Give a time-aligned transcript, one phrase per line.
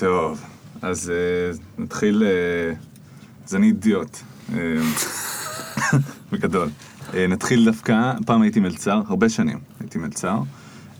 [0.00, 0.40] טוב,
[0.82, 2.22] אז אה, נתחיל...
[2.26, 2.74] אה,
[3.48, 4.18] אז אני אידיוט.
[4.54, 4.58] אה,
[6.32, 6.68] בגדול.
[7.14, 10.38] אה, נתחיל דווקא, פעם הייתי מלצר, הרבה שנים הייתי מלצר.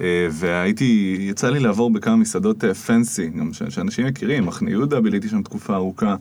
[0.01, 5.29] אה, והייתי, יצא לי לעבור בכמה מסעדות פנסי, גם ש- שאנשים מכירים, מחנה יהודה, ביליתי
[5.29, 6.17] שם תקופה ארוכה,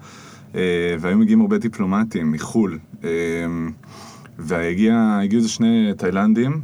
[0.56, 0.62] אה,
[1.00, 2.80] והיו מגיעים הרבה דיפלומטים מחו"ל.
[3.04, 3.10] אה,
[4.40, 4.96] והגיעו
[5.34, 6.62] איזה שני תאילנדים,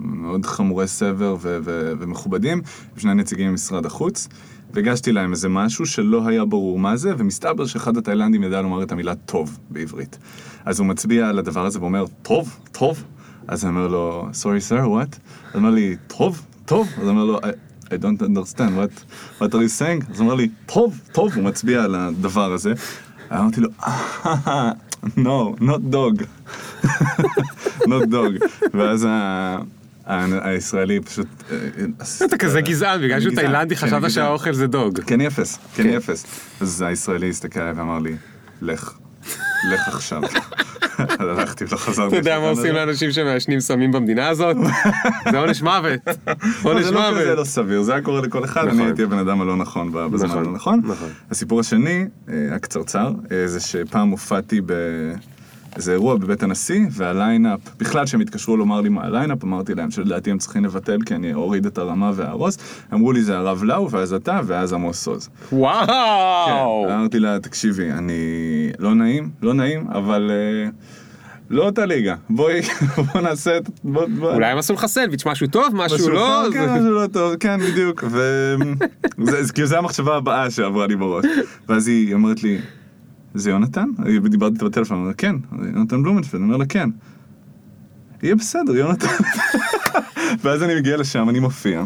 [0.00, 2.62] מאוד חמורי סבר ו- ו- ומכובדים,
[2.96, 4.28] שני נציגים ממשרד החוץ,
[4.74, 8.92] והגשתי להם איזה משהו שלא היה ברור מה זה, ומסתבר שאחד התאילנדים ידע לומר את
[8.92, 10.18] המילה טוב בעברית.
[10.64, 13.04] אז הוא מצביע על הדבר הזה ואומר, טוב, טוב.
[13.48, 15.16] אז אני אומר לו, sorry sir, what?
[15.16, 16.88] אז הוא אומר לי, טוב, טוב.
[16.96, 20.10] אז אני אומר לו, I, don't understand, what, what are you saying?
[20.10, 22.72] אז הוא אומר לי, טוב, טוב, הוא מצביע על הדבר הזה.
[23.32, 24.72] אמרתי לו, "אה,
[25.16, 25.62] no,
[30.42, 31.26] הישראלי פשוט...
[31.50, 31.56] אה,
[32.26, 34.10] אתה כזה גזען, בגלל שהוא תאילנדי כן, חשבת.
[34.10, 35.00] שהאוכל זה דוג.
[35.00, 35.96] כן אפס, כן כן.
[35.96, 36.26] אפס.
[36.60, 38.16] אז הישראלי הסתכל עליי ואמר לי,
[38.62, 38.92] לך,
[39.72, 40.22] לך עכשיו.
[40.98, 42.08] אז הלכתי ולא חזרתי.
[42.08, 42.74] אתה יודע מה עושים.
[42.74, 44.56] לאנשים שמעשנים סמים במדינה הזאת?
[45.30, 46.00] זה עונש מוות.
[46.62, 47.38] עונש זה לא מוות.
[47.38, 48.78] לא סביר, זה היה קורה לכל אחד, נכון.
[48.78, 50.80] אני הייתי הבן אדם הלא נכון ב- בזמן נכון, הלא נכון.
[50.84, 51.08] נכון.
[51.30, 54.60] הסיפור השני, אה, הקצרצר, אה, זה שפעם הופעתי
[55.72, 59.74] באיזה אירוע בבית הנשיא, וה lineup, בכלל כשהם התקשרו לומר לי מה ה lineup, אמרתי
[59.74, 62.58] להם שלדעתי הם צריכים לבטל כי אני אוריד את הרמה ואהרוס.
[62.92, 65.28] אמרו לי זה הרב לאו, ואז אתה, ואז עמוס עוז.
[65.52, 65.86] וואו.
[66.88, 68.14] כן, אמרתי לה, תקשיבי, אני...
[68.78, 70.30] לא נעים, לא נעים, אבל...
[70.30, 70.70] אה,
[71.50, 72.14] לא אותה ליגה.
[72.30, 72.60] בואי,
[73.12, 73.70] בוא נעשה את...
[73.84, 74.34] בוא, בוא.
[74.34, 76.44] אולי הם עשו לך סנדוויץ', משהו טוב, משהו לא.
[76.52, 78.04] כן, משהו לא טוב, כן, בדיוק.
[78.10, 78.54] ו...
[79.30, 81.24] זה, זה, כאילו, זה המחשבה הבאה שעברה לי בראש.
[81.68, 82.58] ואז היא אומרת לי,
[83.34, 83.88] זה יונתן?
[84.30, 86.90] דיברתי איתה בטלפון, אומר, כן, זה יונתן בלומנפלד, אני אומר לה, כן.
[88.22, 89.06] יהיה בסדר, יונתן.
[90.42, 91.84] ואז אני מגיע לשם, אני מופיע,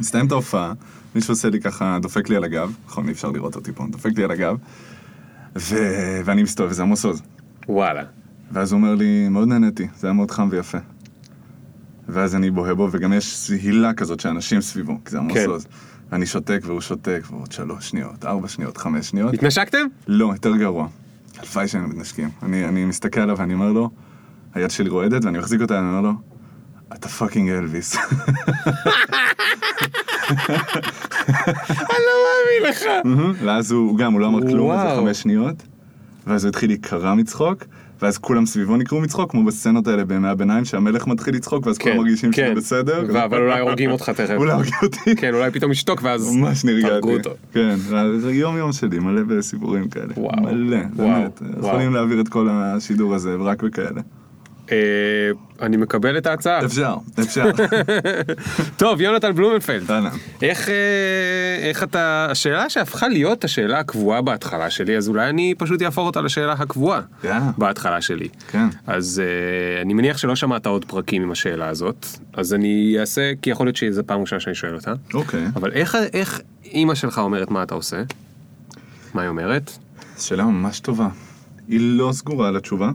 [0.00, 0.72] מסתיים את ההופעה,
[1.14, 4.10] מישהו עושה לי ככה, דופק לי על הגב, נכון, אי אפשר לראות אותי פה, דופק
[4.16, 4.56] לי על הגב,
[5.56, 5.76] ו...
[6.24, 7.22] ואני מסתובב, וזה עמוס עוז.
[7.68, 8.02] וואלה.
[8.52, 10.78] ואז הוא אומר לי, מאוד נהניתי, זה היה מאוד חם ויפה.
[12.08, 15.46] ואז אני בוהה בו, וגם יש הילה כזאת שאנשים סביבו, כי זה עמוס כן.
[15.48, 15.66] עוז.
[16.12, 19.34] ואני שותק והוא שותק, ועוד שלוש שניות, ארבע שניות, חמש שניות.
[19.34, 19.86] התנשקתם?
[20.06, 20.88] לא, יותר גרוע.
[21.38, 22.30] הלוואי שהיינו מתנשקים.
[22.42, 23.90] אני, אני מסתכל עליו ואני אומר לו,
[24.54, 26.12] היד שלי רועדת, ואני מחזיק אותה, אני אומר לו,
[26.92, 27.96] אתה fucking אלוויס.
[31.66, 32.80] אני לא מאמין לך.
[33.44, 35.04] ואז הוא, גם, הוא לא אמר כלום, איזה וואו.
[35.04, 35.62] חמש שניות.
[36.26, 37.64] ואז הוא התחיל להיקרע מצחוק,
[38.02, 41.96] ואז כולם סביבו נקרעו מצחוק, כמו בסצנות האלה בימי הביניים, שהמלך מתחיל לצחוק, ואז כולם
[41.96, 43.04] מרגישים שזה בסדר.
[43.08, 44.34] ו- אבל אולי הורגים אותך תכף.
[44.36, 45.16] אולי הורגים אותי.
[45.16, 46.36] כן, אולי פתאום ישתוק ואז...
[46.36, 47.28] ממש נרגעתי.
[47.52, 47.76] כן,
[48.18, 50.12] זה יום יום שלי, מלא בסיפורים כאלה.
[50.16, 50.42] וואו.
[50.42, 51.08] מלא, וואו.
[51.08, 51.42] באמת.
[51.56, 51.68] וואו.
[51.68, 54.00] יכולים להעביר את כל השידור הזה, רק בכאלה.
[54.72, 54.76] אה,
[55.62, 56.64] אני מקבל את ההצעה.
[56.64, 57.44] אפשר, אפשר.
[58.76, 59.90] טוב, יונתן בלומנפלד.
[60.42, 60.74] איך, אה,
[61.68, 66.20] איך אתה, השאלה שהפכה להיות השאלה הקבועה בהתחלה שלי, אז אולי אני פשוט אהפוך אותה
[66.20, 67.50] לשאלה הקבועה יאללה.
[67.58, 68.28] בהתחלה שלי.
[68.48, 68.66] כן.
[68.86, 73.50] אז אה, אני מניח שלא שמעת עוד פרקים עם השאלה הזאת, אז אני אעשה, כי
[73.50, 74.92] יכול להיות שזו פעם ראשונה שאני שואל אותה.
[75.14, 75.46] אוקיי.
[75.56, 78.02] אבל איך, איך אימא שלך אומרת מה אתה עושה?
[79.14, 79.70] מה היא אומרת?
[80.18, 81.08] שאלה ממש טובה.
[81.68, 82.90] היא לא סגורה על התשובה.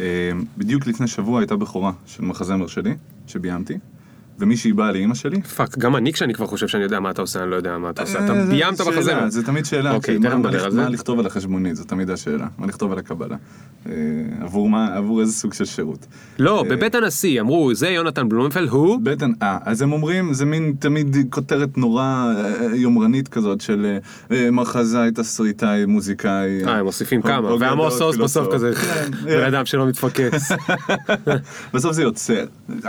[0.00, 2.94] אה, בדיוק לפני שבוע הייתה בכורה של מחזמר שלי,
[3.26, 3.78] שביימתי,
[4.40, 5.42] ומישהי באה לאימא שלי.
[5.42, 7.90] fuck, גם אני כשאני כבר חושב שאני יודע מה אתה עושה, אני לא יודע מה
[7.90, 8.24] אתה עושה.
[8.24, 9.28] אתה אה, זה ביימת מחזמר.
[9.28, 9.94] זה תמיד שאלה.
[9.94, 10.82] אוקיי, תכף נדבר על זה.
[10.82, 12.46] מה לכתוב על החשבונית, זו תמיד השאלה.
[12.58, 13.36] מה לכתוב על הקבלה.
[13.86, 13.92] אה,
[14.40, 16.06] עבור מה, עבור איזה סוג של שירות.
[16.38, 19.00] לא, בבית הנשיא אמרו, זה יונתן בלומנפלד, הוא...
[19.02, 23.86] בטן, אה, אז הם אומרים, זה מין תמיד כותרת נורא אה, יומרנית כזאת של
[24.30, 26.64] אה, אה, מחזאי, תסריטאי, מוזיקאי.
[26.64, 28.54] אה, הם מוסיפים כמה, ועמוס עוז בסוף.
[28.54, 30.52] כזה, כן, בן אדם שלא מתפקס.
[31.74, 32.44] בסוף זה יוצר.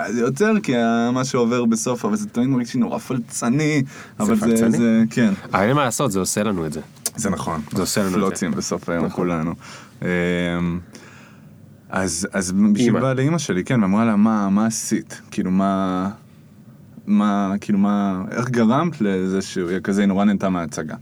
[0.09, 0.73] זה יוצר כי
[1.13, 3.83] מה שעובר בסוף, אבל זה תמיד מרגיש לי נורא פלצני.
[4.19, 4.77] אבל זה, פלצני?
[4.77, 5.33] זה, כן.
[5.53, 6.81] אבל אין מה לעשות, זה עושה לנו את זה.
[7.15, 7.61] זה נכון.
[7.71, 8.19] זה עושה לנו את זה.
[8.19, 9.15] פלוצים בסוף היום נכון.
[9.15, 9.53] כולנו.
[10.01, 10.07] אמ,
[11.89, 12.99] אז, אז בשביל.
[12.99, 15.21] באה לאימא שלי, כן, ואמרה לה, מה, מה עשית?
[15.31, 16.09] כאילו, מה...
[17.07, 18.23] מה, כאילו, מה...
[18.31, 20.95] איך גרמת לזה שהוא יהיה כזה, היא נורא נהנתה מההצגה.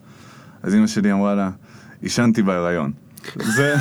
[0.64, 1.50] אז אימא שלי אמרה לה,
[2.02, 2.92] עישנתי בהיריון.
[3.36, 3.76] זה...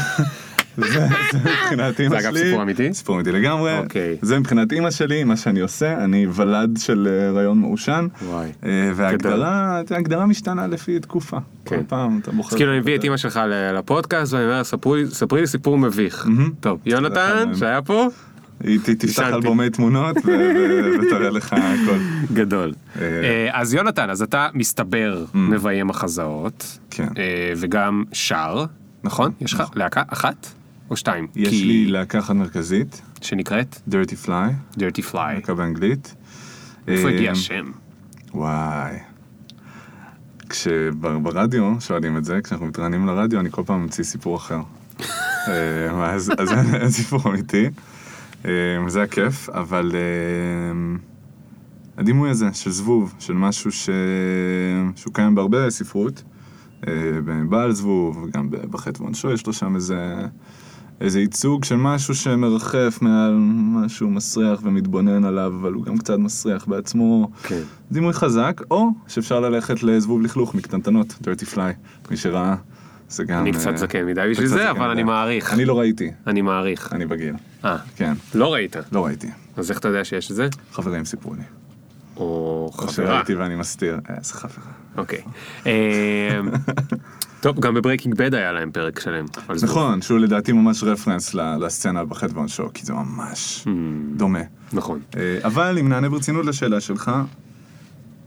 [0.79, 0.87] זה,
[1.33, 2.29] זה מבחינת אימא זה שלי.
[2.29, 2.95] אגב סיפור אמיתי?
[2.95, 3.79] סיפור אמיתי לגמרי.
[3.79, 4.17] אוקיי.
[4.23, 8.07] זה מבחינת אימא שלי, מה שאני עושה, אני ולד של אה, הריון מעושן.
[8.27, 8.49] וואי.
[8.67, 9.49] אה, וההגדרה,
[9.91, 11.39] ההגדרה משתנה לפי תקופה.
[11.65, 11.83] כל כן.
[11.89, 12.49] פעם אתה בוחר.
[12.51, 13.41] אז כאילו אני מביא את אימא שלך
[13.75, 16.29] לפודקאסט ואני אומר, "ספרו לי- ספרי לי סיפור מביך.
[16.61, 17.53] טוב, זה יונתן.
[17.59, 18.07] שהיה פה,
[18.65, 19.23] היא תפתח.
[19.23, 20.17] אלבומי תמונות
[21.03, 21.99] ותראה לך הכל.
[22.33, 22.73] גדול.
[23.01, 23.05] אה.
[23.53, 27.09] אז יונתן, אז אתה מסתבר מביים מחזאות, כן.
[27.57, 28.65] וגם שר,
[29.05, 29.31] נכון?
[29.41, 30.47] יש לך להקה אחת
[30.91, 31.27] או שתיים?
[31.37, 35.17] יש כי- לי להקה אחת מרכזית, שנקראת Dirty Fly, Dirty Fly.
[35.35, 36.15] להקה באנגלית.
[36.89, 37.65] איפה אה, הגיע השם?
[38.35, 38.97] וואי.
[40.49, 44.61] כשברדיו שואלים את זה, כשאנחנו מתראיינים לרדיו, אני כל פעם ממציא סיפור אחר.
[45.49, 46.31] אה, אז
[46.75, 47.67] אין סיפור אמיתי.
[48.45, 48.51] אה,
[48.89, 50.97] זה הכיף, אבל אה,
[51.99, 53.91] הדימוי הזה של זבוב, של משהו ש...
[54.97, 56.23] שהוא קיים בהרבה ספרות,
[56.89, 56.93] אה,
[57.25, 60.27] בבעל זבוב, וגם בחטא ועונשו יש לו שם איזה...
[61.01, 63.35] איזה ייצוג של משהו שמרחף מעל
[63.85, 67.31] משהו מסריח ומתבונן עליו, אבל הוא גם קצת מסריח בעצמו.
[67.43, 67.61] כן.
[67.93, 71.61] דימוי חזק, או שאפשר ללכת לזבוב לכלוך מקטנטנות, dirty fly,
[72.11, 72.55] מי שראה,
[73.09, 73.41] זה גם...
[73.41, 74.91] אני אה, קצת זקן מדי בשביל זה, אבל.
[74.91, 75.53] אני מעריך.
[75.53, 76.93] אני לא ראיתי, אני מעריך.
[76.93, 77.35] אני בגיל,
[77.65, 78.77] אה, כן, לא ראית.
[78.93, 80.49] לא ראיתי, אז איך אתה יודע שיש את זה?
[80.73, 81.43] חברים סיפרו לי.
[82.17, 82.93] או או חברה.
[82.93, 84.73] שראיתי ואני מסתיר, אה, איזה חברה.
[84.97, 85.23] אוקיי.
[87.41, 89.27] טוב, גם ב Breaking Bad היה להם פרק שלם.
[89.63, 93.69] נכון, שהוא לדעתי ממש reference לסצנה בחטא ועונשו, כי זה ממש hmm.
[94.17, 94.43] דומה.
[94.73, 95.01] נכון.
[95.17, 97.11] אה, אבל אם נענה ברצינות לשאלה שלך,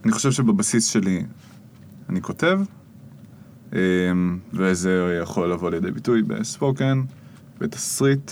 [0.03, 1.23] אני חושב שבבסיס שלי
[2.09, 2.59] אני כותב,
[3.73, 3.79] אה,
[4.53, 7.01] וזה יכול לבוא לידי ביטוי ב spoken,
[7.59, 8.31] בתסריט,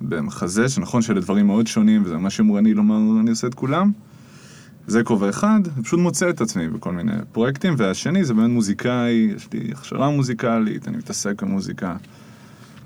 [0.00, 3.92] במחזה, שנכון שאלה דברים מאוד שונים, וזה ממש יומרני לומר אני עושה את כולם.
[4.86, 9.32] זה כובע אחד, אני פשוט מוצא את עצמי בכל מיני פרויקטים, והשני זה באמת מוזיקאי,
[9.36, 11.96] יש לי הכשרה מוזיקלית, אני מתעסק במוזיקה.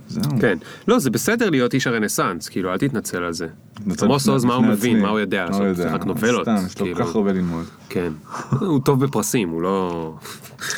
[0.08, 0.22] זהו.
[0.40, 0.58] כן.
[0.88, 3.46] לא, זה בסדר להיות איש הרנסאנס, כאילו, אל תתנצל על זה.
[4.02, 5.00] עמוס עוז, מה הוא מבין.
[5.00, 6.42] מה הוא יודע לעשות, זה רק נובלות.
[6.42, 7.06] סתם, יש לו כל כאילו.
[7.06, 7.64] כך הרבה ללמוד.
[7.88, 8.12] כן.
[8.60, 10.14] הוא טוב בפרסים, הוא לא...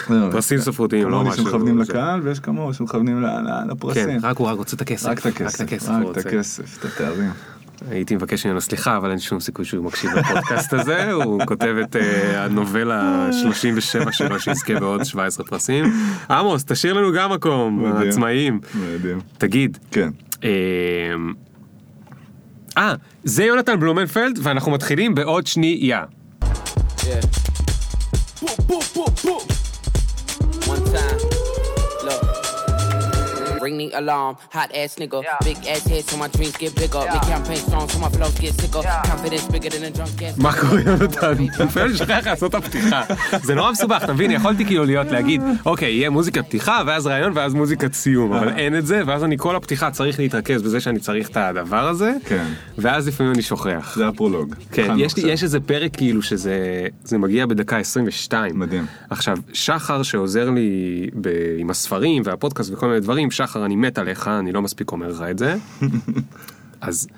[0.32, 1.44] פרסים יש ספרותיים, לא כמוני משהו...
[1.44, 1.92] שמכוונים זה.
[1.92, 3.24] לקהל, ויש כמוהו שמכוונים
[3.70, 4.04] לפרסים.
[4.04, 5.08] כן, רק הוא רק רוצה את הכסף.
[5.08, 6.12] רק את הכסף, רק את הוא.
[6.16, 7.30] הכסף, את התארים.
[7.90, 11.96] הייתי מבקש ממנו סליחה, אבל אין שום סיכוי שהוא מקשיב לפודקאסט הזה, הוא כותב את
[11.96, 15.84] אה, הנובלה 37 שלו שיזכה בעוד 17 פרסים.
[16.30, 18.08] עמוס, תשאיר לנו גם מקום, מדהים.
[18.08, 18.60] עצמאים.
[18.74, 19.20] מדהים.
[19.38, 20.08] תגיד, כן.
[20.44, 20.50] אה,
[22.78, 22.94] אה,
[23.24, 26.04] זה יונתן בלומנפלד, ואנחנו מתחילים בעוד שנייה.
[26.42, 27.55] Yeah.
[33.66, 35.18] Ring the alarm, hot ass nigga.
[35.48, 37.02] Big ass head so my dreams get bigger.
[37.14, 38.82] Make campaign songs so my flows get sicker.
[39.12, 40.42] Confidence bigger than a drunk ass.
[40.42, 41.44] מה קורה יונתן?
[41.58, 43.02] לפעמים אני שוכח לעשות את הפתיחה.
[43.42, 44.30] זה נורא מסובך, אתה מבין?
[44.30, 48.78] יכולתי כאילו להיות להגיד, אוקיי, יהיה מוזיקת פתיחה, ואז רעיון, ואז מוזיקת סיום, אבל אין
[48.78, 52.44] את זה, ואז אני כל הפתיחה צריך להתרכז בזה שאני צריך את הדבר הזה, כן.
[52.78, 53.92] ואז לפעמים אני שוכח.
[53.96, 54.54] זה הפרולוג.
[54.72, 58.58] כן, יש, איזה פרק כאילו שזה זה מגיע בדקה 22.
[58.58, 58.86] מדהים.
[59.10, 61.10] עכשיו, שחר שעוזר לי
[61.58, 65.22] עם הספרים והפודקאסט וכל מיני דברים, שחר, אני מת עליך, אני לא מספיק אומר לך
[65.30, 65.56] את זה.
[66.80, 67.08] אז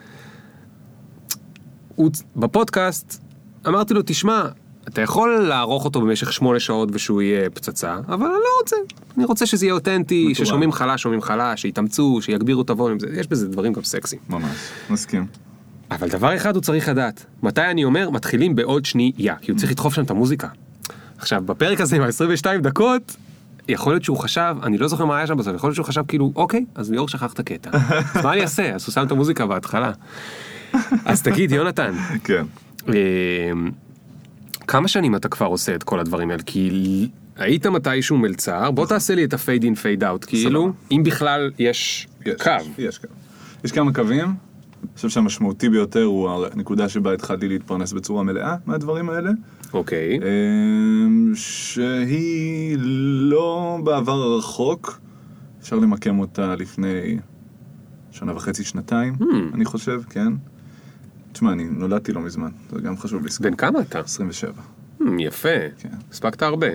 [1.95, 3.23] הוא, בפודקאסט
[3.69, 4.43] אמרתי לו, תשמע,
[4.89, 8.77] אתה יכול לערוך אותו במשך שמונה שעות ושהוא יהיה פצצה, אבל אני לא רוצה.
[9.17, 10.47] אני רוצה שזה יהיה אותנטי, מתורם.
[10.47, 14.23] ששומעים חלש, שומעים חלש, שיתאמצו, שיגבירו את הווליום, זה- יש בזה דברים גם סקסיים.
[14.29, 14.57] ממש,
[14.91, 15.27] מסכים.
[15.91, 19.73] אבל דבר אחד הוא צריך לדעת, מתי אני אומר מתחילים בעוד שנייה, כי הוא צריך
[19.73, 20.49] לדחוף שם את המוזיקה.
[21.19, 23.17] עכשיו, בפרק הזה עם ה-22 דקות,
[23.69, 26.03] יכול להיות שהוא חשב, אני לא זוכר מה היה שם בסוף, יכול להיות שהוא חשב
[26.09, 27.71] כאילו, אוקיי, אז ליאור שכח את הקטע.
[28.15, 28.75] אז מה אני אעשה?
[28.75, 29.93] אז הוא שם את המוזיקה בהתחלה.
[31.05, 31.93] אז תגיד, יונתן,
[32.25, 32.45] כן.
[32.89, 32.93] אה,
[34.67, 36.43] כמה שנים אתה כבר עושה את כל הדברים האלה?
[36.43, 41.03] כי היית מתישהו מלצר, בוא תעשה לי את ה fade in fade out, כאילו, אם
[41.05, 42.09] בכלל יש,
[42.43, 42.51] קו.
[42.79, 43.07] יש קו.
[43.65, 44.35] יש כמה קווים.
[44.83, 49.31] אני חושב שהמשמעותי ביותר הוא הנקודה שבה התחלתי להתפרנס בצורה מלאה מהדברים האלה.
[49.75, 52.77] אוקיי, אמ, שהיא
[53.31, 55.01] לא בעבר הרחוק,
[55.61, 57.19] אפשר למקם אותה לפני
[58.11, 59.55] שנה וחצי, שנתיים, Hmm.
[59.55, 60.33] אני חושב, כן.
[61.33, 63.47] תשמע, אני נולדתי לא מזמן, זה גם חשוב לזכור.
[63.51, 63.99] בן כמה אתה?
[64.01, 64.53] 27.
[65.01, 65.49] Hmm, יפה,
[65.79, 65.89] כן.
[66.11, 66.67] הספקת הרבה.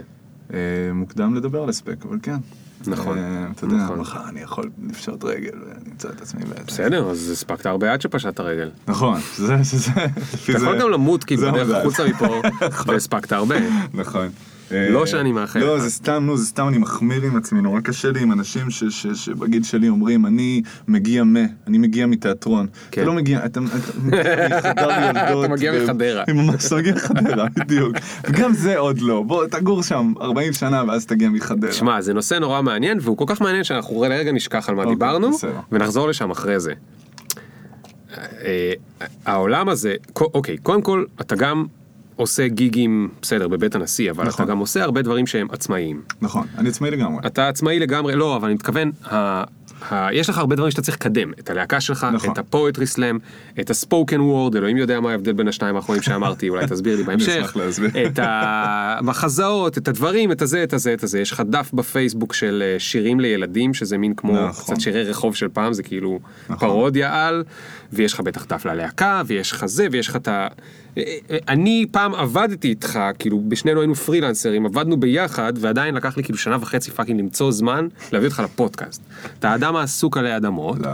[0.54, 0.58] אה,
[0.94, 2.38] מוקדם לדבר על הספק, אבל כן.
[2.88, 4.00] נכון, אה, אתה יודע, נכון.
[4.00, 6.64] מחר אני יכול לפשוט רגל ולמצוא את עצמי באיזה...
[6.68, 8.70] בסדר, אז הספקת הרבה עד שפשטת הרגל.
[8.88, 9.92] נכון, זה, זה, זה,
[10.44, 11.78] אתה יכול גם למות כאילו בדרך.
[11.78, 12.42] החוצה מפה,
[12.88, 13.56] והספקת הרבה.
[13.94, 14.30] נכון.
[14.90, 15.82] לא אה, שאני מאחל לא, לך.
[15.82, 18.84] זה סתם, נו, זה סתם אני מחמיר עם עצמי, נורא קשה לי עם אנשים ש-
[18.84, 21.36] ש- שבגיל שלי אומרים, אני מגיע מ,
[21.68, 22.68] אני מגיע מתיאטרון.
[22.92, 23.02] כן.
[23.02, 24.30] אתה לא מגיע, אתה מחדר
[25.10, 25.46] ילדות.
[25.46, 26.24] אתה מגיע מחדרה.
[26.28, 27.96] ממש, אתה מגיע מחדרה, בדיוק.
[28.30, 31.72] וגם זה עוד לא, בוא, תגור שם 40 שנה ואז תגיע מחדרה.
[31.72, 34.96] שמע, זה נושא נורא מעניין, והוא כל כך מעניין שאנחנו לרגע נשכח על מה אוקיי,
[34.96, 35.30] דיברנו.
[35.72, 36.74] ונחזור לשם אחרי זה.
[38.18, 38.74] אה,
[39.26, 41.66] העולם הזה, אוקיי, קודם כל, אתה גם
[42.24, 44.46] עושה גיגים, בסדר, בבית הנשיא, אבל נכון.
[44.46, 46.02] אתה גם עושה הרבה דברים שהם עצמאיים.
[46.22, 47.22] נכון, אני עצמאי לגמרי.
[47.26, 49.44] אתה עצמאי לגמרי, לא, אבל אני מתכוון, ה...
[49.92, 50.14] ה...
[50.14, 52.32] יש לך הרבה דברים שאתה צריך לקדם, את הלהקה שלך, נכון.
[52.32, 53.20] את הפואטרי סלאם,
[53.60, 57.58] את הספוקן וורד, אלוהים יודע מה ההבדל בין השניים האחרונים שאמרתי, אולי תסביר לי בהמשך.
[58.08, 62.64] את המחזאות, את הדברים, את הזה, את הזה, את הזה, יש לך דף בפייסבוק של
[62.66, 64.76] אה, שירים לילדים, שזה מין כמו נכון.
[64.76, 66.70] קצת שירי רחוב של פעם, זה כאילו נכון.
[66.70, 67.44] פרודיה על,
[67.94, 70.48] ויש לך בטח דף ללהקה, ויש לך זה, ויש לך את ה...
[71.48, 76.58] אני פעם עבדתי איתך, כאילו, בשנינו היינו פרילנסרים, עבדנו ביחד, ועדיין לקח לי כאילו שנה
[76.62, 79.02] וחצי fucking למצוא זמן להביא אותך לפודקאסט.
[79.40, 80.90] אתה האדם העסוק עלי אדמות, לא.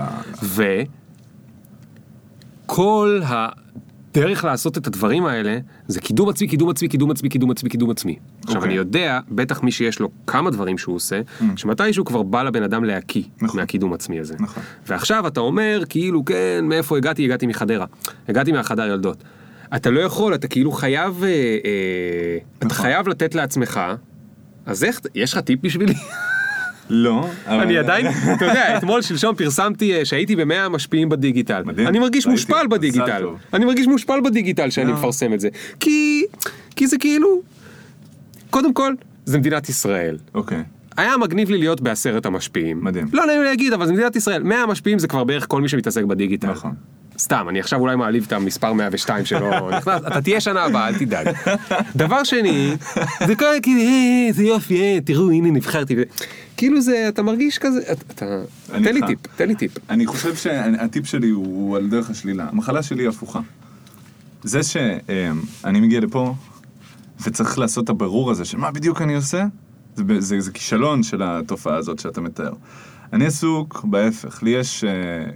[2.65, 7.69] וכל הדרך לעשות את הדברים האלה, זה קידום עצמי, קידום עצמי, קידום עצמי, קידום עצמי,
[7.69, 8.15] קידום עצמי.
[8.43, 8.67] עכשיו, אוקיי.
[8.69, 11.21] אני יודע, בטח מי שיש לו כמה דברים שהוא עושה,
[11.55, 13.59] שמתישהו כבר בא לבן אדם להקיא נכון.
[13.59, 14.35] מהקידום עצמי הזה.
[14.39, 14.63] נכון.
[14.87, 17.25] ועכשיו אתה אומר, כאילו, כן, מאיפה הגעתי?
[17.25, 17.85] הגעתי מחדרה.
[18.27, 19.23] הגעתי מהחדר יולדות.
[19.75, 22.77] אתה לא יכול, אתה כאילו חייב, אה, אה, אתה נכון.
[22.77, 23.79] חייב לתת לעצמך,
[24.65, 25.93] אז איך, יש לך טיפ בשבילי?
[26.89, 27.59] לא, אבל...
[27.59, 31.63] אני עדיין, אתה יודע, אתמול, שלשום פרסמתי אה, שהייתי במאה המשפיעים בדיגיטל.
[31.65, 31.87] מדהים.
[31.87, 33.25] אני מרגיש מושפל בדיגיטל.
[33.53, 34.93] אני מרגיש מושפל בדיגיטל שאני לא.
[34.93, 35.49] מפרסם את זה.
[35.79, 36.25] כי,
[36.75, 37.41] כי זה כאילו,
[38.49, 38.93] קודם כל,
[39.25, 40.17] זה מדינת ישראל.
[40.33, 40.63] אוקיי.
[40.97, 42.83] היה מגניב לי להיות בעשרת המשפיעים.
[42.83, 43.07] מדהים.
[43.13, 44.43] לא נעים לי להגיד, אבל זה מדינת ישראל.
[44.43, 46.51] 100 המשפיעים זה כבר בערך כל מי שמתעסק בדיגיטל.
[46.51, 46.73] נכון.
[47.19, 50.97] סתם, אני עכשיו אולי מעליב את המספר 102 שלא נכנס, אתה תהיה שנה הבאה, אל
[50.97, 51.27] תדאג.
[51.95, 52.75] דבר שני,
[53.27, 55.95] זה כל כאילו, "אה, איזה יופי, אה, תראו, הנה נבחרתי.
[56.57, 59.01] כאילו זה, אתה מרגיש כזה, אתה- תן לי.
[59.07, 59.71] טיפ, תן לי טיפ.
[59.89, 62.47] אני חושב שהטיפ שלי הוא על דרך השלילה.
[62.51, 63.39] המחלה שלי היא הפוכה.
[64.43, 66.35] זה שאני מגיע לפה
[67.23, 69.45] וצריך לעשות את הבירור הזה של מה בדיוק אני עושה,
[69.95, 72.53] זה, ב- זה, זה כישלון של התופעה הזאת שאתה מתאר.
[73.13, 74.89] אני עסוק בהפך, לי יש, אה,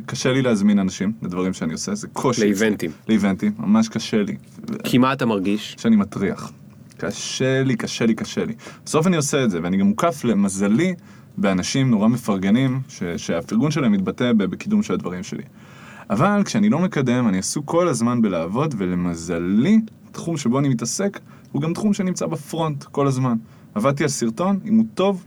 [0.05, 2.41] קשה לי להזמין אנשים לדברים שאני עושה, זה קושי.
[2.41, 2.91] לאיבנטים.
[3.09, 4.35] לאיבנטים, ממש קשה לי.
[4.83, 5.75] כי מה אתה מרגיש?
[5.79, 6.51] שאני מטריח.
[6.97, 8.53] קשה לי, קשה לי, קשה לי.
[8.85, 10.93] בסוף אני עושה את זה, ואני גם מוקף למזלי
[11.37, 15.43] באנשים נורא מפרגנים, ש- שהפרגון שלהם מתבטא בקידום של הדברים שלי.
[16.09, 21.19] אבל כשאני לא מקדם, אני עסוק כל הזמן בלעבוד, ולמזלי, התחום שבו אני מתעסק,
[21.51, 23.35] הוא גם תחום שנמצא בפרונט כל הזמן.
[23.75, 25.23] עבדתי על סרטון, אם הוא טוב,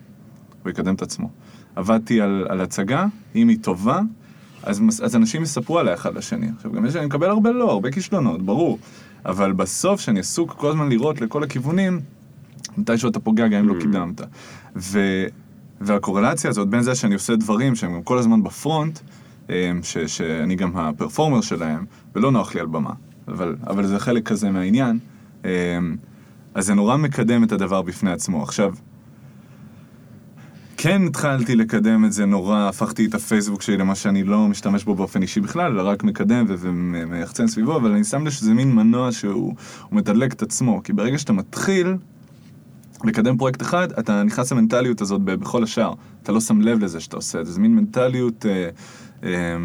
[0.62, 1.31] הוא יקדם את עצמו.
[1.76, 4.00] עבדתי על, על הצגה, אם היא טובה,
[4.62, 6.47] אז, אז אנשים יספרו עליה אחד לשני.
[6.56, 8.78] עכשיו, גם יש, אני מקבל הרבה לא, הרבה כישלונות, ברור.
[9.26, 12.00] אבל בסוף, שאני עסוק כל הזמן לראות לכל הכיוונים,
[12.76, 14.21] מתישהו אתה פוגע גם אם לא קידמת.
[14.76, 15.00] ו,
[15.80, 18.99] והקורלציה הזאת בין זה שאני עושה דברים שהם גם כל הזמן בפרונט,
[19.50, 22.92] אמ, ש, שאני גם הפרפורמר שלהם, ולא נוח לי על במה,
[23.28, 24.99] אבל, אבל זה חלק כזה מהעניין,
[25.45, 25.50] אמ,
[26.54, 28.42] אז זה נורא מקדם את הדבר בפני עצמו.
[28.42, 28.75] עכשיו,
[30.76, 34.95] כן התחלתי לקדם את זה נורא, הפכתי את הפייסבוק שלי למה שאני לא משתמש בו
[34.95, 39.12] באופן אישי בכלל, אלא רק מקדם ומייחצן סביבו, אבל אני שם לב שזה מין מנוע
[39.12, 39.54] שהוא
[39.90, 41.97] הוא מתדלק את עצמו, כי ברגע שאתה מתחיל
[43.04, 47.16] לקדם פרויקט אחד, אתה נכנס למנטליות הזאת בכל השאר, אתה לא שם לב לזה שאתה
[47.16, 48.68] עושה את זה, זה מין מנטליות, אה,
[49.25, 49.56] אה,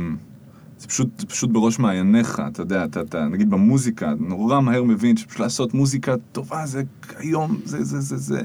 [0.78, 5.40] זה פשוט, פשוט בראש מעייניך, אתה יודע, אתה, אתה נגיד במוזיקה, נורא מהר מבין שפשוט
[5.40, 6.84] לעשות מוזיקה טובה זה
[7.18, 8.42] היום, זה, זה, זה, זה,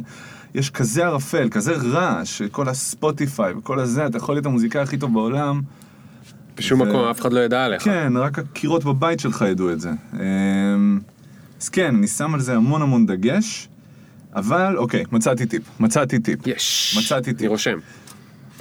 [0.56, 5.12] יש כזה ערפל, כזה רעש, כל הספוטיפיי וכל הזה, אתה יכול להיות המוזיקאי הכי טוב
[5.12, 5.60] בעולם,
[6.56, 7.82] בשום זה- מקום אף אחד לא ידע עליך.
[7.84, 9.90] כן, רק הקירות בבית שלך ידעו את זה.
[10.12, 11.00] אמ,
[11.60, 13.68] אז כן, אני שם על זה המון המון דגש,
[14.36, 16.46] אבל אוקיי, מצאתי טיפ, מצאתי טיפ.
[16.46, 16.98] יש.
[17.04, 17.48] מצאתי אני טיפ.
[17.48, 17.78] רושם.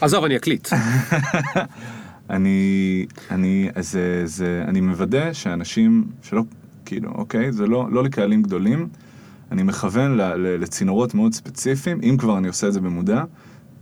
[0.02, 0.68] עזוב, אני אקליט.
[2.30, 6.44] אני, אני, זה, זה, אני מוודא שאנשים שלא,
[6.86, 8.88] כאילו, אוקיי, זה לא, לא לקהלים גדולים,
[9.56, 13.24] אני מכוון לצינורות מאוד ספציפיים, אם כבר אני עושה את זה במודע,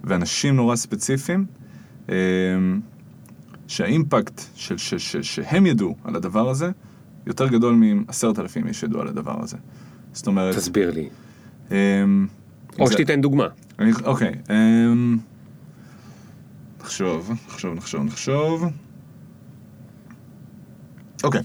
[0.04, 1.46] ואנשים נורא ספציפיים,
[2.10, 2.14] אמ,
[3.68, 6.72] שהאימפקט של, ש, ש, שהם ידעו על הדבר הזה,
[7.28, 9.58] יותר גדול מעשרת אלפים איש ידעו על הדבר הזה.
[10.14, 11.10] זאת אומרת, תסביר לי.
[11.72, 12.28] אמ,
[12.80, 13.48] או זה- שתיתן דוגמה.
[13.80, 15.18] אני, אוקיי, אמ...
[16.82, 18.64] נחשוב, נחשוב, נחשוב, נחשוב.
[21.24, 21.42] אוקיי.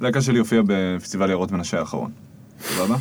[0.00, 2.10] להקה שלי הופיעה בפסטיבל יערות מנשה האחרון.
[2.60, 2.96] סבבה?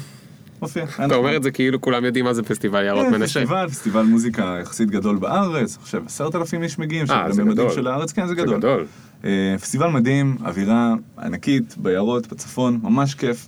[0.64, 0.86] הופיע.
[1.06, 3.40] אתה אומר את זה כאילו כולם יודעים מה זה פסטיבל יערות כן, מנשה.
[3.40, 7.70] פסטיבל, פסטיבל מוזיקה יחסית גדול בארץ, עכשיו עשרת אלפים איש מגיעים, אה, זה גדול.
[7.70, 8.86] של הארץ, כן, זה גדול.
[9.26, 13.48] אה, פסטיבל מדהים, אווירה ענקית, ביערות, בצפון, ממש כיף.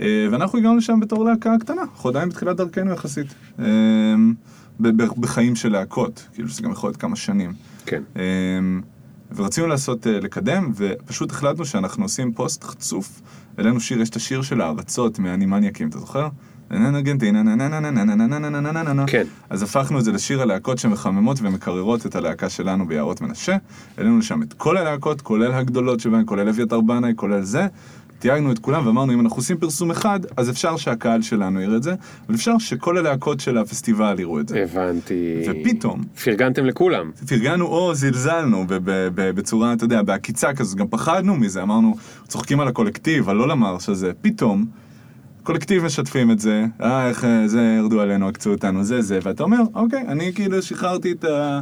[0.00, 3.34] אה, ואנחנו הגענו לשם בתור להקה קטנה, אנחנו עדיין בתחילת דרכנו יחסית.
[3.58, 3.64] אה,
[5.16, 7.52] בחיים של להקות, כאילו שזה גם יכול להיות כמה שנים.
[7.86, 8.02] כן.
[9.36, 13.20] ורצינו לעשות, אה, לקדם, ופשוט החלטנו שאנחנו עושים פוסט חצוף.
[13.58, 16.28] העלינו שיר, יש את השיר של הארצות מהני מניאקים, אתה זוכר?
[19.06, 19.24] כן.
[19.50, 23.56] אז הפכנו את זה לשיר הלהקות שמחממות ומקררות את הלהקה שלנו ביערות מנשה.
[23.96, 27.66] העלינו לשם את כל הלהקות, כולל הגדולות שבהן, כולל אביתר בנאי, כולל זה.
[28.18, 31.82] תייגנו את כולם ואמרנו, אם אנחנו עושים פרסום אחד, אז אפשר שהקהל שלנו יראה את
[31.82, 31.94] זה,
[32.26, 34.62] אבל אפשר שכל הלהקות של הפסטיבל יראו את זה.
[34.62, 35.42] הבנתי.
[35.46, 37.10] ופתאום, פרגנתם לכולם.
[37.28, 38.80] פרגנו או זלזלנו ב- ב-
[39.14, 41.96] ב- בצורה, אתה יודע, בעקיצה כזאת, גם פחדנו מזה, אמרנו,
[42.28, 44.64] צוחקים על הקולקטיב, על לא למרש הזה, פתאום,
[45.42, 49.42] קולקטיב משתפים את זה, אה, איך אה, זה, ירדו עלינו, עקצו אותנו, זה זה, ואתה
[49.42, 51.60] אומר, אוקיי, אני כאילו שחררתי את, ה-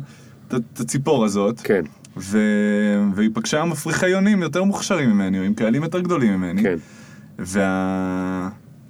[0.49, 1.83] את, את הציפור הזאת, כן.
[2.17, 2.39] ו...
[3.15, 6.77] והיא פגשה מפריחי יונים יותר מוכשרים ממני, או עם קהלים יותר גדולים ממני, כן.
[7.39, 8.49] וה...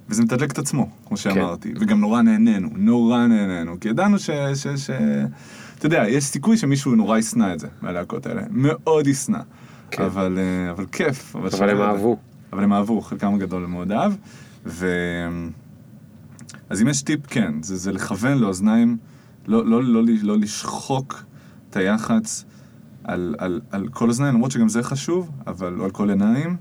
[0.09, 1.73] וזה מתדלק את עצמו, כמו שאמרתי.
[1.79, 4.29] וגם נורא נהנינו, נורא נהנינו, כי ידענו ש...
[4.55, 4.67] ש...
[4.67, 4.89] ש...
[5.77, 8.41] אתה יודע, יש סיכוי שמישהו נורא ישנא את זה, מהלהקות האלה.
[8.49, 9.39] מאוד ישנא.
[9.91, 10.03] כן.
[10.03, 11.35] אבל, אה, אבל כיף.
[11.35, 11.81] אבל שווה הם.
[11.81, 12.17] אהבו.
[12.53, 14.13] אבל הם אהבו, חלקם הגדול מאוד אהב.
[14.65, 14.87] ו...
[16.69, 18.97] אז אם יש טיפ, כן, זה, זה לכוון לאוזניים,
[19.47, 21.23] לא, לא, לא, לא, לא לשחוק
[21.69, 22.45] את היח"צ
[23.07, 26.57] על, על, על כל אוזניים, למרות שגם זה חשוב, אבל לא על כל עיניים,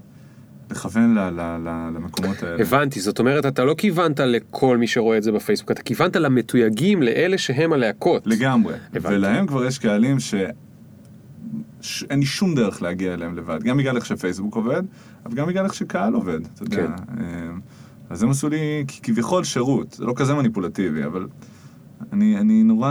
[0.70, 2.62] לכוון ל, ל, ל, למקומות האלה.
[2.62, 7.02] הבנתי, זאת אומרת, אתה לא כיוונת לכל מי שרואה את זה בפייסבוק, אתה כיוונת למתויגים,
[7.02, 8.26] לאלה שהם הלהקות.
[8.26, 8.74] לגמרי.
[8.94, 9.16] הבנתי.
[9.16, 10.34] ולהם כבר יש קהלים ש...
[11.80, 13.62] שאין לי שום דרך להגיע אליהם לבד.
[13.62, 14.82] גם בגלל איך שפייסבוק עובד,
[15.26, 16.76] אבל גם בגלל איך שקהל עובד, אתה יודע.
[16.76, 16.92] כן.
[17.20, 17.50] אה,
[18.10, 21.26] אז הם עשו לי כביכול שירות, זה לא כזה מניפולטיבי, אבל
[22.12, 22.90] אני, אני נורא,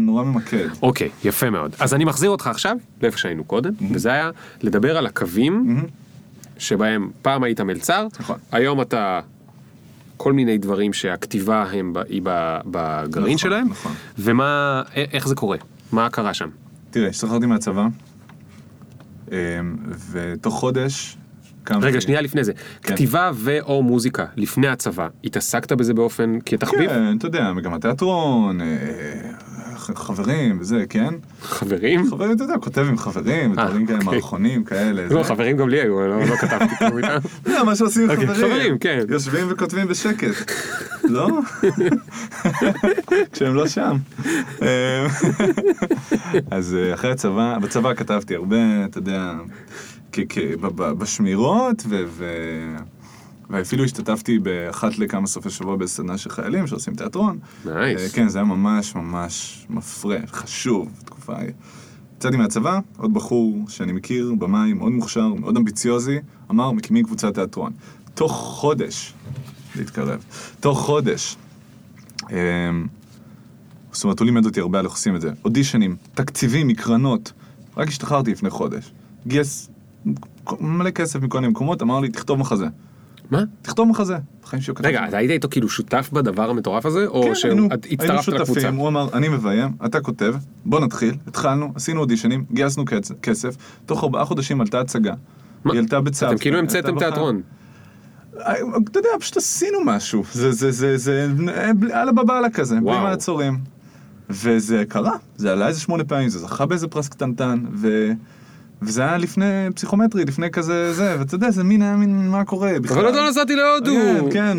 [0.00, 0.66] נורא ממקד.
[0.82, 1.74] אוקיי, יפה מאוד.
[1.80, 4.30] אז אני מחזיר אותך עכשיו לאיפה שהיינו קודם, וזה היה
[4.62, 5.84] לדבר על הקווים מהמם.
[6.58, 8.38] שבהם פעם היית מלצר, נכון.
[8.52, 9.20] היום אתה
[10.16, 13.92] כל מיני דברים שהכתיבה הם ב- היא ב- בגרעין נכון, שלהם, נכון.
[14.18, 15.56] ומה, איך זה קורה?
[15.92, 16.48] מה קרה שם?
[16.90, 17.86] תראה, השתחררתי מהצבא,
[19.32, 19.38] אה,
[20.10, 21.16] ותוך חודש.
[21.70, 22.52] רגע, שנייה לפני זה.
[22.82, 22.94] כן.
[22.94, 26.90] כתיבה ו/או מוזיקה לפני הצבא, התעסקת בזה באופן כתחביב?
[26.90, 28.66] כן, אתה יודע, מגמת תיאטרון, אה,
[29.76, 31.14] חברים וזה, כן?
[31.42, 32.10] חברים?
[32.10, 34.12] חברים, אתה יודע, כותב עם חברים, אה, דברים כאלה, אוקיי.
[34.12, 35.06] מערכונים כאלה.
[35.10, 35.22] לא.
[35.22, 37.16] חברים גם לי היו, לא לא כתבתי כלום איתם.
[37.44, 38.50] זה מה שעושים אוקיי, חברים.
[38.50, 39.00] חברים, כן.
[39.08, 40.52] יושבים וכותבים בשקט.
[41.04, 41.28] לא?
[43.32, 43.96] כשהם לא שם.
[44.62, 45.06] אה,
[46.56, 49.32] אז אחרי הצבא, בצבא כתבתי הרבה, אתה יודע,
[50.98, 52.04] בשמירות, ו...
[52.06, 52.76] ו-
[53.50, 57.38] ואפילו השתתפתי באחת לכמה סופי שבוע בסדנה של חיילים שעושים תיאטרון.
[57.64, 58.00] נייס.
[58.00, 61.50] אה, כן, זה היה ממש ממש מפרה, חשוב, בתקופה ההיא.
[62.16, 66.18] יצאתי מהצבא, עוד בחור שאני מכיר, במאי, מאוד מוכשר, מאוד אמביציוזי,
[66.50, 67.72] אמר, מקימים קבוצת תיאטרון.
[68.14, 69.14] תוך חודש,
[69.76, 70.24] להתקרב,
[70.60, 71.36] תוך חודש.
[72.30, 72.86] אמ,
[73.92, 75.30] זאת אומרת, הוא לימד אותי הרבה על איך עושים את זה.
[75.44, 77.32] אודישנים, תקציבים מקרנות.
[77.76, 78.92] רק השתחררתי לפני חודש.
[79.26, 79.70] גייס
[80.60, 82.66] מלא כסף מכל מיני מקומות, אמר לי, תכתוב מחזה.
[83.30, 83.42] מה?
[83.62, 84.14] תכתוב מחזה.
[84.14, 88.44] לא רגע, אתה היית איתו כאילו שותף בדבר המטורף הזה, או כן, שהצטרפת לקבוצה?
[88.44, 92.84] שותפים, הוא אמר, אני מביים, אתה כותב, בוא נתחיל, התחלנו, עשינו אודישנים, גייסנו
[93.22, 95.14] כסף, תוך ארבעה חודשים עלתה הצגה.
[95.64, 96.26] היא עלתה בצו.
[96.26, 97.06] אתם כאילו עלתה המצאתם בחר.
[97.08, 97.40] תיאטרון.
[98.40, 98.54] אה,
[98.90, 100.22] אתה יודע, פשוט עשינו משהו.
[100.32, 101.28] זה, זה, זה, זה,
[101.76, 102.84] בלי- אללה בבאללה כזה, בלי.
[103.00, 103.58] מעצורים.
[104.30, 108.10] וזה קרה, זה עלה איזה שמונה פעמים, זה זכה באיזה פרס קטנטן, ו...
[108.86, 112.72] וזה היה לפני פסיכומטרי, לפני כזה זה, ואתה יודע, זה מין היה מין, מה קורה
[112.82, 112.96] בכלל.
[112.98, 114.30] אבל עוד לא נסעתי להודו.
[114.30, 114.58] כן, כן,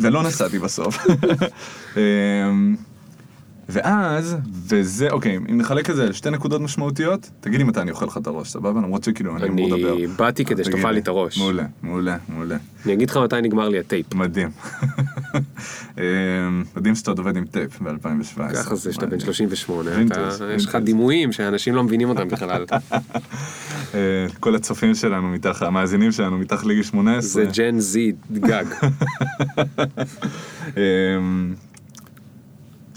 [0.00, 1.06] ולא נסעתי בסוף.
[3.72, 4.36] ואז,
[4.68, 8.16] וזה, אוקיי, אם נחלק את זה לשתי נקודות משמעותיות, תגיד לי מתי אני אוכל לך
[8.16, 8.80] את הראש, סבבה?
[8.80, 9.92] למרות שכאילו אני אמור לדבר.
[9.92, 11.00] אני באתי כדי שתאכל לי.
[11.00, 11.38] את הראש.
[11.38, 12.56] מעולה, מעולה, מעולה.
[12.84, 14.14] אני אגיד לך מתי נגמר לי הטייפ.
[14.14, 14.48] מדהים.
[15.98, 16.02] אמ,
[16.76, 18.54] מדהים שאתה עוד עובד עם טייפ ב-2017.
[18.54, 19.26] ככה זה שאתה בן מעניין.
[19.26, 20.76] 38, וינטג', אתה- יש לך.
[20.76, 22.64] דימויים שאנשים לא מבינים אותם בכלל.
[23.94, 23.98] אה,
[24.40, 27.22] כל הצופים שלנו מתחת, המאזינים שלנו מתחת לגיל 18.
[27.44, 28.64] זה Gen Z gag.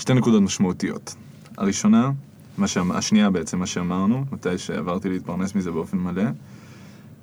[0.06, 1.16] שתי נקודות משמעותיות.
[1.58, 2.12] הראשונה,
[2.58, 2.92] מה שאמ...
[2.92, 6.24] השנייה בעצם, מה שאמרנו, מתי שעברתי להתפרנס מזה באופן מלא.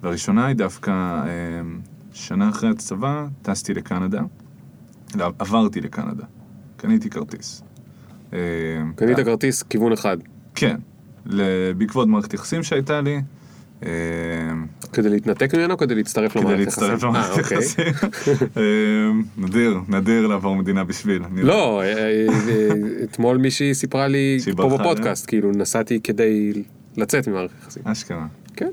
[0.02, 1.80] והראשונה היא דווקא, אמ,
[2.12, 4.20] שנה אחרי הצבא, טסתי לקנדה.
[5.14, 6.24] לא, עברתי לקנדה.
[6.76, 7.62] קניתי כרטיס.
[8.32, 8.38] אמ,
[8.96, 10.16] קנית כרטיס כיוון אחד.
[10.54, 10.76] כן.
[11.78, 13.22] בעקבות מערכת יחסים שהייתה לי.
[13.82, 17.08] אמ, כדי להתנתק ממנו או כדי להצטרף כדי למערכת להצטרף יחסים?
[17.08, 17.58] למערכת אה, אוקיי.
[17.58, 17.84] יחסים.
[18.56, 21.22] אמ, נדיר, נדיר לעבור מדינה בשביל.
[21.36, 22.18] לא, אה, אה,
[23.04, 26.52] אתמול מישהי סיפרה לי פה בפודקאסט, כאילו נסעתי כדי
[26.96, 27.82] לצאת ממערכת יחסים.
[27.86, 28.26] אשכרה.
[28.56, 28.68] כן.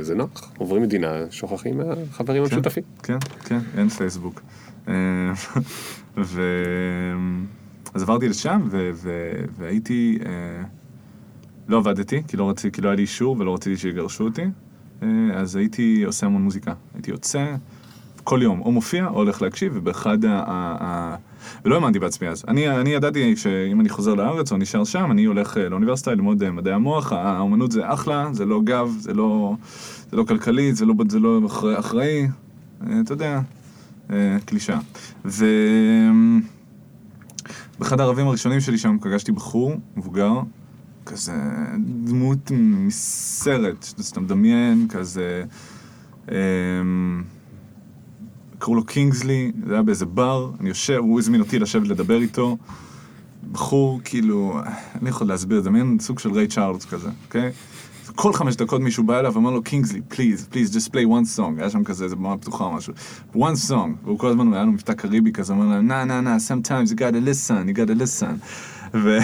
[0.00, 2.82] זה- נוח, עוברים מדינה, שוכחים מהחברים המשותפים.
[3.02, 4.40] כן, כן, אין פייסבוק.
[4.88, 4.94] אה.
[7.94, 8.60] אז עברתי לשם.
[9.58, 10.18] והייתי...
[11.68, 14.44] לא עבדתי, כי לא רציתי, כי לא היה לי אישור ולא רציתי שיגרשו אותי.
[15.02, 16.72] אה, אז הייתי עושה המון מוזיקה.
[16.94, 17.54] הייתי יוצא
[18.24, 20.44] כל יום, או מופיע או הולך להקשיב, ובאחד ה...
[20.46, 20.76] ה...
[20.80, 21.16] ה...
[21.64, 22.44] ולא האמנתי בעצמי אז.
[22.48, 26.42] אני, אני ידעתי שאם אני חוזר לארץ או נשאר שם, אני הולך אה, לאוניברסיטה ללמוד
[26.42, 27.12] אה, מדעי המוח.
[27.12, 29.54] האומנות זה אחלה, זה לא גב, זה לא,
[30.10, 32.28] זה לא כלכלי, זה לא, זה לא אחראי, אחראי.
[33.00, 33.40] אתה יודע,
[34.10, 34.78] אה, קלישאה.
[35.24, 35.46] ו...
[37.78, 40.32] באחד הערבים הראשונים שלי שם פגשתי בחור, מבוגר,
[41.06, 41.32] כזה
[42.04, 45.44] דמות מסרט, שאתה מדמיין, כזה...
[46.28, 46.34] אמ,
[48.58, 52.56] קראו לו קינגסלי, זה היה באיזה בר, אני יושב, הוא הזמין אותי לשבת לדבר איתו.
[53.52, 54.60] בחור, כאילו,
[55.00, 57.52] אני יכול להסביר את זה, מעין סוג של ריי צ'ארלס כזה, אוקיי?
[58.14, 61.58] כל חמש דקות מישהו בא אליו ואומר לו, קינגסלי, please, please, just play one song,
[61.58, 62.94] היה שם כזה, איזה במה פתוחה או משהו,
[63.34, 66.36] one song, והוא כל הזמן, היה לו מבטא קריבי כזה, אומר להם, nah, nah, nah,
[66.36, 68.46] sometimes you gotta listen, you gotta listen,
[68.94, 69.18] ו-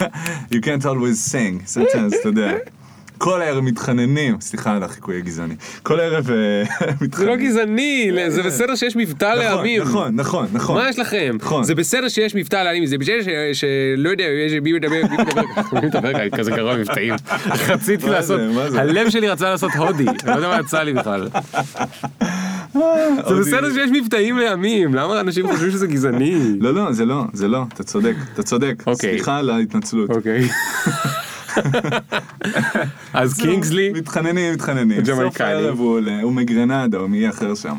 [0.52, 2.52] you can't always sing, sometimes, אתה יודע.
[3.18, 6.34] כל הערב מתחננים, סליחה על החיקוי הגזעני, כל ערב אה,
[6.86, 7.28] זה מתחננים.
[7.28, 9.82] לא גזעני, זה בסדר שיש מבטא נכון, לעמים.
[9.82, 10.76] נכון, נכון, נכון.
[10.82, 11.36] מה יש לכם?
[11.40, 11.64] נכון.
[11.64, 14.24] זה בסדר שיש מבטא לעמים, זה בסדר ש- שלא יודע,
[14.62, 14.96] מי מדבר,
[15.72, 17.14] מי מדבר כזה גרוע מבטאים.
[17.68, 18.40] רציתי לעשות?
[18.78, 21.28] הלב שלי רצה לעשות הודי, לא יודע מה יצא לי בכלל.
[23.28, 23.34] זה.
[23.40, 26.56] בסדר שיש מבטאים לעמים, למה אנשים חושבים שזה גזעני?
[26.60, 28.82] לא, לא, זה לא, זה לא, אתה צודק, אתה צודק.
[28.86, 29.10] אוקיי.
[29.10, 30.10] סליחה על ההתנצלות.
[30.10, 30.48] אוקיי.
[33.12, 35.02] אז קינגסלי, מתחננים, מתחננים.
[35.02, 37.76] בסוף הערב הוא עולה, הוא מגרנדה או מי אחר שם.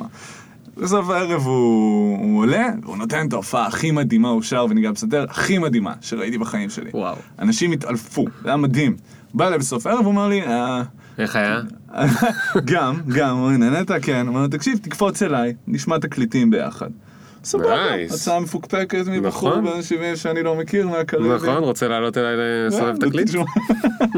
[0.77, 5.25] בסוף הערב הוא, הוא עולה, והוא נותן את ההופעה הכי מדהימה, הוא שר וניגע בסדר,
[5.29, 6.89] הכי מדהימה שראיתי בחיים שלי.
[6.93, 7.15] וואו.
[7.39, 8.95] אנשים התעלפו, זה היה מדהים.
[9.33, 10.81] בא אליי בסוף הערב, הוא אמר לי, "אה,
[11.17, 11.61] איך היה?
[12.71, 13.91] גם, גם, הוא נהנית?
[14.01, 14.27] כן.
[14.27, 16.89] הוא אומר, תקשיב, תקפוץ אליי, נשמע תקליטים ביחד.
[17.43, 17.95] סבבה.
[18.13, 19.65] הצעה מפוקפקת מבחור נכון.
[19.65, 21.33] בן 70 שאני לא מכיר מהקריבים.
[21.33, 23.27] נכון, רוצה לעלות אליי לסובב אה, תקליט?
[23.27, 23.43] תשמע.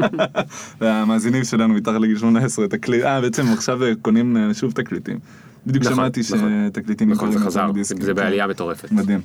[0.80, 5.18] והמאזינים שלנו מתחת לגיל 18 תקליט, אה בעצם עכשיו קונים אה, שוב תקליטים.
[5.66, 6.68] בדיוק נכון, שמעתי נכון.
[6.68, 7.70] שתקליטים נכון, זה נמכרים חזר.
[8.00, 8.92] זה בעלייה מטורפת.
[8.92, 9.20] מדהים,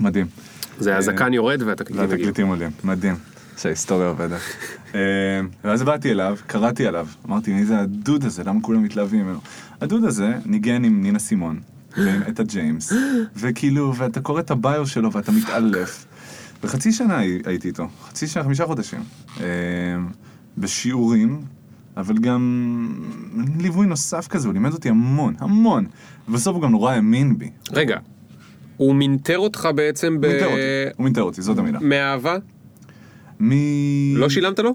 [0.00, 0.26] מדהים.
[0.78, 2.20] זה הזקן יורד והתקליטים מגיעים.
[2.20, 3.14] והתקליטים עולים, מדהים.
[3.62, 4.40] שההיסטוריה עובדת.
[4.94, 5.00] אה,
[5.64, 9.38] ואז באתי אליו, קראתי עליו, אמרתי מי זה הדוד הזה, למה כולם מתלהבים ממנו?
[9.80, 11.60] הדוד הזה ניגן עם נינה סימון,
[11.96, 12.92] ועם אטה ג'יימס,
[13.36, 16.06] וכאילו, ואתה קורא את הביו שלו ואתה מתעלף.
[16.64, 19.00] וחצי שנה הי- הייתי איתו, חצי שנה, חמישה חודשים.
[19.40, 19.46] אה,
[20.58, 21.40] בשיעורים,
[21.96, 22.88] אבל גם
[23.58, 25.86] ליווי נוסף כזה, הוא לימד אותי המון, המון.
[26.28, 27.50] ובסוף הוא גם נורא האמין בי.
[27.72, 27.98] רגע,
[28.76, 30.26] הוא מינטר אותך בעצם ב...
[30.26, 30.60] מינטר אותי,
[30.96, 31.78] הוא מינטר אותי, זאת המילה.
[31.82, 32.36] מאהבה?
[33.40, 33.52] מ...
[34.16, 34.74] לא שילמת לו?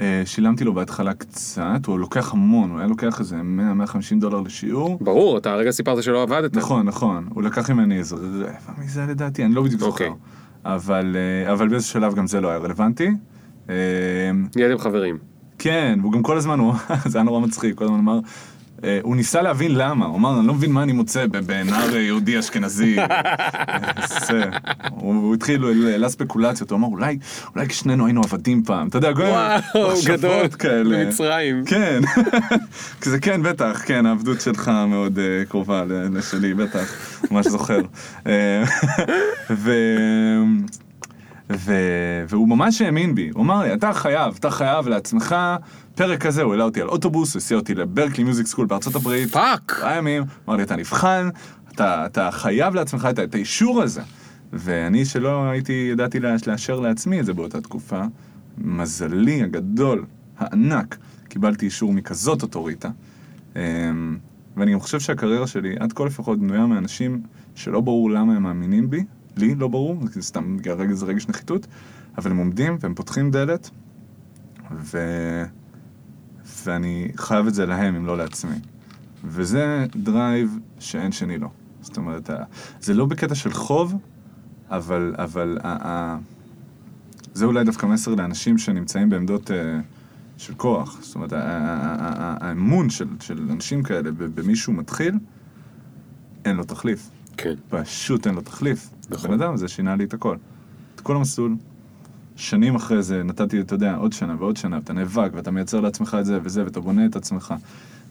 [0.00, 4.98] אה, שילמתי לו בהתחלה קצת, הוא לוקח המון, הוא היה לוקח איזה 100-150 דולר לשיעור.
[5.00, 6.56] ברור, אתה הרגע סיפרת שלא עבדת.
[6.56, 10.06] נכון, נכון, הוא לקח ממני איזה רבע מזה לדעתי, אני לא בדיוק אוקיי.
[10.08, 10.18] זוכר.
[10.64, 13.10] אבל, אה, אבל באיזה שלב גם זה לא היה רלוונטי.
[13.70, 13.74] אה,
[14.56, 15.18] נהייתם חברים.
[15.58, 16.74] כן, והוא גם כל הזמן, הוא,
[17.06, 18.18] זה היה נורא מצחיק, כל הזמן אמר,
[19.02, 22.96] הוא ניסה להבין למה, הוא אמר, אני לא מבין מה אני מוצא בנער יהודי אשכנזי.
[24.90, 27.18] הוא התחיל, העלה ספקולציות, הוא אמר, אולי,
[27.54, 30.48] אולי שנינו היינו עבדים פעם, אתה יודע, וואו, מחשבות גדול.
[30.48, 31.04] כאלה.
[31.04, 31.64] במצרים.
[31.64, 32.00] כן,
[33.00, 36.92] כזה כן, בטח, כן, העבדות שלך מאוד uh, קרובה לשלי, בטח,
[37.30, 37.80] ממש זוכר.
[38.26, 38.64] אה.
[39.50, 39.72] ו...
[42.28, 45.36] והוא ממש האמין בי, הוא אמר לי, אתה חייב, אתה חייב לעצמך
[45.94, 49.30] פרק כזה, הוא העלה אותי על אוטובוס, הסיע אותי לברקלי music school בארצות הברית.
[49.30, 49.72] Fuck!
[49.72, 51.28] ארבעה ימים, אמר לי, אתה נבחן,
[51.74, 54.02] אתה, אתה חייב לעצמך את, את האישור הזה.
[54.52, 58.02] ואני שלא הייתי, ידעתי לאשר לעצמי את זה באותה תקופה,
[58.58, 60.04] מזלי הגדול,
[60.38, 60.96] הענק,
[61.28, 62.90] קיבלתי אישור מכזאת אוטוריטה.
[63.56, 64.18] אמ,
[64.56, 67.22] ואני גם חושב שהקריירה שלי, עד כה לפחות, בנויה מאנשים
[67.54, 69.04] שלא ברור למה הם מאמינים בי,
[69.36, 70.56] לי לא ברור, זה סתם
[70.92, 71.66] זה רגש נחיתות,
[72.18, 73.70] אבל הם עומדים והם פותחים דלת,
[74.70, 74.98] ו...
[76.64, 78.56] ואני חייב את זה להם, אם לא לעצמי.
[79.24, 81.48] וזה drive שאין שני לו.
[81.80, 82.30] זאת אומרת,
[82.80, 83.94] זה לא בקטע של חוב,
[84.70, 86.18] אבל, אבל ה- ה-
[87.34, 89.80] זה אולי דווקא מסר לאנשים שנמצאים בעמדות אה,
[90.36, 90.98] של כוח.
[91.02, 95.14] זאת אומרת, ה- ה- ה- ה- האמון של, של אנשים כאלה במישהו מתחיל,
[96.44, 97.10] אין לו תחליף.
[97.36, 97.54] כן.
[97.68, 98.90] פשוט אין לו תחליף.
[99.10, 99.30] נכון.
[99.30, 100.36] בן אדם, זה שינה לי את הכל.
[100.94, 101.56] את כל המסלול.
[102.36, 106.16] שנים אחרי זה נתתי, אתה יודע, עוד שנה ועוד שנה, ואתה נאבק, ואתה מייצר לעצמך
[106.20, 107.54] את זה וזה, ואתה בונה את עצמך.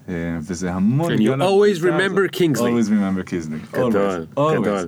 [0.09, 1.13] אה, וזה המון...
[1.13, 2.37] And you always remember.
[2.37, 2.59] Kingsley.
[2.59, 3.77] always remember Kingsley.
[3.77, 4.25] גדול.
[4.35, 4.87] גדול.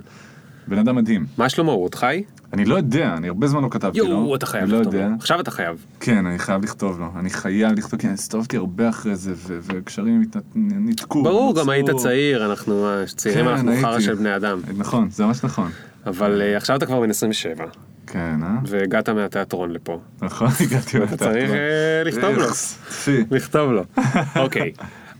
[0.68, 1.26] בן אדם מדהים.
[1.38, 2.22] מה שלמה, הוא עוד חי?
[2.52, 4.06] אני לא יודע, אני הרבה זמן לא כתבתי לו.
[4.06, 5.08] יואו, אתה חייב אני לא לכתוב יודע.
[5.08, 5.14] לו.
[5.14, 5.86] עכשיו אתה חייב.
[6.00, 7.06] כן, אני חייב לכתוב לו.
[7.18, 11.22] אני חייב לכתוב, כי הסתובבתי הרבה אחרי זה, וקשרים ניתקו.
[11.22, 11.68] ברור, גם.
[11.68, 14.00] היית צעיר, אנחנו אה, צעירים, כן, אנחנו חרא.
[14.00, 14.60] של בני אדם.
[14.76, 15.70] נכון, זה ממש נכון.
[16.06, 17.64] אבל אה, עכשיו אתה כבר בן 27,
[18.06, 18.58] כן, אה?
[18.66, 20.00] והגעת מהתיאטרון לפה.
[20.22, 22.50] נכון, הגעתי אתה צריך אה, לכתוב לו.
[22.88, 23.24] טפי.
[23.30, 23.82] לכתוב לו.
[24.44, 24.72] אוקיי,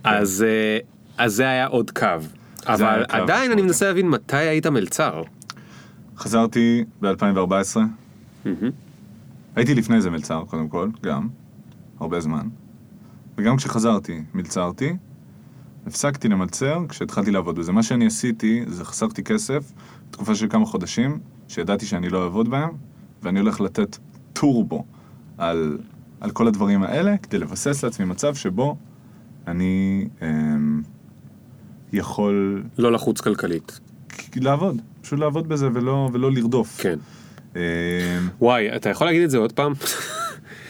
[0.05, 0.79] אז אה,
[1.19, 2.07] אז זה היה עוד קו.
[2.67, 3.63] אבל עדיין אני משמעותי.
[3.63, 5.23] מנסה להבין מתי היית מלצר.
[6.17, 7.77] חזרתי ב-2014.
[9.57, 11.29] הייתי לפני זה מלצר, קודם כל, גם.
[12.01, 12.49] הרבה זמן.
[13.39, 14.97] וגם כשחזרתי, מלצרתי.
[15.87, 17.73] הפסקתי למלצר כשהתחלתי לעבוד בזה.
[17.73, 19.73] מה שאני עשיתי, זה חסכתי כסף,
[20.11, 22.71] תקופה של כמה חודשים, שידעתי שאני לא אעבוד בהם,
[23.23, 23.97] ואני הולך לתת
[24.33, 24.85] טורבו
[25.39, 25.79] על,
[26.21, 28.77] על כל הדברים האלה, כדי לבסס לעצמי מצב שבו
[29.47, 30.83] אני אמ,
[31.93, 33.81] יכול לא לחוץ כלכלית.
[34.37, 36.81] לעבוד, פשוט לעבוד בזה ולא, ולא לרדוף.
[36.81, 36.99] כן.
[37.57, 37.61] אמ,
[38.41, 39.73] וואי, אתה יכול להגיד את זה עוד פעם?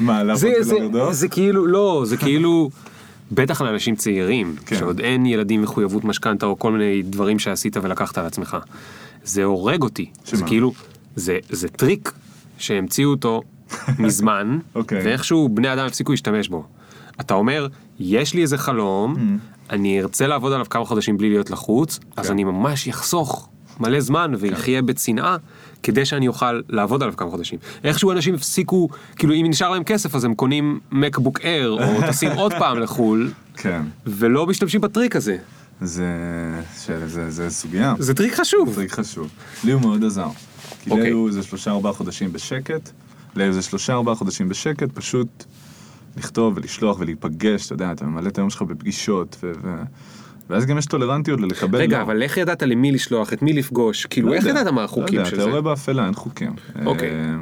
[0.01, 1.13] מה, לעבוד זה, זה, ולרדוף?
[1.13, 2.71] זה כאילו, לא, זה כאילו,
[3.33, 4.77] בטח לאנשים צעירים, כן.
[4.77, 8.57] שעוד אין ילדים מחויבות משכנתה או כל מיני דברים שעשית ולקחת על עצמך.
[9.27, 10.11] זה הורג אותי.
[10.25, 10.47] זה שמה?
[10.47, 10.73] כאילו,
[11.17, 12.13] זה, זה טריק
[12.59, 13.43] שהמציאו אותו
[13.99, 15.03] מזמן, אוקיי.
[15.05, 16.65] ואיכשהו בני אדם הפסיקו להשתמש בו.
[17.21, 17.67] אתה אומר,
[17.99, 19.19] יש לי איזה חלום, Mm.
[19.71, 22.33] אני ארצה לעבוד עליו כמה חודשים בלי להיות לחוץ, אז כן.
[22.33, 23.49] אני ממש אחסוך
[23.81, 25.37] מלא זמן ויחיה בצנעה,
[25.83, 27.59] כדי שאני אוכל לעבוד עליו כמה חודשים.
[27.85, 32.31] איכשהו אנשים הפסיקו, כאילו אם נשאר להם כסף אז הם קונים MacBook Air, או טסים
[32.33, 33.83] עוד פעם לחו"ל, כן.
[34.07, 35.37] ולא משתמשים בטריק הזה.
[35.81, 36.05] זה,
[36.77, 37.95] זה, זה, זה סוגיה.
[37.99, 38.75] זה טריק חשוב.
[38.75, 39.29] טריק חשוב.
[39.65, 40.29] לי הוא מאוד עזר.
[40.81, 41.07] כי לי אוקיי.
[41.07, 42.91] היו איזה שלושה ארבעה חודשים בשקט,
[43.37, 45.45] לי היו איזה שלושה ארבעה חודשים בשקט, פשוט
[46.17, 49.53] לכתוב ולשלוח ולהיפגש, אתה יודע, אתה ממלא את היום שלך בפגישות, ו...
[49.63, 49.83] ו...
[50.51, 52.03] ואז גם יש טולרנטיות ללקבל רגע, לא.
[52.03, 54.07] אבל איך ידעת למי לשלוח, את מי לפגוש?
[54.07, 55.49] כאילו, לא איך יודע, ידעת מה לא החוקים יודע, של אתה זה?
[55.49, 56.53] יורה באפלה, אין חוקים.
[56.87, 57.11] אוקיי.
[57.11, 57.35] אה,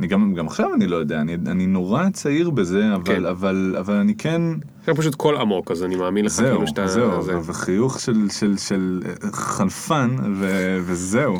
[0.00, 3.24] אני גם, גם עכשיו אני לא יודע, אני, אני נורא צעיר בזה, אבל, כן.
[3.26, 4.42] אבל, אבל אני כן...
[4.86, 6.86] זה פשוט קול עמוק, אז אני מאמין לך זהו, כאילו שאתה...
[6.86, 7.38] זהו, זה.
[7.38, 10.46] וחיוך של, של, של אה, חנפן, ו,
[10.82, 11.38] וזהו.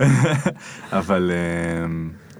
[0.92, 1.86] אבל אה,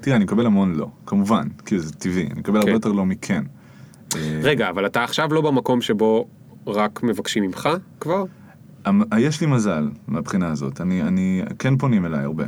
[0.01, 2.73] תראה, אני מקבל המון לא, כמובן, כאילו זה טבעי, אני מקבל הרבה כן.
[2.75, 3.45] יותר לא מכן.
[4.17, 6.29] אה, רגע, אבל אתה עכשיו לא במקום שבו
[6.67, 7.69] רק מבקשים ממך
[8.01, 8.25] כבר?
[8.85, 12.45] המ- יש לי מזל מהבחינה הזאת, אני, אני, כן פונים אליי הרבה.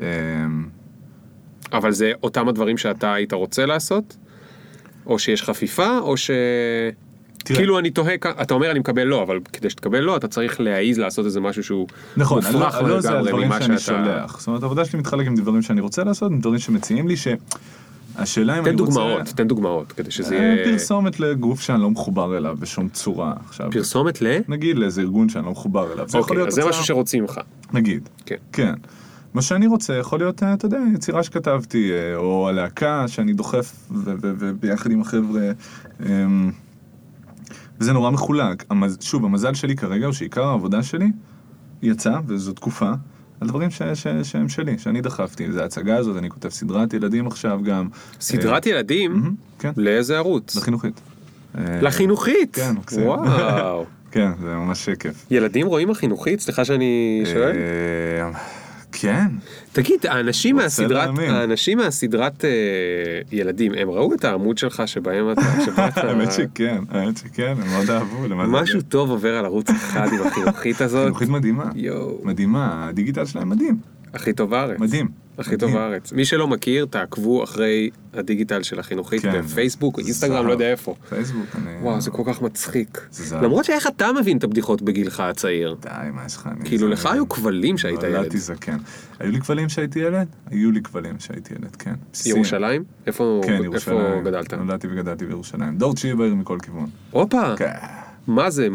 [0.00, 0.06] אה,
[1.72, 4.16] אבל זה אותם הדברים שאתה היית רוצה לעשות?
[5.06, 6.30] או שיש חפיפה, או ש...
[7.44, 7.58] תראה.
[7.58, 10.98] כאילו אני תוהה, אתה אומר אני מקבל לא, אבל כדי שתקבל לא, אתה צריך להעיז
[10.98, 13.78] לעשות איזה משהו שהוא נכון, מופרך לא, לא זה הדברים שאני שאתה...
[13.78, 14.38] שולח.
[14.38, 18.58] זאת אומרת, העבודה שלי מתחלק עם דברים שאני רוצה לעשות, עם דברים שמציעים לי, שהשאלה
[18.58, 18.92] אם תן אני רוצה...
[18.92, 20.64] דוגמאות, תן דוגמאות, כדי שזה אה, יהיה...
[20.64, 23.32] פרסומת לגוף שאני לא מחובר אליו בשום צורה.
[23.48, 24.38] עכשיו, פרסומת ל...
[24.48, 26.08] נגיד לאיזה ארגון שאני לא מחובר אליו.
[26.08, 27.40] זה יכול אוקיי, אז זה משהו שרוצים ממך.
[27.72, 28.08] נגיד.
[28.26, 28.36] כן.
[28.52, 28.74] כן.
[29.34, 33.88] מה שאני רוצה יכול להיות, אה, אתה יודע, יצירה שכתבתי, אה, או הלהקה שאני דוחף,
[33.90, 35.50] וביחד עם החבר'ה.
[37.84, 38.64] וזה נורא מחולק.
[38.70, 38.96] המז...
[39.00, 41.06] שוב, המזל שלי כרגע הוא שעיקר העבודה שלי
[41.82, 42.90] יצא, וזו תקופה,
[43.40, 45.52] על דברים ש- ש- שהם שלי, שאני דחפתי.
[45.52, 47.88] זה ההצגה הזאת, אני כותב סדרת ילדים עכשיו גם.
[48.20, 49.12] סדרת ילדים?
[49.12, 49.70] מהמם, כן.
[49.76, 50.56] לאיזה ערוץ?
[50.56, 51.00] לחינוכית.
[51.58, 52.54] אה, לחינוכית?
[52.56, 53.06] כן, מקסים.
[53.06, 53.84] וואו.
[54.12, 55.26] כן, זה ממש כיף.
[55.30, 56.40] ילדים רואים החינוכית?
[56.40, 57.52] סליחה שאני שואל.
[58.94, 59.26] כן.
[59.72, 61.10] תגיד, האנשים מהסדרת.
[61.18, 62.50] האנשים מהסדרת אה,
[63.32, 65.40] ילדים, הם ראו את העמוד שלך שבהם אתה.
[66.08, 68.16] האמת שכן, האמת שכן, הם מאוד אהבו.
[68.48, 71.04] משהו טוב עובר על ערוץ אחד עם החינוכית הזאת.
[71.04, 71.70] חינוכית מדהימה.
[72.22, 73.78] מדהימה, הדיגיטל שלהם מדהים.
[74.14, 74.80] הכי טוב בארץ.
[74.80, 75.23] מדהים.
[75.38, 75.72] הכי טוב.
[75.72, 76.12] בארץ.
[76.12, 79.40] מי שלא מכיר, תעקבו אחרי הדיגיטל של החינוכית כן.
[79.40, 80.46] בפייסבוק, אינסטגרם.
[80.46, 80.94] לא יודע איפה.
[81.08, 81.76] פייסבוק, אני...
[81.82, 83.08] וואו, זה כל כך מצחיק.
[83.42, 85.76] למרות שאיך אתה מבין את הבדיחות בגילך הצעיר?
[85.80, 86.48] די, מה יש לך?
[86.64, 88.14] כאילו, לך היו כבלים שהיית ילד.
[88.16, 88.76] נולדתי זקן.
[89.18, 90.26] היו לי כבלים שהייתי ילד?
[90.50, 91.94] היו לי כבלים שהייתי ילד, כן.
[92.26, 92.84] ירושלים?
[93.06, 93.62] איפה כן.
[94.24, 94.54] גדלת?
[94.54, 95.78] נולדתי וגדלתי בירושלים.
[95.78, 96.86] דור תשיעי בעיר מכל כיוון.
[97.10, 97.72] הופה, כן.
[98.26, 98.68] מה זה?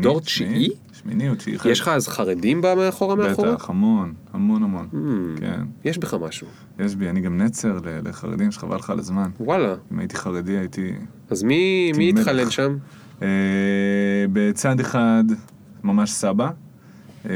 [0.00, 0.68] דור תשיעי?
[1.02, 1.56] שמיני או תשיעי.
[1.64, 3.52] יש לך אז חרדים בא מאחורה מאחורה?
[3.54, 4.88] בטח, המון, המון המון.
[4.92, 5.62] Hmm, כן.
[5.84, 6.46] יש בך משהו.
[6.78, 9.30] יש בי, אני גם נצר לחרדים שחבל לך על הזמן.
[9.40, 9.74] וואלה.
[9.92, 10.92] אם הייתי חרדי הייתי...
[11.30, 12.12] אז מי.
[12.18, 12.76] התחלן שם?
[13.22, 13.28] אה,
[14.32, 15.24] בצד אחד,
[15.84, 16.50] ממש סבא.
[17.28, 17.30] אה,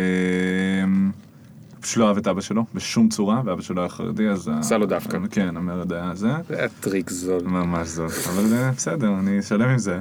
[1.80, 4.50] פשוט לא אהב את אבא שלו בשום צורה, ואבא שלו היה חרדי, אז...
[4.58, 5.18] עשה לו דווקא.
[5.30, 6.28] כן, המרד היה זה.
[6.48, 7.42] זה היה טריק זול.
[7.44, 8.12] ממש זאת.
[8.28, 9.98] אבל אה, בסדר, אני אשלם עם זה.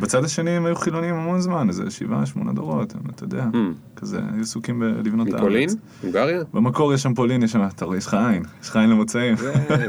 [0.00, 3.46] בצד השני הם היו חילונים המון זמן, איזה שבעה, שמונה דורות, הם, אתה יודע.
[3.52, 3.56] Hmm.
[3.96, 5.42] כזה, היו עסוקים בלבנות את הארץ.
[5.44, 5.68] מפולין?
[6.02, 6.40] הונגריה?
[6.54, 9.34] במקור יש שם פולין, יש שם, אתה רואה, יש לך עין, יש לך עין למוצאים.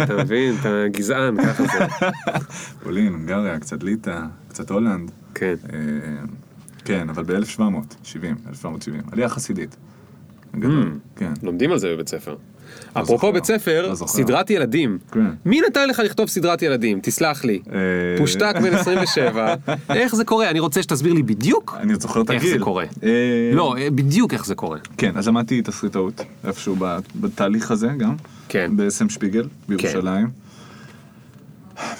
[0.03, 2.09] אתה מבין, אתה גזען, ככה זה.
[2.83, 5.11] פולין, הונגריה, קצת ליטא, קצת הולנד.
[5.35, 5.55] כן.
[5.73, 5.79] אה,
[6.85, 7.67] כן, אבל ב-1770,
[8.49, 9.75] 1770, עלייה חסידית.
[10.59, 11.19] גדול, Mm.
[11.19, 11.33] כן.
[11.43, 12.35] לומדים על זה בבית ספר.
[12.95, 13.95] לא אפרופו בית ספר, לא.
[13.95, 14.97] סדרת ילדים.
[15.12, 15.19] כן.
[15.45, 16.99] מי נתן לך לכתוב סדרת ילדים?
[17.01, 17.59] תסלח לי.
[17.73, 17.77] אה,
[18.17, 19.55] פושטק בן 27,
[19.89, 20.49] איך זה קורה?
[20.49, 22.43] אני רוצה שתסביר לי בדיוק אני זוכר את איך.
[22.45, 22.86] זה קורה.
[23.03, 23.09] אה,
[23.53, 24.79] לא, בדיוק איך זה קורה.
[24.97, 26.75] כן, אז למדתי תסריטאות איפשהו
[27.15, 28.15] בתהליך הזה גם.
[28.49, 28.71] כן.
[28.75, 30.43] בסם שפיגל, בירושלים.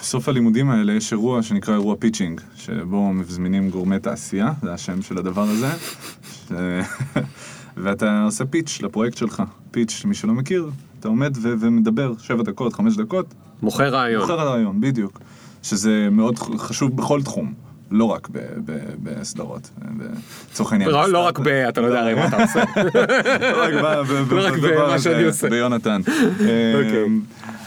[0.00, 5.18] בסוף הלימודים האלה יש אירוע שנקרא אירוע pitching, שבו מזמינים גורמי תעשייה, זה השם של
[5.18, 5.68] הדבר הזה.
[7.76, 9.42] ואתה עושה pitch לפרויקט שלך.
[9.70, 14.20] pitch, מי שלא מכיר, אתה עומד ו- ומדבר שבע דקות, חמש דקות, מוכר רעיון.
[14.20, 15.20] מוכר הרעיון, בדיוק.
[15.62, 17.54] שזה מאוד חשוב בכל תחום,
[17.90, 18.28] לא רק
[19.02, 19.70] בסדרות.
[20.52, 20.90] לצורך העניין.
[20.90, 21.46] לא לא רק ב...
[21.48, 22.64] אתה לא יודע הרי מה אתה עושה.
[24.30, 25.50] לא רק לא במה הזה, שאני עושה.
[25.50, 26.00] ביונתן.
[26.74, 27.04] אוקיי.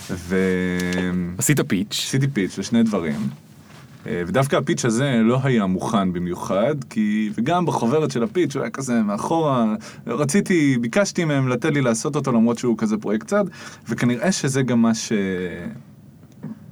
[0.10, 2.16] אמ, עשית פיץ'.
[2.34, 3.47] פיץ' לשני דברים.
[4.08, 8.70] אה, ודווקא הפיץ' הזה לא היה מוכן במיוחד, כי, וגם בחוברת של הפיץ' הוא היה
[8.70, 9.76] כזה מאחורה,
[10.08, 13.46] רציתי, ביקשתי מהם לתת לי לעשות אותו למרות שהוא כזה פרויקט צד,
[13.90, 15.12] וכנראה שזה גם מה ש...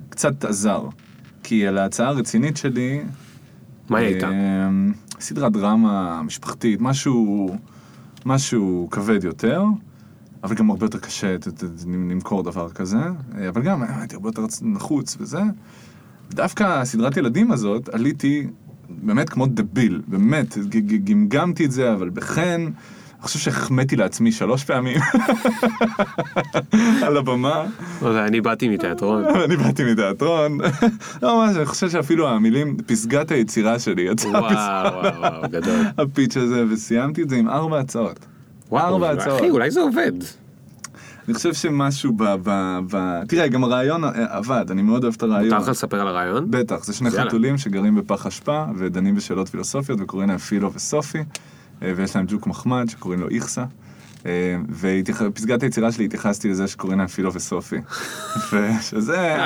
[0.09, 0.81] קצת עזר.
[1.43, 3.01] כי על ההצעה הרצינית שלי,
[3.89, 4.29] מה היא הייתה?
[4.29, 7.55] אמ, סדרת דרמה משפחתית, משהו,
[8.25, 9.63] משהו כבד יותר,
[10.43, 11.35] אבל גם הרבה יותר קשה
[11.87, 12.97] למכור דבר כזה,
[13.37, 15.41] אה, אבל גם הייתי הרבה יותר נחוץ וזה.
[16.29, 18.47] דווקא סדרת ילדים הזאת, עליתי
[18.89, 20.57] באמת כמו דביל, באמת,
[21.03, 24.97] גמגמתי את זה, אבל בחן, אני חושב שהחמאתי לעצמי שלוש פעמים
[27.05, 27.65] על הבמה.
[28.01, 29.23] לא אני באתי מתיאטרון.
[29.45, 30.57] אני באתי מתיאטרון,
[31.23, 35.85] לא ממש, אני חושב שאפילו המילים, פסגת היצירה שלי יצאה וואו, וואו, וואו, גדול.
[35.97, 38.25] הפיץ' הזה, וסיימתי את זה עם ארבע הצעות.
[38.69, 39.39] וואו, ארבע הצעות.
[39.39, 40.11] אחי, אולי זה עובד.
[41.27, 42.23] אני חושב שמשהו ב...
[42.43, 43.23] ב, ב...
[43.27, 45.53] תראה, גם הרעיון אה, עבד, אני מאוד אוהב את הרעיון.
[45.53, 46.45] מותר לך לספר על הרעיון?
[46.49, 47.11] בטח, זה שני.
[47.11, 51.23] חתולים שגרים בפח אשפה ודנים בשאלות פילוסופיות וקוראים להם פילו וסופי,
[51.81, 53.65] אה, ויש להם ג'וק מחמד שקוראים לו איכסה.
[54.25, 57.77] אה, ופסגת היצירה שלי התייחסתי לזה שקוראים להם פילו וסופי.
[58.51, 59.45] ושזה,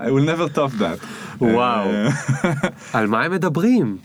[0.00, 1.06] I will never top that.
[1.40, 1.90] וואו.
[2.92, 3.96] על מה הם מדברים?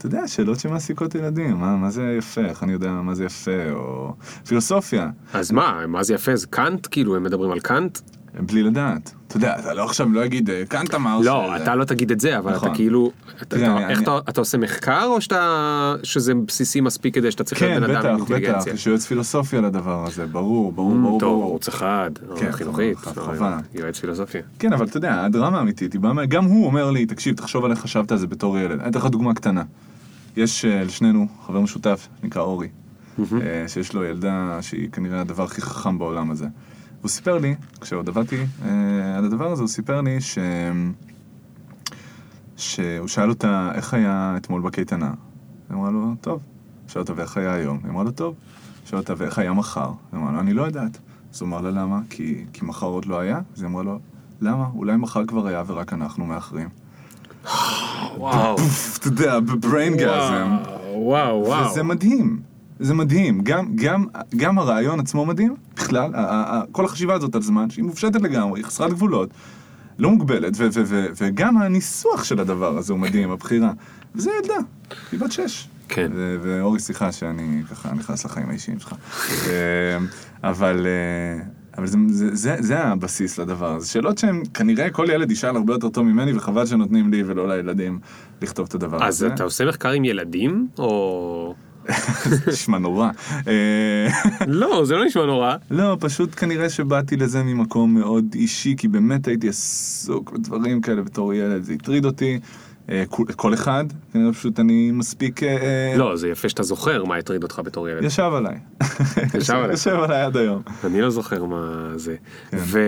[0.00, 3.70] אתה יודע, שאלות שמעסיקות ילדים, מה, מה זה יפה, איך אני יודע מה זה יפה,
[3.72, 4.12] או
[4.46, 6.36] פילוסופיה, אז מה, מה זה יפה?
[6.36, 6.86] זה קאנט?
[6.90, 7.98] כאילו, הם מדברים על קאנט?
[8.40, 9.14] בלי לדעת.
[9.28, 12.10] אתה יודע, אתה לא עכשיו לא אגיד, "אה, קאנט אמר לא, ש-" אתה לא תגיד
[12.10, 12.68] את זה, אבל נכון.
[12.68, 13.10] אתה כאילו...
[13.36, 15.94] אתה- תראה, אתה- אני- איך אני- אתה אתה עושה מחקר, או שאתה...
[16.02, 18.72] שזה בסיסי מספיק כדי שאתה צריך כן, להיות בן אדם עם בטח, בטח, אינטליגנציה?
[18.74, 21.44] יש יועץ פילוסופיה לדבר הזה, ברור, ברור, ברור, טוב, ברור.
[21.44, 22.98] ערוץ אחד, כן, חינוכית.
[23.74, 24.42] יועץ פילוסופיה.
[24.58, 25.96] כן, אבל אתה יודע, הדרמה האמיתית,
[26.28, 28.80] גם הוא אומר לי, תקשיב, תחשוב על איך חשבת על זה בתור ילד.
[28.80, 29.62] אני אתן לך דוגמה קטנה.
[30.36, 32.68] יש אה, לשנינו חבר משותף, נקרא אורי,
[33.18, 36.46] אה, שיש לו ילדה שהיא כנראה הדבר הכי חכם בעולם הזה.
[37.00, 40.38] והוא סיפר לי, כשעוד עבדתי אה, על הדבר הזה, הוא סיפר לי ש...
[42.56, 45.12] שהוא שאל אותה, איך היה אתמול בקייטנה?
[45.70, 46.40] היא אמרה לו, טוב.
[46.88, 47.78] שאל אותה, ואיך היה היום?
[47.82, 48.34] היא אמרה לו, טוב.
[48.84, 49.90] שאל אותה, ואיך היה מחר?
[50.12, 50.98] היא אמרה לו, אני לא יודעת.
[51.34, 52.00] אז הוא אמר לה, למה?
[52.10, 53.40] כי, כי מחר עוד לא היה?
[53.56, 53.98] אז היא אמרה לו,
[54.40, 54.66] למה?
[54.74, 56.68] אולי מחר כבר היה ורק אנחנו מאחרים.
[58.16, 58.56] וואו,
[58.98, 60.56] אתה יודע, בבריין גאזם.
[60.94, 61.70] וואו, וואו.
[61.70, 62.40] וזה מדהים.
[62.80, 63.40] זה מדהים.
[63.42, 66.10] גם, גם, גם הרעיון עצמו מדהים, בכלל,
[66.72, 69.30] כל החשיבה הזאת על זמן, שהיא מופשטת לגמרי, חסרת גבולות,
[69.98, 73.72] לא מוגבלת, ו- ו- ו- וגם הניסוח של הדבר הזה הוא מדהים, הבחירה.
[74.14, 74.54] וזה ילדה,
[75.12, 75.68] היא בת שש.
[75.88, 76.10] כן.
[76.14, 78.94] ו- ואורי, סליחה שאני ככה נכנס לחיים האישיים שלך.
[79.48, 79.98] אה,
[80.50, 80.86] אבל...
[81.80, 83.88] אבל זה, זה, זה, זה הבסיס לדבר הזה.
[83.88, 87.98] שאלות שהן כנראה כל ילד ישאל הרבה יותר טוב ממני, וחבל שנותנים לי ולא לילדים
[88.42, 89.34] לכתוב את הדבר אז הזה.
[89.34, 91.54] אתה עושה מחקר עם ילדים, או...
[92.24, 93.10] זה נשמע נורא.
[93.48, 94.08] אה,
[94.46, 95.56] לא, זה לא נשמע נורא.
[95.70, 101.34] לא, פשוט כנראה שבאתי לזה ממקום מאוד אישי, כי באמת הייתי עסוק בדברים כאלה בתור
[101.34, 102.40] ילד, זה הטריד אותי.
[102.88, 103.04] אה,
[103.36, 105.42] כל- אחד, כנראה פשוט אני מספיק...
[105.42, 105.48] אה,
[105.92, 108.04] אה, לא, זה יפה שאתה זוכר מה הטריד אותך בתור ילד.
[108.04, 108.58] ישב עליי.
[109.38, 109.70] ישב עליך.
[109.70, 110.62] יושב עליי עד היום.
[110.84, 112.16] אני לא זוכר מה זה.
[112.50, 112.56] כן.
[112.60, 112.80] ו...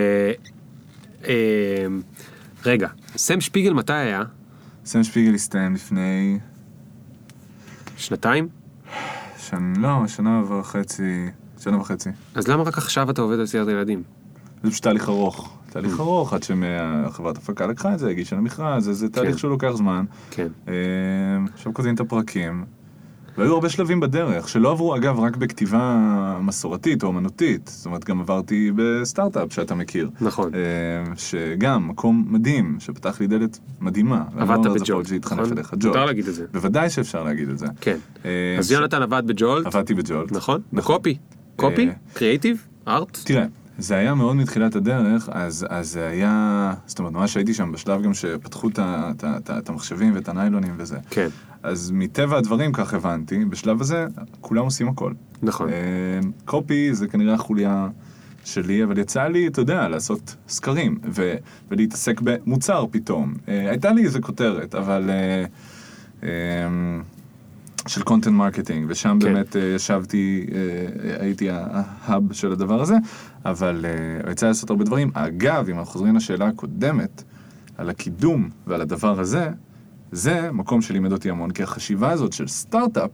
[2.66, 4.22] רגע, סם שפיגל מתי היה?
[4.84, 6.38] סם שפיגל הסתיים לפני...
[7.96, 8.48] שנתיים?
[9.38, 11.26] שנה, לא, שנה וחצי,
[11.60, 12.10] שנה וחצי.
[12.34, 14.02] אז למה רק עכשיו אתה עובד על סרט ילדים?
[14.62, 15.58] זה פשוט תהליך ארוך.
[15.72, 19.38] תהליך ארוך, עד שחברת הפקה לקחה את זה, הגישה למכרז, זה- זה תהליך כן.
[19.38, 20.04] שלוקח זמן.
[20.30, 20.46] כן.
[20.68, 20.74] אה,
[21.54, 22.64] עכשיו כותבים את הפרקים.
[23.38, 25.98] והיו הרבה שלבים בדרך, שלא עברו אגב רק בכתיבה
[26.42, 30.10] מסורתית או אמנותית, זאת אומרת גם עברתי בסטארט-אפ שאתה מכיר.
[30.20, 30.50] נכון.
[30.54, 30.60] אה,
[31.16, 34.24] שגם, מקום מדהים, שפתח לי דלת מדהימה.
[34.36, 35.52] לא עבדת בג'ולט, פה להתחנף נכון?
[35.52, 36.06] אליך, מותר ג'ולט.
[36.06, 36.44] להגיד את זה.
[36.52, 37.66] בוודאי שאפשר להגיד את זה.
[37.80, 37.96] כן.
[38.24, 40.32] אה, אז יונתן עבד בג'ולט, עבדתי בג'ולט.
[40.32, 40.60] נכון?
[40.72, 41.18] בקופי.
[41.56, 41.88] קופי?
[41.88, 42.66] אה, קריאיטיב?
[42.88, 43.18] ארט?
[43.24, 43.44] תראה,
[43.78, 48.02] זה היה מאוד מתחילת הדרך, אז, אז זה היה, זאת אומרת, ממש הייתי שם בשלב
[48.02, 48.68] גם שפתחו
[49.50, 50.98] את המחשבים ואת הניילונים וזה.
[51.10, 51.28] כן.
[51.62, 54.06] אז מטבע הדברים, כך הבנתי, בשלב הזה
[54.40, 55.12] כולם עושים הכל.
[55.42, 55.68] נכון.
[55.68, 55.74] אה,
[56.44, 57.88] copy זה כנראה החוליה
[58.44, 61.34] שלי, אבל יצא לי, אתה יודע, לעשות סקרים ו-
[61.70, 63.34] ולהתעסק במוצר פתאום.
[63.48, 65.10] אה, הייתה לי איזה כותרת, אבל...
[65.10, 65.44] אה,
[66.22, 66.28] אה,
[67.86, 69.32] של content marketing, ושם כן.
[69.32, 72.94] באמת אה, ישבתי, אה, הייתי ה hub של הדבר הזה,
[73.44, 73.84] אבל
[74.24, 75.10] אה, יצא לעשות הרבה דברים.
[75.14, 77.22] אגב, אם אנחנו חוזרים לשאלה הקודמת,
[77.76, 79.50] על הקידום ועל הדבר הזה,
[80.12, 83.10] זה מקום שלימד אותי המון, כי החשיבה הזאת של סטארט-אפ,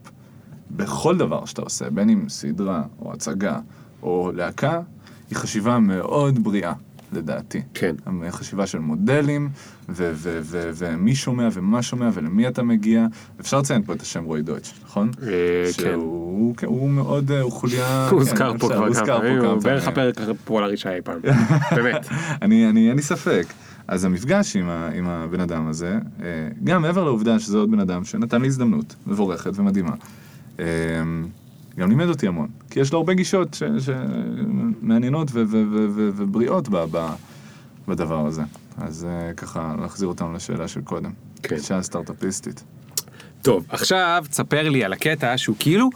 [0.71, 3.59] בכל דבר שאתה עושה, בין אם סדרה או הצגה
[4.01, 4.81] או להקה,
[5.29, 6.73] היא חשיבה מאוד בריאה,
[7.13, 7.61] לדעתי.
[7.73, 7.95] כן.
[8.29, 9.49] חשיבה של מודלים,
[9.89, 13.05] ו- ו- ו- ומי שומע ומה שומע ולמי אתה מגיע.
[13.39, 15.11] אפשר לציין פה את השם רועי דויטש, נכון?
[15.23, 15.27] אה,
[15.65, 15.71] כן.
[15.71, 17.87] שהוא כן, מאוד, אה, הוא חוליה...
[18.03, 19.87] הוא כן, הוזכר פה אפשר, כבר כמה פה פעמים, הוא בערך.
[19.87, 21.19] הפרק הפופולרי שהיה אי פעם.
[21.75, 22.07] באמת.
[22.41, 23.45] אני, אני, אין לי ספק.
[23.87, 26.27] אז המפגש עם, ה, עם הבן אדם הזה, אה,
[26.63, 29.93] גם מעבר לעובדה שזה עוד בן אדם שנתן לי הזדמנות מבורכת ומדהימה,
[31.79, 32.47] גם לימד אותי המון.
[32.69, 36.69] כי יש לו הרבה גישות שמעניינות ובריאות
[37.87, 38.41] בדבר הזה.
[38.77, 41.11] אז אה, ככה, להחזיר אותנו לשאלה של קודם.
[41.43, 41.55] כן.
[41.55, 42.63] אישה סטארט-אפיסטית.
[43.41, 45.89] טוב, עכשיו תספר לי על הקטע שהוא כאילו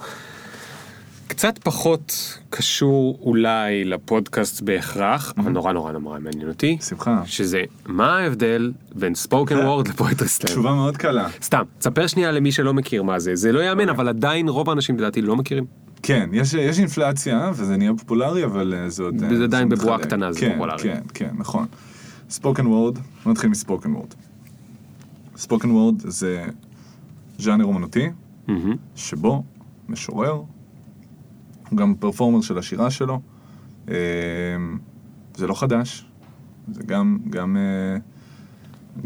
[1.26, 6.78] קצת פחות קשור אולי לפודקאסט בהכרח, אבל נורא נורא נורא מעניין אותי.
[6.88, 7.22] שמחה.
[7.26, 10.52] שזה, מה ההבדל בין ספוקן וורד לפואטרי סלאם?
[10.52, 11.28] תשובה מאוד קלה.
[11.42, 14.96] סתם, תספר שנייה למי שלא מכיר מה זה, זה לא יאמן, אבל עדיין רוב האנשים
[14.98, 15.64] לדעתי לא מכירים.
[16.02, 19.22] כן, יש, יש אינפלציה, וזה נהיה פופולרי, אבל אה, זה עוד...
[19.22, 19.98] אה, זה עדיין בבועה.
[19.98, 20.82] קטנה, זה כן, פופולרי.
[20.82, 21.66] כן, כן, נכון.
[22.30, 24.14] ספוקן וורד, נתחיל מספוקן וורד.
[25.36, 26.44] ספוקן וורד זה
[27.38, 28.10] ז'אנר אומנותי.
[28.96, 29.42] שבו
[29.88, 30.42] משורר,
[31.76, 33.20] גם פרפורמר של השירה שלו.
[33.88, 33.94] אה,
[35.36, 36.06] זה לא חדש,
[36.72, 37.98] זה גם, גם, אה,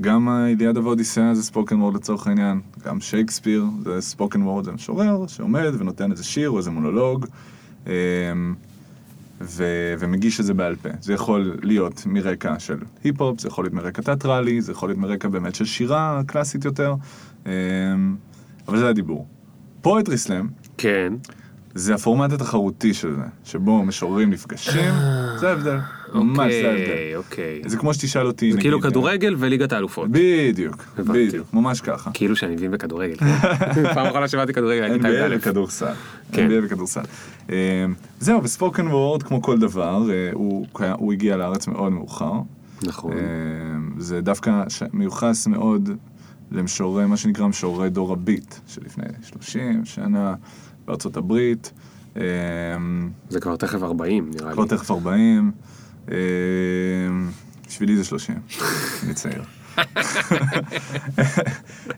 [0.01, 5.27] גם האיליאדה והאודיסאה זה ספוקן וורד לצורך העניין, גם שייקספיר זה ספוקן וורד, זה משורר
[5.27, 7.27] שעומד ונותן איזה שיר או איזה מונולוג.
[7.87, 7.93] אה,
[9.41, 10.89] ו- ומגיש את זה בעל פה.
[11.01, 15.29] זה יכול להיות מרקע של היפ-הופ, זה יכול להיות מרקע תיאטרלי, זה יכול להיות מרקע
[15.29, 16.95] באמת של שירה קלאסית יותר,
[18.69, 19.27] אבל זה הדיבור.
[19.81, 20.47] פואטרי סלאם
[20.79, 21.13] כן,
[21.75, 24.95] זה הפורמט התחרותי של זה, שבו משוררים נפגשים,
[25.41, 25.79] זה ההבדל,
[26.15, 26.83] ממש זה ההבדל.
[26.83, 27.63] אוקיי, אוקיי.
[27.67, 30.09] זה כמו שתשאל אותי, זה נגיד, כאילו אה, כדורגל וליגת האלופות.
[30.11, 30.85] בדיוק.
[30.99, 32.11] בדיוק, ממש ככה.
[32.15, 33.35] כאילו שאני מבין בכדורגל, כן?
[33.95, 35.37] פעם אחרונה שבאתי כדורגל, הייתי NBA י"א.
[35.37, 35.93] וכדורסל.
[36.33, 36.49] כן.
[36.49, 37.03] NBA וכדורסל.
[37.51, 37.85] אה,
[38.21, 40.31] זהו, וספוקן וורד, כמו כל דבר, אה,
[40.99, 42.33] הוא הגיע לארץ מאוד מאוחר.
[42.83, 43.13] נכון.
[43.13, 43.19] אה,
[43.99, 44.63] זה דווקא
[44.93, 45.91] מיוחס מאוד
[46.51, 50.35] למשוררי, מה שנקרא משוררי דור הביט, שלפני 30 שנה
[50.89, 51.73] בארצות הברית.
[52.17, 52.23] אה,
[53.29, 54.55] זה כבר תכף 40 נראה לי.
[54.55, 55.53] כבר תכף 40.
[56.11, 56.17] אה,
[57.69, 58.35] בשבילי זה 30,
[59.05, 59.43] אני צעיר.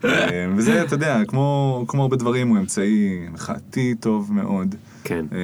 [0.05, 4.74] אה, וזה, אתה יודע, כמו, כמו הרבה דברים, הוא אמצעי מחאתי טוב מאוד.
[5.05, 5.24] כן.
[5.32, 5.38] אה,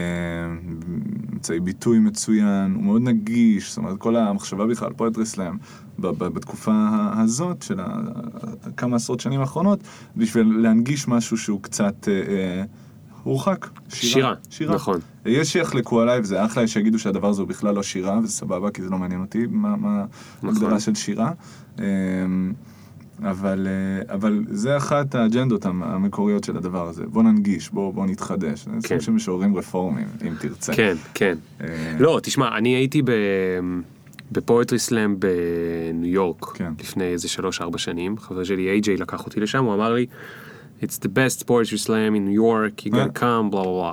[1.33, 5.57] אמצעי ביטוי מצוין, הוא מאוד נגיש, זאת אומרת, כל המחשבה בכלל, פואטרי סלאם,
[5.99, 6.89] ב- ב- בתקופה
[7.19, 7.81] הזאת של
[8.77, 9.81] כמה עשרות שנים האחרונות,
[10.17, 12.65] בשביל להנגיש משהו שהוא קצת אה, אה,
[13.27, 13.67] הורחק.
[13.89, 14.75] שירה, שירה.
[14.75, 15.01] נכון.
[15.27, 18.71] יש שיחלקו עליי, וזה אחלה, יש שיגידו שהדבר הזה הוא בכלל לא שירה, וזה סבבה,
[18.71, 20.05] כי זה לא מעניין אותי, מה, מה
[20.37, 20.49] נכון.
[20.49, 21.31] ההגדרה של שירה.
[21.79, 21.85] אמ,
[23.23, 27.05] אבל, אה, אבל זה אחת האג'נדות המ- המקוריות של הדבר הזה.
[27.07, 28.65] בוא ננגיש, בוא, בוא נתחדש.
[28.65, 28.81] זה כן.
[28.89, 30.75] סוג של משוררים רפורמים, אם תרצה.
[30.75, 31.39] כן, כן.
[31.61, 31.67] אה,
[31.99, 33.11] לא, תשמע, אני הייתי ב...
[34.33, 36.73] בפואטרי סלאם בניו יורק, כן.
[36.81, 40.07] לפני איזה שלוש-ארבע שנים, חבר שלי איי-ג'יי לקח אותי לשם, הוא אמר לי,
[40.83, 43.93] It's the best poetry slam in New York, you gotta come, בלה בלה.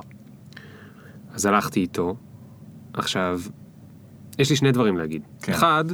[1.34, 2.16] אז הלכתי איתו.
[2.92, 3.40] עכשיו,
[4.38, 5.22] יש לי שני דברים להגיד.
[5.42, 5.52] כן.
[5.52, 5.84] אחד,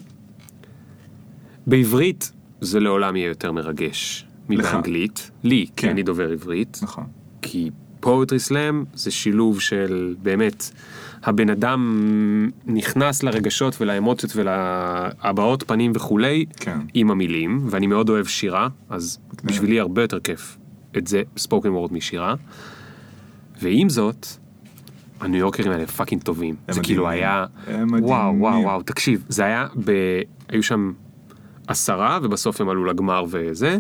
[1.66, 4.26] בעברית זה לעולם יהיה יותר מרגש.
[4.49, 5.30] מבאנגלית.
[5.43, 5.88] לי, כי כן.
[5.88, 6.78] אני דובר עברית.
[6.82, 7.05] נכון.
[7.43, 7.70] כי
[8.01, 10.70] poetry slam זה שילוב של באמת
[11.22, 16.78] הבן אדם נכנס לרגשות ולאמוציות ולהבעות פנים וכולי כן.
[16.95, 20.59] עם המילים ואני מאוד אוהב שירה אז בשבילי הרבה יותר כיף
[20.97, 22.34] את זה spoken word משירה.
[23.62, 24.26] ועם זאת
[25.20, 27.24] הניו יורקרים האלה fucking טובים זה כאילו מדהימים.
[27.24, 28.05] היה הם מדהימים.
[28.05, 29.93] וואו וואו וואו תקשיב זה היה ב...
[30.49, 30.93] היו שם
[31.66, 33.78] עשרה ובסוף הם עלו לגמר וזה.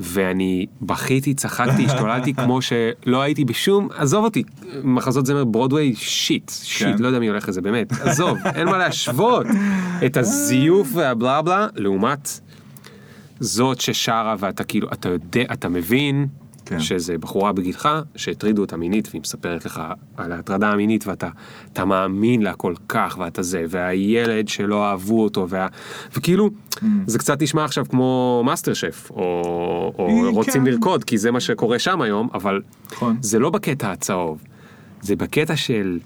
[0.00, 4.42] ואני בכיתי, צחקתי, השתוללתי כמו שלא הייתי בשום, עזוב אותי,
[4.84, 7.02] מחזות זמר ברודוויי, שיט, שיט, כן.
[7.02, 9.46] לא יודע מי הולך לזה, באמת, עזוב, אין מה להשוות
[10.06, 12.40] את הזיוף והבלה בלה, לעומת
[13.40, 16.26] זאת ששרה ואתה כאילו, אתה יודע, אתה מבין
[16.66, 16.80] כן.
[16.80, 19.82] שזה בחורה בגילך שהטרידו אותה מינית והיא מספרת לך
[20.16, 21.28] על ההטרדה המינית ואתה
[21.72, 25.66] אתה מאמין לה כל כך ואתה זה והילד שלא אהבו אותו וה,
[26.16, 26.86] וכאילו אממ.
[27.06, 29.22] זה קצת נשמע עכשיו כמו מאסטר שף או,
[29.98, 30.70] או אה, רוצים כן.
[30.70, 32.62] לרקוד כי זה מה שקורה שם היום אבל
[32.92, 33.16] נכון.
[33.20, 34.42] זה לא בקטע הצהוב
[35.00, 35.98] זה בקטע של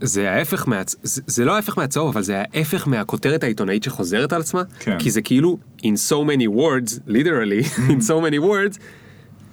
[0.00, 0.82] זה ההפך מה...
[1.02, 4.62] זה, זה לא ההפך מהצהוב, אבל זה ההפך מהכותרת העיתונאית שחוזרת על עצמה.
[4.78, 4.98] כן.
[4.98, 8.78] כי זה כאילו, in so many words, literally, in so many words,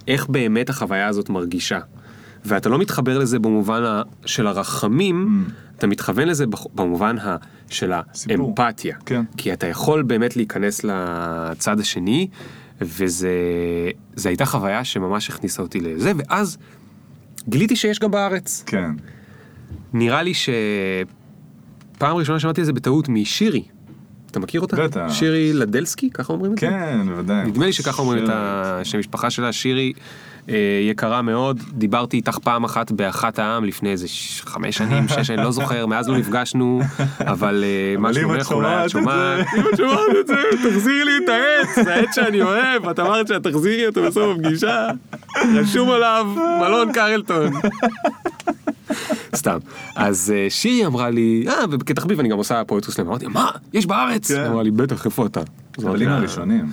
[0.08, 1.78] איך באמת החוויה הזאת מרגישה.
[2.44, 5.44] ואתה לא מתחבר לזה במובן ה, של הרחמים,
[5.76, 7.36] אתה מתכוון לזה במובן ה,
[7.70, 7.92] של.
[8.30, 8.96] האמפתיה.
[9.06, 9.22] כן.
[9.36, 12.28] כי אתה יכול באמת להיכנס לצד השני,
[12.80, 13.30] וזה
[14.14, 16.58] זה הייתה חוויה שממש הכניסה אותי לזה, ואז
[17.48, 18.62] גיליתי שיש גם בארץ.
[18.66, 18.90] כן.
[19.92, 23.62] נראה לי שפעם ראשונה שמעתי את זה בטעות משירי.
[24.30, 24.76] אתה מכיר אותה?
[24.76, 25.06] בטח.
[25.08, 26.66] שירי לדלסקי, ככה אומרים את זה?
[26.66, 27.46] כן, בוודאי.
[27.46, 29.92] נדמה לי שככה אומרים את השם משפחה שלה, שירי
[30.48, 30.54] אה,
[30.90, 34.06] יקרה מאוד, דיברתי איתך פעם אחת באחת העם לפני איזה
[34.40, 36.80] חמש שנים, שש שנים, לא זוכר, מאז לא נפגשנו,
[37.20, 41.28] אבל אה, מה את אולי את שומעת, אם את שומעת את זה, תחזירי לי את
[41.28, 44.88] העץ, זה העץ שאני אוהב, את אמרת שאת תחזירי אותו בסוף הפגישה,
[45.54, 46.26] רשום עליו
[46.60, 47.52] מלון קרלטון.
[49.36, 49.58] סתם.
[49.96, 53.08] אז אה, שירי אמרה לי, אה, וכתחביב אני גם עושה פרויקט סלאם.
[53.08, 53.50] אמרתי, מה?
[53.72, 54.32] יש בארץ?
[54.32, 54.44] כן.
[54.44, 55.40] אמרה לי, בטח, איפה אתה?
[55.78, 56.70] אבל אם לה, הראשונים.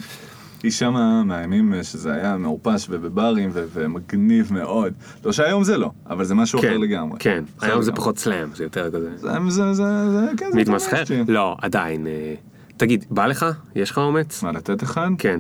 [0.64, 4.94] היא שמה מהימים שזה היה מעורפש ובברים ו- ומגניב מאוד.
[5.26, 7.20] לא שהיום זה לא, אבל זה משהו אחר כן, לגמרי.
[7.20, 7.92] כן, אחר היום זה.
[7.92, 9.10] פחות סלאם, זה יותר כזה.
[9.18, 11.04] זה, זה, זה, זה, כן, מתמסחר?
[11.28, 12.08] לא, עדיין.
[12.08, 12.34] אה,
[12.78, 13.46] תגיד, בא לך?
[13.76, 14.44] יש לך אומץ?
[14.44, 15.10] מה, לתת אחד?
[15.18, 15.40] כן.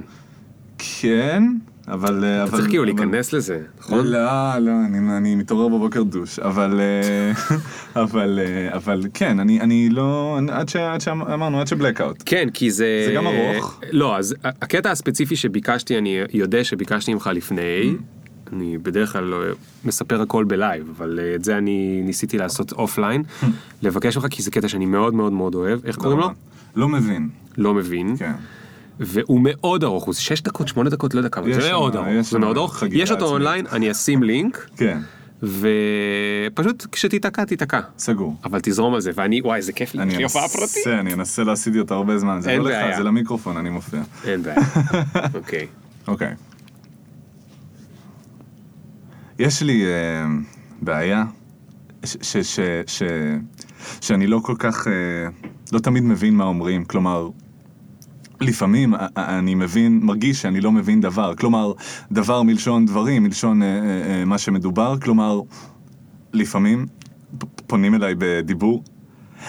[0.77, 1.43] כן,
[1.87, 2.23] אבל...
[2.25, 4.07] אתה אבל- צריך כאילו להיכנס לזה, נכון?
[4.07, 4.19] לא,
[4.59, 7.31] לא, אני, אני מתעורר בבוקר דוש, אבל, אה,
[8.03, 12.23] אבל, אה, אבל כן, אני, אני לא, אני- עד, ש, עד שאמרנו, עד שבלקאוט.
[12.25, 13.03] כן, כי זה...
[13.07, 13.79] זה גם ארוך.
[13.91, 17.93] לא, אז הקטע הספציפי שביקשתי, אני יודע שביקשתי ממך לפני.
[18.53, 19.41] אני בדרך כלל לא
[19.85, 23.23] מספר הכל ב live, אבל אה, את זה אני ניסיתי לעשות offline.
[23.81, 25.79] לבקש ממך, כי זה קטע שאני מאוד מאוד מאוד אוהב.
[25.85, 26.29] איך קוראים לו?
[26.75, 28.17] לא מבין, לא מבין.
[28.17, 28.31] כן.
[29.03, 32.39] והוא מאוד ארוך, הוא 6 דקות, 8 דקות, לא יודע כמה, זה מאוד ארוך, זה
[32.39, 32.83] מאוד ארוך.
[32.91, 33.25] יש אותו.
[33.25, 34.97] אונליין, אני אשים לינק, כן,
[35.43, 37.79] ופשוט כשתיתקע, תיתקע.
[37.97, 38.35] סגור.
[38.43, 40.77] אבל תזרום על זה, ואני, וואי, איזה כיף לי, יש לי הופעה פרטית.
[40.77, 42.97] אנסה, אני אנסה להסיע אותה הרבה זמן, זה לא לך.
[42.97, 44.01] זה למיקרופון, אני מופיע.
[44.23, 44.57] אין בעיה.
[45.33, 45.67] אוקיי.
[46.07, 46.35] אוקיי.
[49.39, 50.25] יש לי אה,
[50.81, 51.23] בעיה
[54.01, 54.93] שאני לא כל כך, אה,
[55.71, 57.29] לא תמיד מבין מה אומרים, כלומר,
[58.41, 61.73] לפעמים אני מבין, מרגיש שאני לא מבין דבר, כלומר,
[62.11, 65.41] דבר מלשון דברים, מלשון אה, אה, אה, מה שמדובר, כלומר,
[66.33, 66.85] לפעמים
[67.67, 68.83] פונים אליי בדיבור,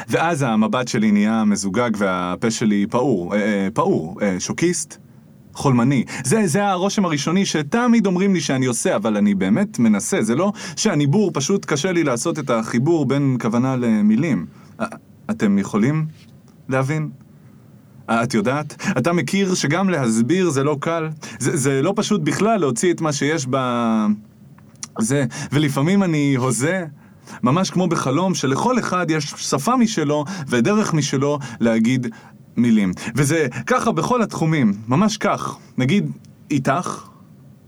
[0.08, 4.98] ואז המבט שלי נהיה מזוגג והפה שלי פעור, אה, אה, פעור, אה, שוקיסט.
[5.54, 6.04] חולמני.
[6.24, 10.22] זה, זה הרושם הראשוני שתמיד אומרים לי שאני עושה, אבל אני באמת מנסה.
[10.22, 14.46] זה לא שהניבור, פשוט קשה לי לעשות את החיבור בין כוונה למילים.
[15.30, 16.06] אתם יכולים
[16.68, 17.10] להבין?
[18.22, 18.86] את יודעת?
[18.98, 21.08] אתה מכיר שגם להסביר זה לא קל?
[21.38, 23.56] זה, זה לא פשוט בכלל להוציא את מה שיש ב...
[24.98, 26.84] זה, ולפעמים אני הוזה,
[27.42, 32.06] ממש כמו בחלום, שלכל אחד יש שפה משלו ודרך משלו להגיד
[32.56, 32.92] מילים.
[33.14, 35.56] וזה ככה בכל התחומים, ממש כך.
[35.78, 36.10] נגיד,
[36.50, 37.08] איתך,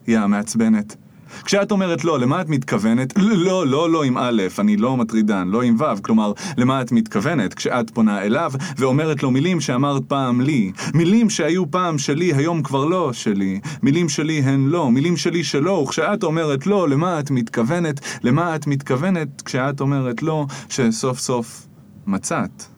[0.07, 0.97] יא מעצבנת.
[1.45, 3.13] כשאת אומרת לא, למה את מתכוונת?
[3.17, 7.55] לא, לא, לא עם א', אני לא מטרידן, לא עם ו', כלומר, למה את מתכוונת?
[7.55, 12.85] כשאת פונה אליו ואומרת לו מילים שאמרת פעם לי, מילים שהיו פעם שלי, היום כבר
[12.85, 18.01] לא שלי, מילים שלי הן לא, מילים שלי שלא, וכשאת אומרת לא, למה את מתכוונת?
[18.23, 21.67] למה את מתכוונת כשאת אומרת לא, שסוף סוף
[22.07, 22.74] מצאת?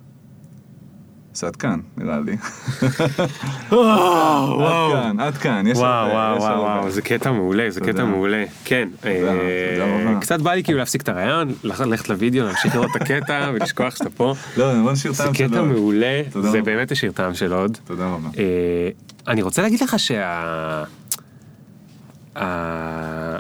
[1.37, 2.37] אז עד כאן, נראה לי.
[3.73, 6.61] וואו, עד כאן, עד כאן, יש הרבה, וואו, וואו.
[6.61, 7.81] וואו, זה קטע מעולה, זה.
[7.81, 8.45] קטע מעולה.
[8.65, 10.15] כן, אה.
[10.21, 14.11] קצת בא לי כאילו להפסיק את הרעיון, ללכת לוידאו, להמשיך לראות את הקטע ולשכוח שאתה
[14.11, 14.35] פה.
[14.57, 15.69] לא, בוא נשאיר זה טעם של קטע עוד.
[15.69, 16.63] מעולה, תודה זה רבה.
[16.67, 17.79] באמת השאיר טעם של עוד.
[17.85, 18.29] תודה רבה.
[18.39, 18.89] אה,
[19.29, 20.25] אני רוצה להגיד לך שה...
[22.37, 23.39] ה-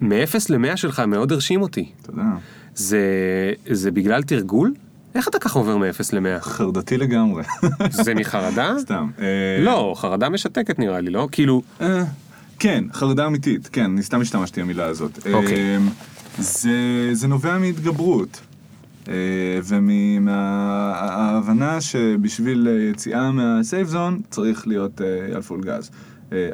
[0.00, 1.90] מ-0 ל-100 שלך מאוד הרשים אותי.
[2.02, 2.22] תודה.
[2.74, 3.00] זה,
[3.70, 4.72] זה בגלל תרגול?
[5.16, 6.40] איך אתה ככה עובר מ-0 ל-100?
[6.40, 7.42] חרדתי לגמרי.
[7.90, 8.74] זה מחרדה?
[8.84, 9.10] סתם.
[9.18, 9.24] אה,
[9.60, 11.28] לא, חרדה משתקת נראה לי, לא?
[11.32, 12.04] כאילו, אה,
[12.58, 15.26] כן, חרדה אמיתית, כן, אני סתם השתמשתי במילה הזאת.
[15.32, 15.58] אוקיי.
[15.58, 15.78] אה,
[16.38, 18.40] זה, זה נובע מהתגברות.
[19.64, 25.00] ומההבנה שבשביל אה, יציאה מהסייף זון צריך להיות
[25.34, 25.90] על פול גז.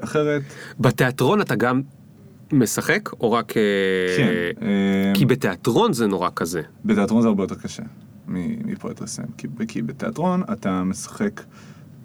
[0.00, 0.42] אחרת,
[0.80, 1.80] בתיאטרון אתה גם
[2.52, 3.52] משחק, או רק...
[4.16, 4.30] כן.
[5.14, 6.62] כי בתיאטרון זה נורא כזה.
[6.84, 7.82] בתיאטרון זה הרבה יותר קשה
[8.64, 11.42] מפואטרסם, כי, כי בתיאטרון אתה משחק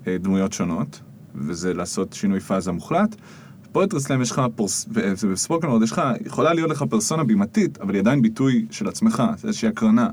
[0.07, 0.99] אה, דמויות שונות,
[1.35, 3.15] וזה לעשות שינוי פאזה מוחלט.
[3.71, 4.85] פואטרסלאם יש לך, פורס,
[5.31, 9.23] בספוקן וורד יש לך, יכולה להיות לך פרסונה בימתית, אבל היא עדיין ביטוי של עצמך,
[9.37, 10.09] זה איזושהי הקרנה.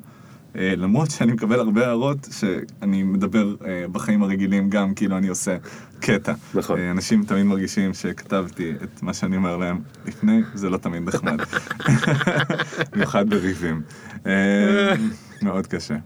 [0.56, 5.56] אה, למרות שאני מקבל הרבה הערות שאני מדבר אה, בחיים הרגילים גם כאילו אני עושה
[6.00, 6.32] קטע.
[6.54, 6.78] נכון.
[6.78, 11.40] אה, אנשים תמיד מרגישים שכתבתי את מה שאני אומר להם לפני, זה לא תמיד נחמד.
[12.92, 13.82] במיוחד בריבים.
[15.44, 15.96] מאוד קשה.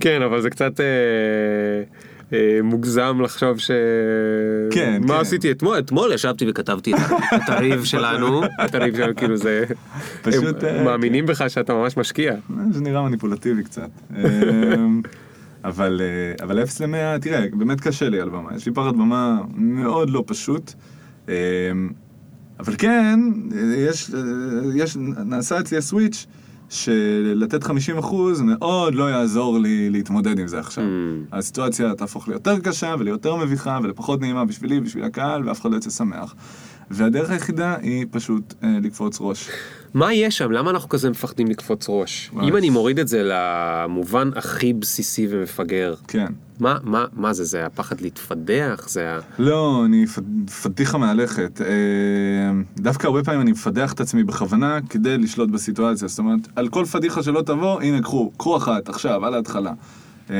[0.00, 0.86] כן, אבל זה קצת אה,
[2.32, 3.70] אה, מוגזם לחשוב ש...
[4.70, 5.20] כן, מה כן.
[5.20, 5.78] עשיתי אתמול?
[5.78, 6.92] אתמול ישבתי וכתבתי
[7.34, 9.64] את הריב שלנו, את הריב שלנו, כאילו זה...
[10.22, 12.34] פשוט, הם אה, מאמינים בך שאתה ממש משקיע.
[12.70, 13.90] זה נראה מניפולטיבי קצת.
[14.16, 14.24] אה,
[15.64, 16.00] אבל,
[16.42, 18.50] אבל 0 ל-100, תראה, באמת קשה לי על במה.
[18.56, 20.72] יש לי פחד במה מאוד לא פשוט.
[21.28, 21.34] אה,
[22.60, 23.20] אבל כן,
[23.76, 24.10] יש,
[24.74, 26.26] יש, נעשה אצלי הסוויץ'
[26.68, 27.70] שלתת 50%
[28.42, 30.84] מאוד לא יעזור לי להתמודד עם זה עכשיו.
[30.84, 31.36] Mm.
[31.36, 35.90] הסיטואציה תהפוך ליותר קשה וליותר מביכה ולפחות נעימה בשבילי, בשביל הקהל, ואף אחד לא יצא
[35.90, 36.34] שמח.
[36.90, 39.50] והדרך היחידה היא פשוט אה, לקפוץ ראש.
[39.94, 40.50] מה יש שם?
[40.50, 42.30] למה אנחנו כזה מפחדים לקפוץ ראש?
[42.32, 42.48] וואי.
[42.48, 46.26] אם אני מוריד את זה למובן הכי בסיסי ומפגר, כן.
[46.60, 47.44] מה, מה, מה זה?
[47.44, 48.88] זה הפחד להתפדח?
[48.88, 49.18] זה ה...
[49.38, 50.06] לא, אני
[50.62, 51.60] פדיחה מהלכת.
[51.60, 51.66] אה,
[52.76, 56.08] דווקא הרבה פעמים אני מפדח את עצמי בכוונה כדי לשלוט בסיטואציה.
[56.08, 59.72] זאת אומרת, על כל פדיחה שלא תבוא, הנה קחו, קחו אחת, עכשיו, על ההתחלה.
[60.30, 60.36] אה,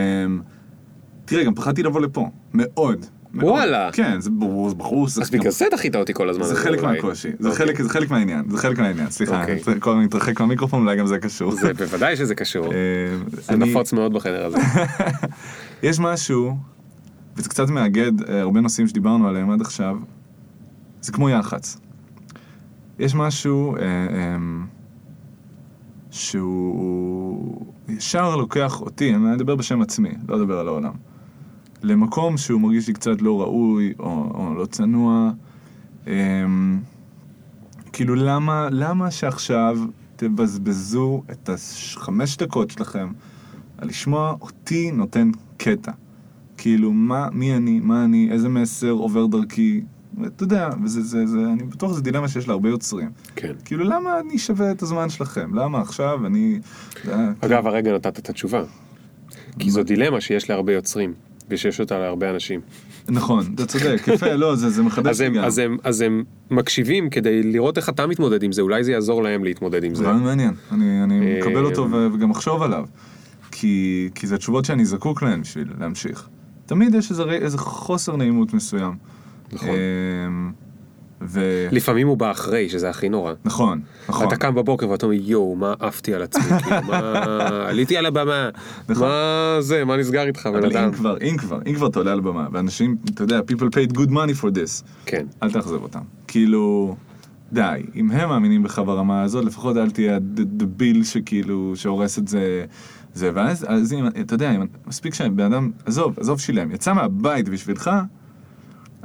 [1.24, 3.06] תראה, גם פחדתי לבוא לפה, מאוד.
[3.34, 3.90] וואלה.
[3.92, 5.08] כן, זה ברור, זה ברור.
[5.08, 6.44] זה אז בגלל זה דחית אותי כל הזמן.
[6.44, 6.92] זה חלק אולי.
[6.92, 7.66] מהקושי, זה אוקיי.
[7.66, 9.62] חלק, זה חלק מהעניין, זה חלק מהעניין, סליחה, אוקיי.
[9.68, 11.52] אני כל הזמן מתרחק מהמיקרופון, אולי גם זה קשור.
[11.52, 12.72] זה בוודאי שזה קשור.
[12.72, 12.78] אה,
[13.30, 14.58] זה נפוץ מאוד בחדר הזה.
[15.82, 16.56] יש משהו,
[17.36, 19.96] וזה קצת מאגד אה, הרבה נושאים שדיברנו עליהם עד עכשיו,
[21.00, 21.78] זה כמו יח"צ.
[22.98, 24.36] יש משהו אה, אה,
[26.10, 30.92] שהוא ישר לוקח אותי, אני אדבר בשם עצמי, לא אדבר על העולם,
[31.82, 35.30] למקום שהוא מרגיש לי קצת לא ראוי או, או לא צנוע.
[36.06, 36.14] אה,
[37.92, 39.78] כאילו למה, למה שעכשיו
[40.16, 43.08] תבזבזו את החמש דקות שלכם
[43.78, 45.92] על לשמוע אותי נותן קטע.
[46.56, 49.80] כאילו, מה, מי אני, מה אני, איזה מסר עובר דרכי,
[50.26, 53.10] אתה יודע, וזה, זה, זה, אני בטוח שזו דילמה שיש להרבה יוצרים.
[53.36, 53.52] כן.
[53.64, 55.54] כאילו, למה אני שווה את הזמן שלכם?
[55.54, 56.60] למה עכשיו אני...
[57.04, 58.62] היה- אגב, הרגע נתת את התשובה.
[59.58, 61.14] כי זו דילמה שיש להרבה יוצרים,
[61.50, 62.60] ושיש אותה להרבה אנשים.
[63.08, 65.44] נכון, אתה צודק, יפה, לא, זה, זה מחדש אז הם, גם.
[65.44, 69.22] אז, הם, אז הם מקשיבים כדי לראות איך אתה מתמודד עם זה, אולי זה יעזור
[69.22, 70.08] להם להתמודד עם זה זה.
[70.08, 72.84] רעיון מעניין, אני, אני אה, מקבל אותו וגם אחשוב עליו.
[73.50, 76.28] כי, כי זה תשובות שאני זקוק להן בשביל להמשיך.
[76.66, 78.96] תמיד יש איזה, איזה חוסר נעימות מסוים.
[79.52, 79.68] נכון.
[81.22, 81.68] ו...
[81.72, 83.32] לפעמים הוא בא אחרי, שזה הכי נורא.
[83.44, 84.26] נכון, נכון.
[84.26, 87.22] אתה קם בבוקר ואתה אומר יואו מה עפתי על עצמי, כאילו, מה
[87.70, 88.48] עליתי על הבמה,
[88.88, 89.08] נכון.
[89.08, 90.84] מה זה, מה נסגר איתך בן אבל אדם.
[90.84, 93.96] אם כבר, אם כבר, אם כבר אתה עולה על במה, ואנשים, אתה יודע, people paid
[93.96, 95.26] good money for this, כן.
[95.42, 96.02] אל תאכזב אותם.
[96.28, 96.96] כאילו,
[97.52, 102.64] די, אם הם מאמינים בך ברמה הזאת, לפחות אל תהיה הדביל שכאילו, שהורס את זה,
[103.14, 104.52] זה, ואז, אז אם, אתה יודע,
[104.86, 107.90] מספיק שבן אדם, עזוב, עזוב שילם, יצא מהבית בשבילך,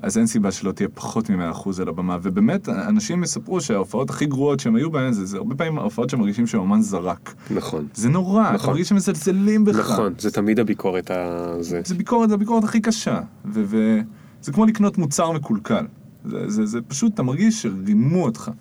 [0.03, 4.59] אז אין סיבה שלא תהיה פחות מ-100% על הבמה, ובאמת, אנשים יספרו שההופעות הכי גרועות
[4.59, 7.33] שהם היו בהן, זה, זה הרבה פעמים ההופעות שמרגישים שהאומן זרק.
[7.51, 7.87] נכון.
[7.93, 8.69] זה נורא, אתה נכון.
[8.69, 9.75] מרגיש שמזלזלים בך.
[9.75, 11.81] נכון, זה תמיד הביקורת הזה.
[11.85, 13.21] זה ביקורת, זה הביקורת הכי קשה.
[13.45, 15.85] וזה כמו לקנות מוצר מקולקל.
[16.25, 18.51] זה, זה, זה פשוט, אתה מרגיש שרימו אותך.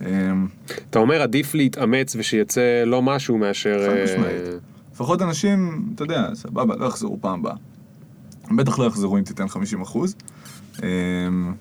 [0.00, 0.06] אמ,
[0.90, 3.86] אתה אומר עדיף להתאמץ ושיצא לא משהו מאשר...
[3.88, 4.62] חד אה, משמעית.
[4.92, 7.54] לפחות אנשים, אתה יודע, סבבה, לא יחזרו פעם הבאה.
[8.56, 10.16] בטח לא יחזרו אם תיתן 50 אחוז.
[10.82, 11.54] אמ,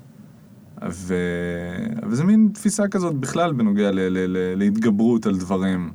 [0.91, 1.15] ו...
[2.09, 3.99] וזה מין תפיסה כזאת בכלל בנוגע ל...
[3.99, 4.17] ל...
[4.27, 4.57] ל...
[4.57, 5.91] להתגברות על דברים.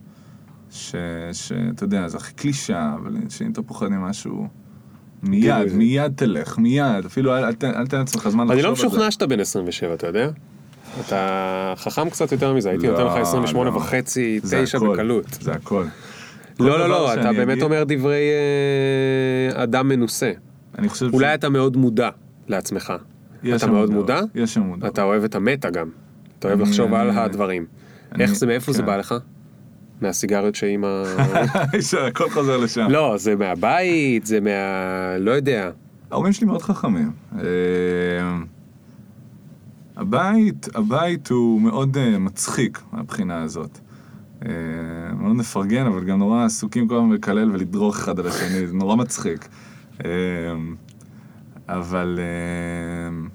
[0.71, 0.95] ש...
[1.33, 4.49] שאתה יודע, זה הכי קלישה, אבל שאם אתה פוחד ממשהו,
[5.23, 8.67] מיד, כאילו, מיד תלך, מיד, אפילו אל, אל, אל תן לעצמך זמן לחשוב אני על
[8.71, 8.87] לא זה.
[8.87, 10.31] משוכנע שאתה בן 27, אתה יודע?
[11.01, 13.77] אתה חכם קצת יותר מזה, הייתי לא, נותן לך 28 לא.
[13.77, 15.39] וחצי, זה 9 הכל, בקלות.
[15.41, 15.85] זה הכל.
[16.57, 18.31] כל לא, לא, לא, אתה באמת אומר דברי
[19.57, 20.33] אה, אדם מנוסה.
[20.79, 22.09] אני חושב אולי אתה מאוד מודע
[22.49, 22.93] לעצמך.
[23.57, 24.21] אתה מאוד מודע?
[24.35, 24.93] יש שם מודעות.
[24.93, 25.89] אתה אוהב את המטה גם.
[26.39, 27.67] אתה אוהב לחשוב על הדברים.
[28.21, 28.87] איך זה, מאיפה זה כן.
[28.87, 29.15] בא לך?
[30.01, 31.05] מהסיגריות שעם ה...
[31.91, 32.87] שהכל חוזר לשם.
[32.91, 35.19] לא, זה מהבית, זה מה...
[35.19, 35.71] לא יודע.
[36.11, 37.13] ההורים שלי מאוד חכמים.
[37.39, 37.43] אה,
[39.97, 43.79] הבית, הבית הוא מאוד אה, מצחיק מהבחינה הזאת.
[44.45, 44.51] אה,
[45.15, 48.97] מאוד מפרגן, אבל גם נורא עסוקים כל הזמן לקלל ולדרוך אחד על השני, זה נורא
[48.97, 49.49] מצחיק.
[51.71, 53.27] אבל אה,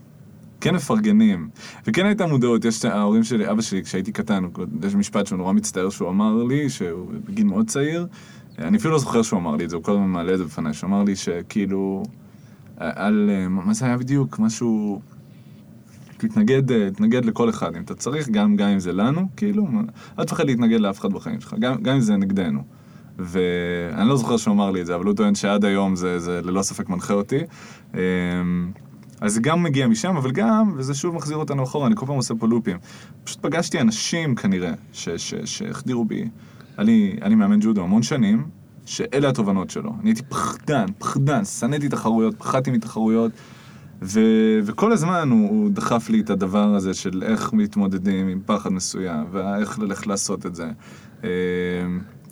[0.62, 1.50] כן מפרגנים.
[1.88, 4.44] וכן הייתה מודעות, יש ההורים שלי, אבא שלי, כשהייתי קטן,
[4.84, 8.08] יש משפט שהוא נורא מצטער שהוא אמר לי, שהוא בגיל מאוד צעיר,
[8.60, 10.44] אני אפילו לא זוכר שהוא אמר לי את זה, הוא כל הזמן מעלה את זה
[10.46, 12.04] בפניי, שהוא אמר לי שכאילו,
[12.78, 14.40] על, אה, מה זה היה בדיוק?
[14.40, 15.02] משהו...
[16.18, 19.68] תתנגד, אה, תתנגד לכל אחד אם אתה צריך, גם, גם אם זה לנו, כאילו,
[20.20, 22.64] אל תפחד להתנגד לאף אחד בחיים שלך, גם, גם אם זה נגדנו.
[23.20, 26.42] ואני לא זוכר שהוא אמר לי את זה, אבל הוא טוען שעד היום זה, זה
[26.44, 27.40] ללא ספק מנחה אותי.
[27.94, 28.00] אמ,
[29.22, 32.16] אז זה גם מגיע משם, אבל גם, וזה שוב מחזיר אותנו אחורה, אני כל פעם
[32.16, 32.78] עושה פה לופים.
[33.24, 34.72] פשוט פגשתי אנשים כנראה,
[35.46, 36.30] שהחדירו בי,
[36.78, 36.86] היה
[37.28, 38.46] לי מאמן ג'ודו המון שנים,
[38.86, 39.94] שאלה התובנות שלו.
[40.02, 43.32] אני הייתי פחדן, פחדן, שנאתי תחרויות, פחדתי מתחרויות.
[44.02, 48.70] ו- וכל הזמן הוא, הוא דחף לי את הדבר הזה של איך מתמודדים עם פחד
[48.70, 50.72] מסוים, ואיך ללכת לעשות את זה.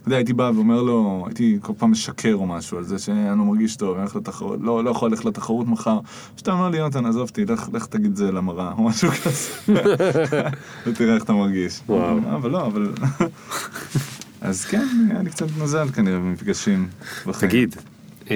[0.03, 3.29] אתה יודע, הייתי בא ואומר לו, הייתי כל פעם משקר או משהו על זה שאני
[3.29, 5.99] לא מרגיש טוב, אני הולך לתחרות, לא, לא יכול ללכת לתחרות מחר.
[6.37, 9.73] שאתה אומר לי, יונתן, עזוב אותי, לך, לך תגיד זה למראה, או משהו כזה.
[10.87, 11.81] ותראה איך אתה מרגיש.
[11.89, 12.17] וואו.
[12.35, 12.93] אבל לא, אבל...
[14.41, 16.87] אז כן, היה לי קצת מזל כנראה במפגשים
[17.25, 17.49] בחיים.
[17.49, 17.75] תגיד,
[18.31, 18.35] אה,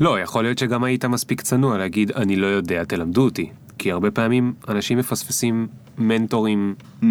[0.00, 3.50] לא, יכול להיות שגם היית מספיק צנוע להגיד, אני לא יודע, תלמדו אותי.
[3.78, 5.66] כי הרבה פעמים אנשים מפספסים
[5.98, 6.74] מנטורים.
[7.02, 7.06] Hmm,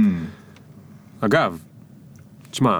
[1.22, 1.60] אגב,
[2.56, 2.80] תשמע,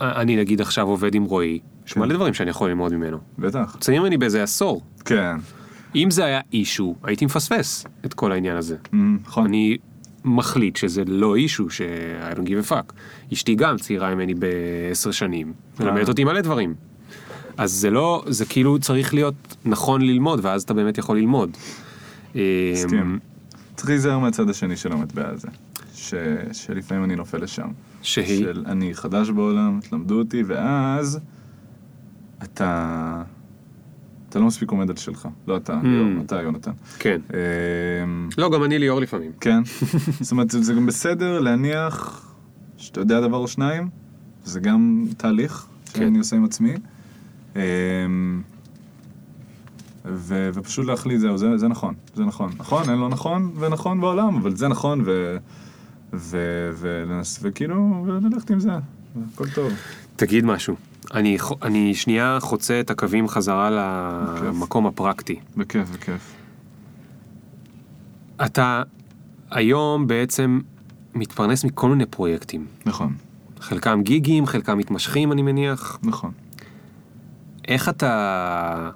[0.00, 2.00] אני נגיד עכשיו עובד עם רועי, יש כן.
[2.00, 3.18] מלא דברים שאני יכול ללמוד ממנו.
[3.38, 3.76] בטח.
[3.80, 4.82] צעיר ממני באיזה עשור.
[5.04, 5.36] כן.
[5.94, 8.76] אם זה היה אישו, הייתי מפספס את כל העניין הזה.
[8.86, 8.96] Hmm,
[9.26, 9.44] נכון.
[9.44, 9.76] אני
[10.24, 11.80] מחליט שזה לא אישו, ש-
[12.32, 12.92] I don't give a fuck.
[13.32, 16.08] אשתי גם צעירה ממני בעשר שנים, מלמדת אה.
[16.08, 16.74] אותי מלא דברים.
[17.56, 21.56] אז זה לא, זה כאילו צריך להיות נכון ללמוד, ואז אתה באמת יכול ללמוד.
[22.34, 23.18] מסכים.
[23.76, 25.48] צריך להיזהר מהצד השני של המטבע הזה.
[25.94, 26.14] ש...
[26.52, 27.68] שלפעמים אני נופל לשם.
[28.02, 28.38] שהיא?
[28.38, 31.20] של אני חדש בעולם, תלמדו אותי, ואז
[32.42, 33.22] אתה...
[34.28, 35.28] אתה לא מספיק עומד על שלך.
[35.46, 35.80] לא אתה.
[35.82, 36.70] ליאור, אתה יונתן.
[36.98, 37.20] כן.
[38.04, 39.32] אמ, לא, גם אני ליאור לפעמים.
[39.40, 39.64] כן.
[40.20, 42.26] זאת אומרת, זה גם בסדר להניח
[42.76, 43.88] שאתה יודע דבר או שניים,
[44.44, 46.00] זה גם תהליך כן.
[46.00, 46.74] שאני עושה עם עצמי.
[47.56, 47.60] אמ,
[50.04, 52.50] ו- ופשוט להחליט, זהו, זה, זה נכון, זה נכון.
[52.56, 55.36] נכון, אין לא נכון ונכון בעולם, אבל זה נכון, ו...
[56.12, 57.38] ולנס...
[57.42, 58.70] וכאילו, וללכת עם זה,
[59.34, 59.72] הכל טוב.
[60.16, 60.76] תגיד משהו.
[61.14, 65.40] אני, אני שנייה חוצה את הקווים חזרה למקום הפרקטי.
[65.56, 66.34] בכיף, בכיף.
[68.44, 68.82] אתה
[69.50, 70.60] היום בעצם
[71.14, 72.66] מתפרנס מכל מיני פרויקטים.
[72.86, 73.14] נכון,
[73.60, 75.98] חלקם גיגים, חלקם מתמשכים אני מניח.
[76.02, 76.32] נכון.
[77.68, 78.90] איך אתה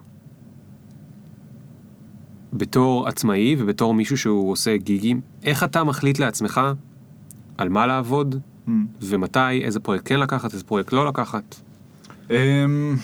[2.53, 6.61] בתור עצמאי ובתור מישהו שהוא עושה גיגים, איך אתה מחליט לעצמך
[7.61, 8.71] על מה לעבוד Mm.
[9.03, 11.61] ומתי, איזה פרויקט כן לקחת, איזה פרויקט לא לקחת?
[12.31, 12.97] אמ,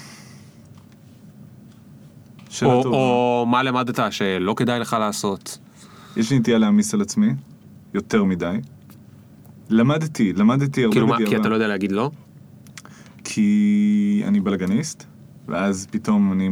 [2.50, 2.96] שאלה או, טובה.
[2.96, 5.59] או מה למדת שלא כדאי לך לעשות?
[6.16, 7.34] יש לי נטייה להעמיס על עצמי,
[7.94, 8.57] יותר מדי.
[9.70, 11.16] למדתי, למדתי הרבה כאילו מה.
[11.26, 12.11] כי אתה לא יודע להגיד לא?
[13.24, 15.04] כי אני בלאגניסט,
[15.48, 16.50] ואז פתאום אני,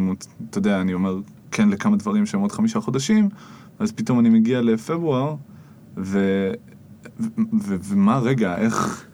[0.51, 1.17] אתה יודע, אני אומר
[1.51, 3.29] כן לכמה דברים שהם עוד חמישה חודשים,
[3.79, 5.35] אז פתאום אני מגיע לפברואר,
[5.97, 6.51] ו...
[7.61, 9.05] ומה, רגע, איך...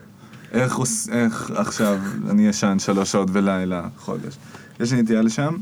[0.52, 1.08] איך, עוש...
[1.08, 1.98] איך עכשיו
[2.30, 4.36] אני ישן שלוש שעות בלילה, חודש.
[4.80, 5.56] יש לי נטייה לשם,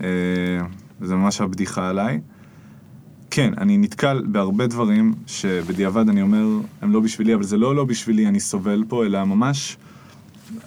[0.00, 0.08] אה,
[1.00, 2.20] זה ממש הבדיחה עליי.
[3.30, 6.46] כן, אני נתקל בהרבה דברים שבדיעבד אני אומר,
[6.82, 9.76] הם לא בשבילי, אבל זה לא לא בשבילי, אני סובל פה, אלא ממש...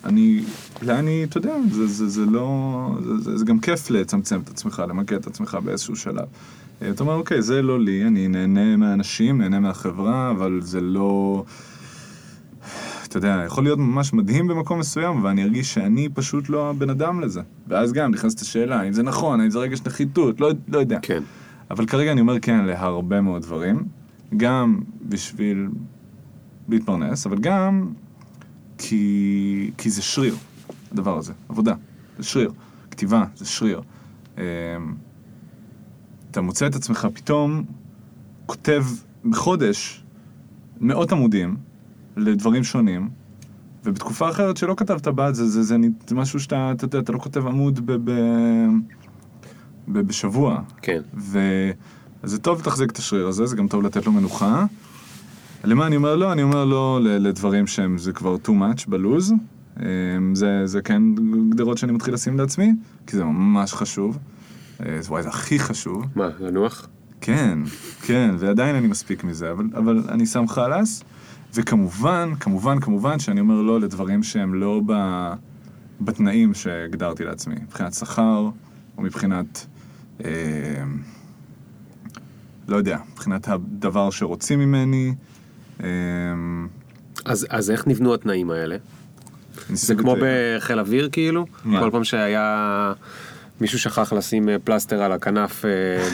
[0.06, 0.44] אני,
[0.82, 4.50] אולי אני, אתה יודע, זה, זה, זה לא, זה, זה, זה גם כיף לצמצם את
[4.50, 6.26] עצמך, למקד את עצמך באיזשהו שלב.
[6.82, 11.44] אתה אומר, אוקיי, זה לא לי, אני נהנה מהאנשים, נהנה מהחברה, אבל זה לא...
[13.08, 17.20] אתה יודע, יכול להיות ממש מדהים במקום מסוים, ואני ארגיש שאני פשוט לא הבן אדם
[17.20, 17.42] לזה.
[17.68, 21.00] ואז גם נכנסת השאלה, האם זה נכון, האם זה רגש נחיתות, לא, לא יודע.
[21.02, 21.24] כן.
[21.72, 23.84] אבל כרגע אני אומר כן להרבה מאוד דברים,
[24.38, 25.68] גם בשביל
[26.70, 27.90] להתפרנס, אבל גם
[28.78, 30.36] כי, כי זה שריר,
[30.92, 31.74] הדבר הזה, עבודה,
[32.20, 32.52] זה שריר,
[32.92, 33.82] כתיבה, זה שריר.
[36.38, 37.64] אתה מוצא את עצמך פתאום
[38.46, 38.84] כותב
[39.26, 40.04] בחודש
[40.82, 41.56] מאות עמודים
[42.18, 43.10] לדברים שונים,
[43.86, 45.78] ובתקופה אחרת שלא כתבת בה, זה, זה, זה,
[46.08, 48.12] זה משהו שאתה, אתה יודע, אתה לא כותב עמוד ב, ב,
[49.88, 51.02] ב, בשבוע, כן.
[51.18, 51.40] ו...
[52.24, 54.66] אז זה טוב לתחזק את השריר הזה, זה גם טוב לתת לו מנוחה.
[55.64, 56.32] למה אני אומר לא?
[56.32, 59.34] אני אומר לא לדברים שהם, זה כבר too much בלוז.
[59.80, 61.02] אמ, זה, זה כן
[61.50, 62.74] גדרות שאני מתחיל לשים לעצמי,
[63.08, 64.18] כי זה ממש חשוב.
[64.86, 66.06] אה, זה וואי, זה הכי חשוב.
[66.16, 66.88] מה, לנוח?
[67.22, 67.60] כן,
[68.02, 71.04] כן, ועדיין אני מספיק מזה, אבל, אבל אני שם חלאס,
[71.54, 74.94] וכמובן, כמובן, כמובן שאני אומר לא לדברים שהם לא ב,
[76.02, 78.50] בתנאים שהגדרתי לעצמי, מבחינת שכר,
[78.98, 79.66] או מבחינת,
[80.26, 80.32] אה,
[82.68, 85.16] לא יודע, מבחינת הדבר שרוצים ממני.
[85.84, 85.88] אה,
[87.26, 88.78] אז, אז איך נבנו התנאים האלה?
[89.70, 91.46] זה כמו בחיל אוויר כאילו?
[91.66, 91.80] מה?
[91.80, 92.94] כל פעם שהיה...
[93.62, 95.66] מישהו שכח לשים אה, פלסטר על הכנף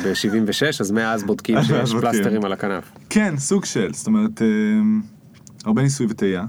[0.04, 1.94] ב-76, אז מאז בודקים שיש.
[1.94, 2.92] פלסטרים על הכנף.
[3.10, 4.48] כן, סוג של, זאת אומרת, אה,
[5.66, 6.46] הרבה ניסוי וטעייה,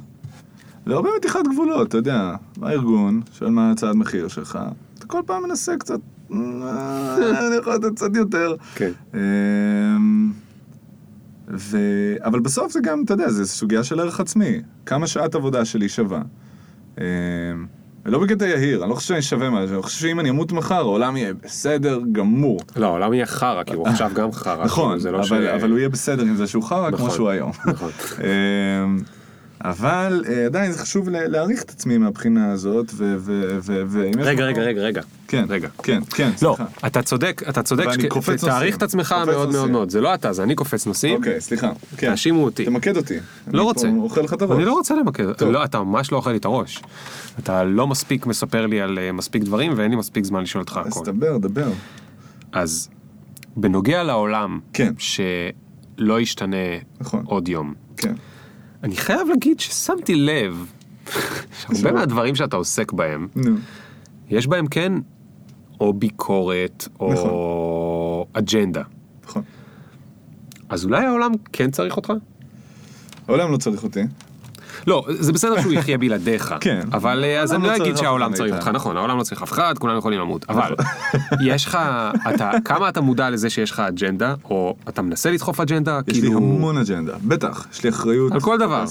[0.87, 4.59] והרבה מתיחת גבולות, אתה יודע, בארגון, שואל מה הצעד מחיר שלך,
[4.99, 6.01] אתה כל פעם מנסה קצת,
[6.33, 8.55] אה, אני יכול לתת קצת יותר.
[8.75, 8.91] כן.
[9.15, 9.21] אה,
[11.49, 11.79] ו...
[12.25, 14.61] אבל בסוף זה גם, אתה יודע, זה סוגיה של ערך עצמי.
[14.87, 16.23] כמה שעת עבודה שלי שווה.
[18.07, 20.53] אה, ולא בקטע יהיר, אני לא חושב שאני שווה משהו, אני חושב שאם אני אמות
[20.53, 22.61] מחר, העולם יהיה בסדר גמור.
[22.77, 24.65] לא, העולם יהיה חרא, כי הוא עכשיו גם חרא.
[24.65, 25.21] נכון, כאילו, זה לא
[25.55, 27.53] אבל, הוא יהיה בסדר עם זה שהוא חרא כמו נכון, שהוא היום.
[29.65, 33.15] אבל אה, עדיין זה חשוב להעריך את עצמי מהבחינה הזאת, ו...
[33.19, 35.03] ו- ו- ואם יש רגע, רגע, רגע, רגע.
[35.29, 35.69] כן, רגע.
[35.83, 36.87] כן, כן, לא, סליחה.
[36.87, 38.51] אתה צודק, אתה צודק, ואני שכ- קופץ נושאים.
[38.53, 39.71] תעריך את עצמך מאוד מאוד.
[39.71, 41.71] מאוד, זה לא אתה, זה אני קופץ נושאים, אוקיי, סליחה.
[41.97, 42.11] כן.
[42.11, 42.65] תאשימו אותי.
[42.65, 43.15] תמקד אותי.
[43.15, 43.89] אני לא פה רוצה.
[43.99, 44.57] אוכל לך את הראש.
[44.57, 45.51] אני לא רוצה למקד, טוב.
[45.51, 46.83] לא, אתה ממש לא אוכל לי את הראש.
[47.39, 50.81] אתה לא מספיק מספר לי על אה, מספיק דברים ואין לי מספיק זמן לשאול אותך
[50.85, 51.05] אז הכל.
[51.05, 51.69] דבר, דבר.
[52.53, 52.89] אז
[53.57, 54.93] בנוגע לעולם, כן.
[54.99, 56.57] שלא ישתנה
[57.01, 57.23] נכון.
[57.27, 58.15] עוד יום, כן.
[58.85, 60.73] אני חייב להגיד ששמתי לב,
[61.61, 63.29] שהרבה מהדברים שאתה עוסק בהם.
[64.31, 64.93] יש בהם כן
[65.81, 67.31] או ביקורת, או נכון.
[68.43, 68.83] אג'נדה.
[69.25, 69.43] נכון.
[70.69, 72.13] אז אולי העולם כן צריך אותך?
[73.29, 74.01] העולם לא צריך אותי.
[74.87, 76.55] לא, זה בסדר שהוא יחיה בלעדיך.
[76.61, 76.81] כן.
[76.93, 78.55] אבל אה, אז אני לא לא אגיד שהעולם צריך.
[78.55, 80.47] אותך, נכון, העולם לא צריך אף אחד, כולנו יכולים למות.
[80.49, 80.75] אבל
[81.41, 81.79] יש לך,
[82.35, 86.23] אתה, כמה אתה מודע לזה שיש לך אג'נדה, או אתה מנסה לדחוף אג'נדה, יש לי
[86.23, 88.33] כאילו, המון אג'נדה, בטח, יש לי אחריות.
[88.33, 88.85] על כל דבר.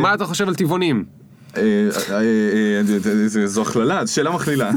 [0.00, 1.17] מה אתה חושב על טבעונים?
[1.56, 1.62] אה,
[2.10, 2.20] אה,
[3.40, 4.70] אה, זו הכללה, שאלה מכלילה.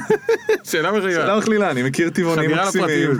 [0.64, 3.12] שאלה שאלה מכלילה, אני מכיר טבעונים מקסימים.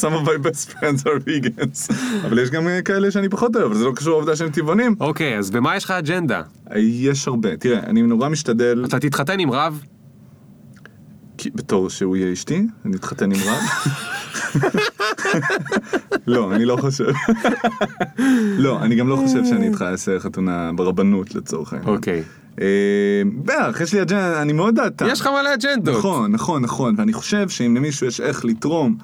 [0.00, 1.94] Some of my best friends are vegans.
[2.26, 4.94] אבל יש גם כאלה שאני פחות אוהב, אבל זה לא קשור לעובדה שהם טבעונים.
[5.00, 6.42] אוקיי, אז במה יש לך אג'נדה?
[6.76, 7.56] יש הרבה.
[7.56, 9.82] תראה, אני נורא משתדל, אתה תתחתן עם רב?
[11.54, 13.92] בתור שהוא יהיה אשתי, אני אתחתן עם רב.
[16.26, 17.12] לא, אני לא חושב.
[18.58, 21.94] לא, אני גם לא חושב שאני איתך אעשה חתונה ברבנות לצורך העניין.
[21.94, 22.22] אוקיי.
[22.60, 25.06] אה, בטח, יש לי אג'נדה, אני מאוד דעתן.
[25.10, 25.98] יש לך מלא אג'נדות.
[25.98, 28.96] נכון, נכון, נכון, ואני חושב שאם למישהו יש איך לתרום,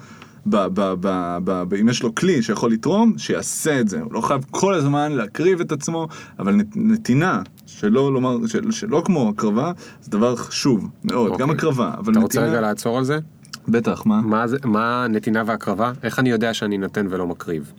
[0.45, 4.01] ב, ב, ב, ב, ב, אם יש לו כלי שיכול לתרום, שיעשה את זה.
[4.01, 6.07] הוא לא חייב כל הזמן להקריב את עצמו,
[6.39, 7.41] אבל נת, נתינה,
[7.79, 11.41] שלא לומר, של, שלא כמו הקרבה, זה דבר חשוב מאוד, אוקיי.
[11.45, 12.21] גם הקרבה, אבל אתה נתינה...
[12.21, 13.19] רוצה רגע לעצור על זה?
[13.67, 14.21] בטח, מה?
[14.21, 15.91] מה זה- מה הנתינה והקרבה?
[16.03, 17.71] איך אני יודע שאני נותן ולא מקריב?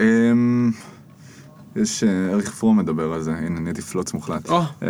[0.00, 0.70] אמ,
[1.76, 4.48] יש, אה, אריך פרום מדבר על זה, הנה נהייתי פלוץ מוחלט.
[4.48, 4.86] או, אה,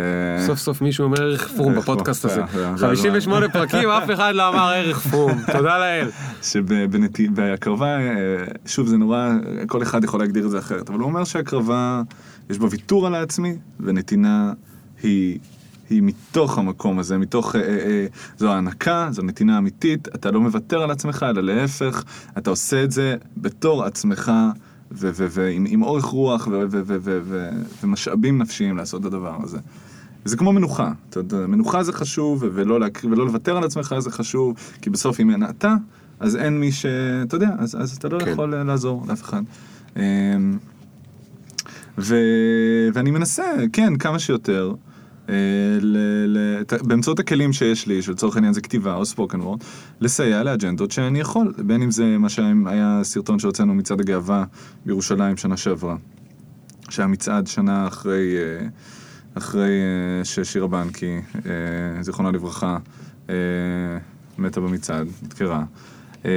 [0.47, 2.35] סוף סוף מישהו אומר ערך פרום בפודקאסט הזה.
[2.53, 5.31] זה- זה- זה 58 פרקים, אף אחד לא אמר ערך פרום.
[5.57, 6.09] תודה לאל.
[6.41, 7.97] שבהקרבה,
[8.65, 9.29] שוב זה נורא,
[9.67, 12.01] כל אחד יכול להגדיר את זה אחרת, אבל הוא אומר שהקרבה,
[12.51, 14.53] יש בה ויתור על העצמי, ונתינה
[15.03, 15.39] היא,
[15.89, 18.05] היא מתוך המקום הזה, מתוך, אה, אה,
[18.37, 22.03] זו הענקה, זו נתינה אמיתית, אתה לא מוותר על עצמך, אלא להפך,
[22.37, 24.31] אתה עושה את זה בתור עצמך,
[24.91, 26.47] ועם עם אורך רוח
[27.83, 29.57] ומשאבים נפשיים לעשות את הדבר הזה.
[30.25, 33.01] זה כמו מנוחה, אתה יודע, מנוחה זה חשוב, ולא, להק...
[33.11, 35.75] ולא לוותר על עצמך זה חשוב, כי בסוף אם אין אתה,
[36.19, 36.85] אז אין מי ש...
[37.23, 38.31] אתה יודע, אז, אז אתה לא כן.
[38.31, 39.41] יכול אה, לעזור לאף אחד.
[41.97, 42.15] ו...
[42.93, 44.73] ואני מנסה, כן, כמה שיותר,
[45.29, 45.35] אה,
[45.81, 45.97] ל...
[46.27, 46.63] ל...
[46.63, 49.59] ת- באמצעות הכלים שיש לי, שלצורך העניין זה כתיבה או ספוקן וורד,
[50.01, 54.43] לסייע לאג'נדות שאני יכול, בין אם זה מה שהיה סרטון שהוצאנו מצעד הגאווה
[54.85, 55.95] בירושלים שנה שעברה.
[56.89, 58.67] שהיה מצעד שנה אחרי, אה,
[59.35, 62.77] אחרי אה, ששירה בנקי, אה, זיכרונה לברכה,
[63.29, 63.35] אה,
[64.37, 65.63] מתה במצעד, נדקרה.
[66.25, 66.31] אה,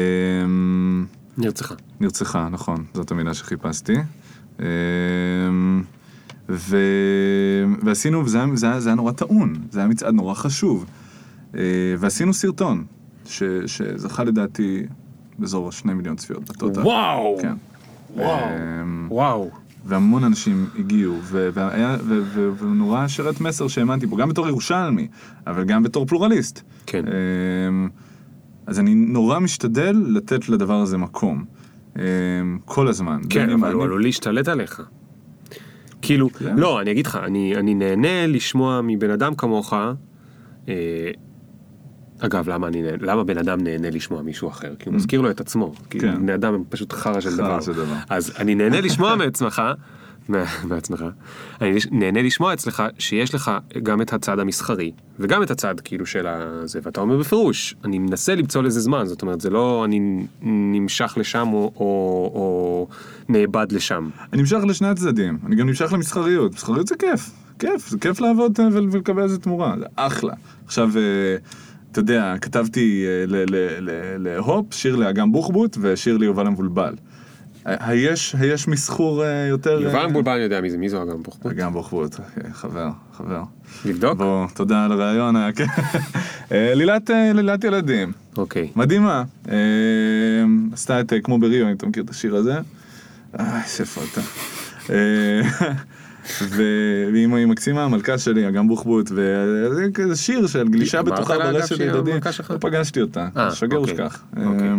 [1.38, 1.74] נרצחה.
[2.00, 3.94] נרצחה, נכון, זאת המילה שחיפשתי.
[4.60, 4.66] אה,
[6.48, 6.76] ו...
[7.82, 10.86] ועשינו, וזה היה, זה, היה, זה היה נורא טעון, זה היה מצעד נורא חשוב.
[11.56, 11.60] אה,
[11.98, 12.84] ועשינו סרטון,
[13.26, 13.42] ש...
[13.66, 14.82] שזכה לדעתי
[15.38, 16.80] באזור שני מיליון צפיות בטוטל.
[16.80, 17.38] וואו!
[17.42, 17.54] כן.
[18.16, 18.28] וואו.
[18.28, 19.50] אה, וואו.
[19.86, 21.96] והמון אנשים הגיעו, והיה,
[22.58, 25.08] ונורא שרת מסר שהאמנתי בו, גם בתור ירושלמי,
[25.46, 26.60] אבל גם בתור פלורליסט.
[26.86, 27.04] כן.
[27.06, 27.88] אמ,
[28.66, 31.44] אז אני נורא משתדל לתת לדבר הזה מקום.
[31.98, 32.02] אמ,
[32.64, 33.20] כל הזמן.
[33.30, 34.82] כן, אבל הוא עלול להשתלט עליך.
[36.02, 36.56] כאילו, כן.
[36.56, 39.72] לא, אני אגיד לך, אני, אני נהנה לשמוע מבן אדם כמוך,
[40.68, 40.72] אה,
[42.18, 44.74] אגב, למה, אני, למה בן אדם נהנה לשמוע מישהו אחר?
[44.78, 46.00] כי הוא מזכיר לו את עצמו, כי Mm.
[46.00, 46.16] כן.
[46.22, 47.60] בני אדם הם פשוט חרא של חרא דבר.
[47.60, 47.94] של דבר.
[48.08, 49.62] אז אני נהנה לשמוע מעצמך,
[50.68, 51.04] מעצמך,
[51.60, 53.50] אני נהנה לשמוע אצלך שיש לך
[53.82, 58.34] גם את הצד המסחרי, וגם את הצד כאילו של הזה, ואתה אומר בפירוש, אני מנסה
[58.34, 61.84] למצוא לזה זמן, זאת אומרת, זה לא אני נמשך לשם או, או,
[62.34, 62.88] או
[63.28, 64.08] נאבד לשם.
[64.32, 66.54] אני נמשך לשני הצדדים, אני גם נמשך למסחריות.
[66.54, 70.34] מסחריות זה כיף, כיף, זה כיף לעבוד אה, ול- ולקבל על זה תמורה, זה אחלה.
[70.66, 71.36] עכשיו, אה,
[71.92, 73.24] אתה יודע, כתבתי אה,
[74.18, 76.94] להופ, שיר לאגם בוחבוט ושיר ליובל המבולבל.
[77.64, 79.80] היש, היש מסחור אה, יותר...
[79.80, 81.52] יובל אה, מבולבל אני יודע מי זה, מי זו אגם בוחבוט?
[81.52, 83.42] אגם בוחבוט, אה, חבר, חבר.
[83.84, 84.18] לבדוק?
[84.18, 85.64] בוא, תודה על הרעיון, היה כן.
[86.52, 87.32] אה, לילת, אה,
[87.64, 88.70] ילדים, אוקיי.
[88.76, 89.24] מדהימה.
[89.48, 89.54] אה,
[90.72, 92.58] עשתה את אה, כמו בריו, אם אתה מכיר את השיר הזה.
[93.40, 94.20] אה, איפה אתה.
[94.90, 95.40] אה,
[96.48, 101.76] והיא היא מקסימה, המלכה שלי, אגם בוחבוט, וזה כזה שיר של גלישה בטוחה אגב, ברשת
[102.32, 102.50] שלך?
[102.50, 103.94] לא פגשתי אותה, אה, שגר אוקיי.
[103.94, 104.22] ושכח.
[104.36, 104.68] אוקיי.
[104.68, 104.74] אה,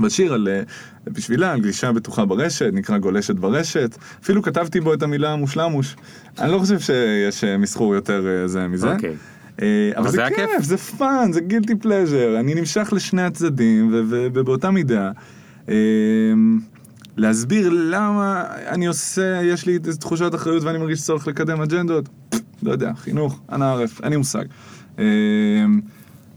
[0.00, 0.62] בשיר על, אה,
[1.06, 3.96] בשבילה, על גלישה בטוחה ברשת, נקרא גולשת ברשת.
[4.22, 5.96] אפילו כתבתי בו את המילה מושלמוש.
[6.38, 8.92] אני לא חושב שיש אה, מסחור יותר אה, זה מזה.
[8.92, 9.14] אוקיי.
[9.62, 10.64] אה, אבל זה זה כיף, כיף?
[10.64, 12.36] זה fun, זה guilty pleasure.
[12.40, 15.10] אני נמשך לשני הצדדים, ובאותה מידה.
[17.16, 22.08] להסביר למה אני עושה, יש לי תחושת אחריות ואני מרגיש צורך לקדם אג'נדות,
[22.62, 24.44] לא יודע, חינוך, אנא ערף, אין לי מושג.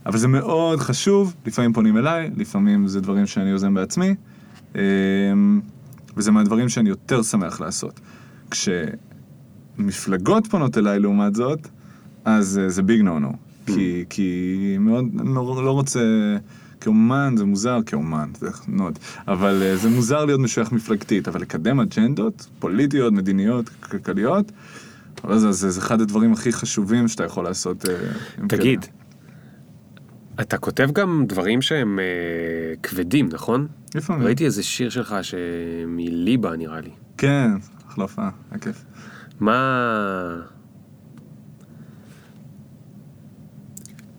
[0.05, 4.16] אבל זה מאוד חשוב, לפעמים פונים אליי, לפעמים זה דברים שאני יוזם בעצמי,
[6.17, 7.99] וזה מהדברים שאני יותר שמח לעשות.
[9.78, 11.67] כשמפלגות פונות אליי לעומת זאת,
[12.26, 13.34] אז אה, זה ביג נו נו.
[13.65, 15.99] כי, כי מאוד, אני לא, לא רוצה,
[16.82, 21.80] כאומן זה מוזר, כאומן, זה נוד, אבל אה, זה מוזר להיות משוייך מפלגתית, אבל לקדם
[21.80, 24.51] אג'נדות פוליטיות, מדיניות, כלכליות,
[25.23, 27.86] אבל זה, זה, זה אחד הדברים הכי חשובים שאתה יכול לעשות.
[27.89, 27.95] אה,
[28.47, 28.93] תגיד, כאלה.
[30.41, 33.67] אתה כותב גם דברים שהם אה, כבדים, נכון?
[33.95, 34.25] לפעמים.
[34.25, 36.89] ראיתי איזה שיר שלך שמליבה נראה לי.
[37.17, 37.51] כן,
[37.88, 38.86] אחלה הופעה, היה כיף.
[39.39, 40.41] מה...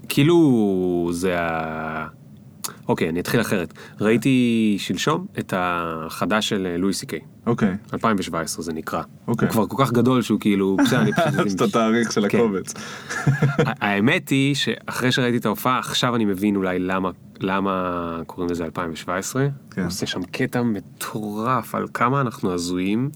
[0.09, 2.07] כאילו זה ה...
[2.89, 3.75] אוקיי, אני אתחיל אחרת.
[4.01, 9.03] ראיתי שלשום את החדש של לואי סי קיי, אוקיי, 2017 זה נקרא.
[9.29, 9.49] אוקיי.
[9.49, 11.47] הוא כבר כל כך גדול שהוא כאילו, בסדר, אני פשוט...
[11.47, 12.39] יש את התאריך של כן.
[12.39, 12.75] הקובץ.
[13.59, 19.49] האמת היא שאחרי שראיתי את ההופעה, עכשיו אני מבין אולי למה, למה קוראים לזה 2017.
[19.71, 19.85] כן.
[19.85, 23.11] עושה שם קטע מטורף על כמה אנחנו הזויים,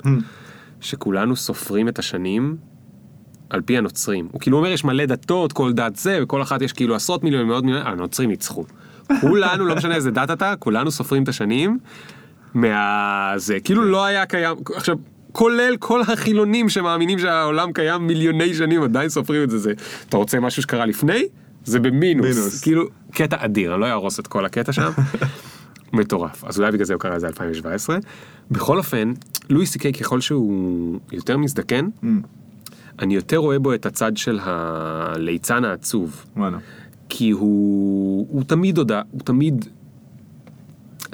[0.81, 2.57] שכולנו סופרים את השנים
[3.51, 4.29] על פי הנוצרים.
[4.33, 7.49] הוא כאילו אומר יש מלא דתות, כל דת זה, וכל אחת יש כאילו עשרות מיליונים,
[7.49, 8.65] מאות מיליונים, הנוצרים ניצחו.
[9.21, 11.79] כולנו, לא משנה איזה דת אתה, כולנו סופרים את השנים
[12.55, 13.33] מה...
[13.37, 14.97] זה, כאילו לא היה קיים, עכשיו...
[15.33, 19.73] כולל כל החילונים שמאמינים שהעולם קיים מיליוני שנים עדיין סופרים את זה, זה
[20.09, 21.23] אתה רוצה משהו שקרה לפני?
[21.65, 22.63] זה במינוס, מינוס.
[22.63, 24.91] כאילו קטע אדיר, אני לא אהרוס את כל הקטע שם.
[25.93, 27.99] מטורף, אז אולי בגלל זה הוא קרא לזה 2017.
[28.51, 29.13] בכל אופן,
[29.51, 31.89] לואי סי קיי ככל שהוא יותר מזדקן,
[32.99, 36.25] אני יותר רואה בו את הצד של הליצן העצוב.
[36.37, 36.59] וואלה.
[37.09, 39.69] כי הוא, הוא תמיד הודה, הוא תמיד,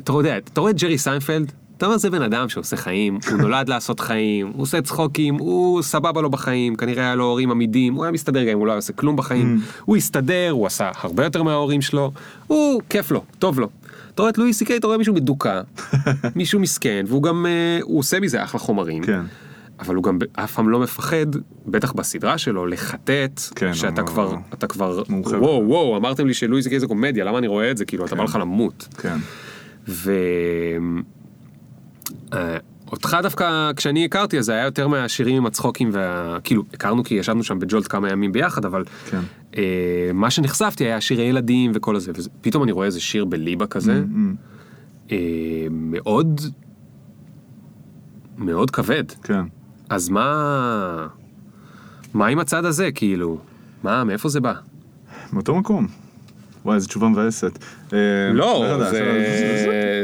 [0.06, 3.38] אתה יודע, אתה רואה את ג'רי סיינפלד, אתה אומר זה בן אדם שעושה חיים, הוא
[3.38, 7.94] נולד לעשות חיים, הוא עושה צחוקים, הוא סבבה לו בחיים, כנראה היה לו הורים עמידים,
[7.94, 9.46] הוא היה מסתדר גם אם הוא לא היה עושה כלום בחיים,
[9.84, 12.12] הוא הסתדר, הוא עשה הרבה יותר מההורים שלו,
[12.46, 13.68] הוא כיף לו, טוב לו.
[14.14, 15.60] אתה רואה את לואי סי קיי, אתה רואה מישהו מדוכא,
[16.36, 19.02] מישהו מסכן, והוא גם, אה, הוא עושה מזה אחלה חומרים.
[19.04, 19.20] כן.
[19.80, 21.26] אבל הוא גם אף פעם לא מפחד,
[21.66, 25.36] בטח בסדרה שלו, לחטט, כן, שאתה הוא- כבר, אתה כבר, מומחה.
[25.38, 27.84] וואו וואו, אמרתם לי שלואי סי קיי זה קומדיה, למה אני רואה את זה?
[27.84, 28.88] כאילו, אתה בא לך למות.
[28.98, 29.16] כן.
[29.88, 30.12] ו...
[32.32, 32.56] אה,
[33.22, 36.38] דווקא כשאני הכרתי אז זה היה יותר מהשירים עם הצחוקים וה...
[36.44, 39.20] כאילו הכרנו כי ישבנו שם בג'ולט כמה ימים ביחד אבל כן.
[39.56, 44.02] אה, מה שנחשפתי היה שירי ילדים וכל הזה ופתאום אני רואה איזה שיר בליבה כזה
[45.12, 45.16] אה,
[45.70, 46.40] מאוד
[48.38, 49.42] מאוד כבד כן.
[49.88, 51.06] אז מה
[52.14, 53.38] מה עם הצד הזה כאילו
[53.82, 54.52] מה מאיפה זה בא
[55.32, 55.86] מאותו מקום.
[56.66, 57.58] וואי, איזה תשובה מבאסת.
[57.92, 57.98] אה,
[58.34, 58.78] לא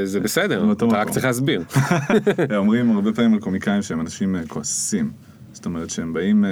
[0.05, 1.11] זה בסדר אתה רק.
[1.11, 1.63] צריך להסביר
[2.57, 5.11] אומרים הרבה פעמים על קומיקאים שהם אנשים אה, כועסים.
[5.53, 6.51] זאת אומרת שהם באים, אה,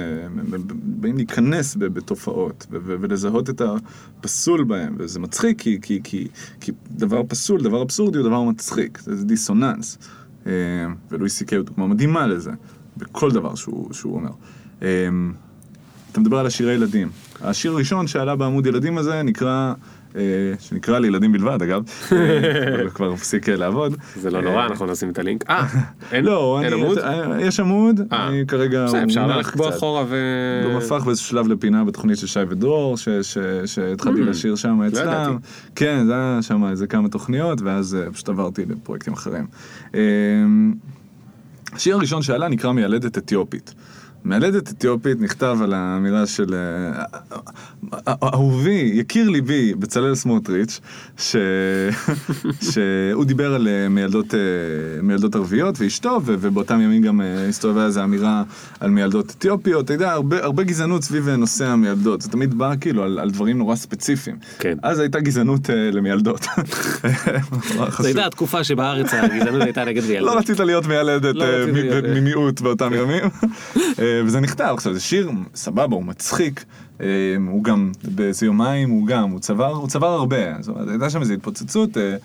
[0.73, 6.27] באים להיכנס בתופעות ולזהות את הפסול בהם, וזה מצחיק כי, כי, כי,
[6.61, 9.97] כי דבר פסול, דבר אבסורדי הוא דבר מצחיק, זה, דיסוננס.
[10.47, 10.51] אה,
[11.11, 12.51] ולואי סי קיי הוא דוגמה מדהימה לזה,
[12.97, 14.31] בכל דבר שהוא, שהוא אומר.
[14.81, 14.87] אה,
[16.11, 17.09] אתה מדבר על השירי ילדים.
[17.41, 19.73] השיר הראשון שעלה בעמוד ילדים הזה נקרא, אה,
[20.59, 23.95] שנקרא לילדים בלבד אגב, אה, הוא כבר הפסיק אה, לעבוד.
[24.15, 25.67] זה לא אה, נורא אנחנו נשים את הלינק אה
[26.11, 28.27] אין לא, עמוד אה, יש עמוד, אה.
[28.27, 28.85] אני כרגע...
[29.03, 29.69] אפשר ללכת בו.
[29.69, 30.15] אחורה ו...
[30.65, 32.97] הוא הפך באיזשהו שלב לפינה בתוכנית של שי ודרור,
[33.65, 35.37] שהתחלתי Mm, לשיר שם לא אצלם.
[35.75, 39.47] כן, זה היה שם איזה כמה תוכניות, ואז אה, פשוט עברתי לפרויקטים אחרים.
[39.95, 39.99] אה,
[41.73, 43.73] השיר הראשון שעלה נקרא מיילדת אתיופית.
[44.25, 47.03] מיילדת אתיופית נכתב על האמירה של אה,
[48.23, 50.79] אהובי, יקיר ליבי, בצלאל סמוטריץ',
[51.17, 51.35] ש...
[52.71, 54.39] שהוא דיבר על אה, מיילדות, אה,
[55.03, 58.43] מיילדות ערביות ואשתו, ו- ובאותם ימים גם אה, הסתובבה איזו אמירה
[58.79, 62.73] על מיילדות אתיופיות, אתה יודע, הרבה, הרבה גזענות סביב אה, נושא המיילדות, זה תמיד בא
[62.81, 64.35] כאילו על, על דברים נורא ספציפיים.
[64.59, 64.77] כן.
[64.83, 66.45] אז הייתה גזענות אה, למיילדות.
[67.99, 68.05] זו.
[68.05, 70.37] הייתה התקופה שבארץ הגזענות הייתה נגד לא ילדות.
[70.37, 72.01] רצית להיות מיילדת לא אה, אה.
[72.15, 73.23] ממיעוט באותם ימים.
[74.25, 76.65] וזה נכתב, עכשיו זה שיר סבבה, הוא מצחיק,
[77.01, 77.05] אה,
[77.47, 81.21] הוא גם באיזה יומיים, הוא גם, הוא צבר, הוא צבר הרבה, זאת אומרת, הייתה שם
[81.21, 82.15] איזו התפוצצות, אה,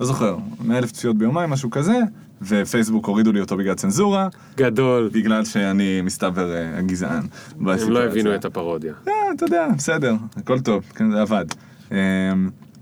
[0.00, 1.98] לא זוכר, 100 אלף צפיות ביומיים, משהו כזה,
[2.42, 5.10] ופייסבוק הורידו לי אותו בגלל צנזורה, גדול.
[5.12, 7.22] בגלל שאני מסתבר אה, הגזען.
[7.60, 7.90] הם.
[7.90, 8.94] לא הבינו את הפרודיה.
[9.08, 11.44] אה, אתה יודע, בסדר, הכל טוב, כן, זה עבד.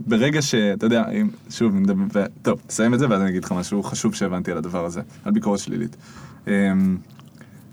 [0.07, 3.83] ברגע שאתה יודע, אם, שוב, נדבר- טוב, נסיים את זה ואז אני אגיד לך משהו
[3.83, 5.97] חשוב שהבנתי על הדבר הזה, על ביקורת שלילית.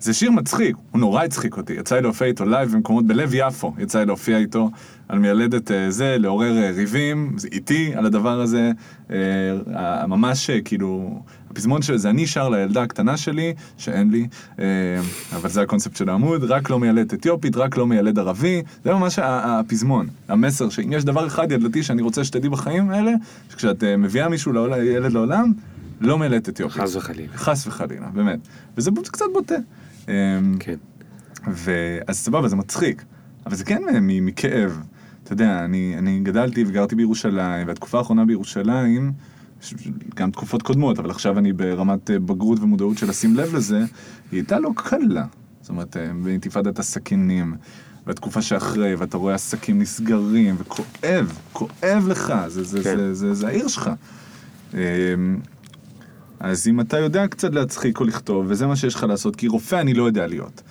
[0.02, 3.74] זה שיר מצחיק, הוא נורא הצחיק אותי, יצא לי להופיע איתו live במקומות בלב יפו,
[3.78, 4.70] יצא לי להופיע איתו
[5.08, 8.72] על מיילדת אה, זה, לעורר אה, ריבים, זה איתי על הדבר הזה,
[9.12, 11.22] אה, ממש כאילו,
[11.52, 14.28] הפזמון של זה אני שר לילדה הקטנה שלי, שאין לי,
[15.36, 19.20] אבל זה הקונספט של העמוד, רק לא מיילדת אתיופית, רק לא מיילד ערבי, זה ממש
[19.20, 23.12] הפזמון, המסר שאם יש דבר אחד ילדתי שאני רוצה שתדעי בחיים האלה,
[23.50, 25.54] שכשאת אה, מביאה מישהו לעולם, ילד לעולם,
[26.02, 26.82] לא מיילדת אתיופית.
[26.82, 27.34] חס וחלילה.
[27.36, 28.40] חס וחלילה, באמת.
[28.78, 29.56] וזה קצת בוטה.
[30.10, 30.76] אמ, כן.
[31.48, 33.04] ואז סבבה, זה מצחיק,
[33.46, 34.80] אבל זה כן מ- מכאב.
[35.24, 39.12] אתה יודע, אני, אני גדלתי וגרתי בירושלים, והתקופה האחרונה בירושלים,
[40.16, 43.88] גם תקופות קודמות, אבל עכשיו אני ברמת אה, בגרות ומודעות של לשים לב לזה, היא
[44.32, 45.26] הייתה לא קלה.
[45.62, 47.56] זאת אומרת, אה, באינתיפאדת הסכינים,
[48.08, 52.96] והתקופה שאחרי, ואתה רואה עסקים נסגרים, וכואב, כואב לך, זה, זה, כן.
[52.98, 53.90] זה, זה, זה העיר שלך.
[56.40, 59.76] אז אם אתה יודע קצת להצחיק או לכתוב, וזה מה שיש לך לעשות, כי רופא
[59.76, 60.62] אני לא יודע להיות.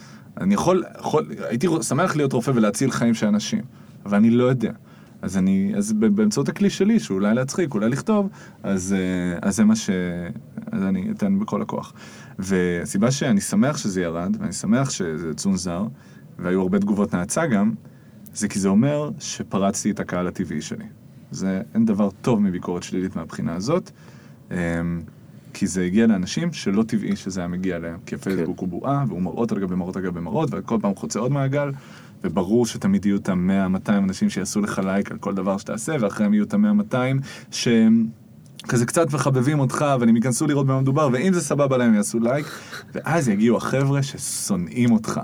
[0.40, 3.62] אני יכול, יכול הייתי שמח להיות רופא ולהציל חיים של אנשים,
[4.06, 4.72] אבל אני לא יודע.
[5.22, 8.28] אז אני, אז באמצעות הכלי שלי, שאולי להצחיק, אולי לכתוב,
[8.62, 9.90] אז, אה, אז זה מה ש...
[10.72, 11.92] אז אני אתן בכל הכוח.
[12.38, 15.86] והסיבה שאני שמח שזה ירד, ואני שמח שזה צונזר,
[16.38, 17.72] והיו הרבה תגובות נאצה גם,
[18.34, 20.84] זה כי זה אומר שפרצתי את הקהל הטבעי שלי.
[21.30, 23.90] זה, אין דבר טוב מביקורת שלילית מהבחינה הזאת,
[24.50, 24.56] אמ,
[25.58, 29.22] כי זה הגיע לאנשים שלא טבעי שזה היה מגיע להם, כי הפייסבוק הוא בועה, והוא
[29.22, 31.70] מראות על גבי מראות על גבי מראות, וכל פעם חוצה עוד מעגל,
[32.24, 36.44] וברור שתמיד יהיו את ה-100-200 אנשים שיעשו לך לייק על כל דבר שתעשה, ואחריהם יהיו
[36.44, 36.96] את ה-100-200
[37.50, 38.06] שהם
[38.68, 42.46] כזה קצת מחבבים אותך, והם ייכנסו לראות במה מדובר, ואם זה סבבה להם יעשו לייק,
[42.94, 45.20] ואז יגיעו החבר'ה ששונאים אותך.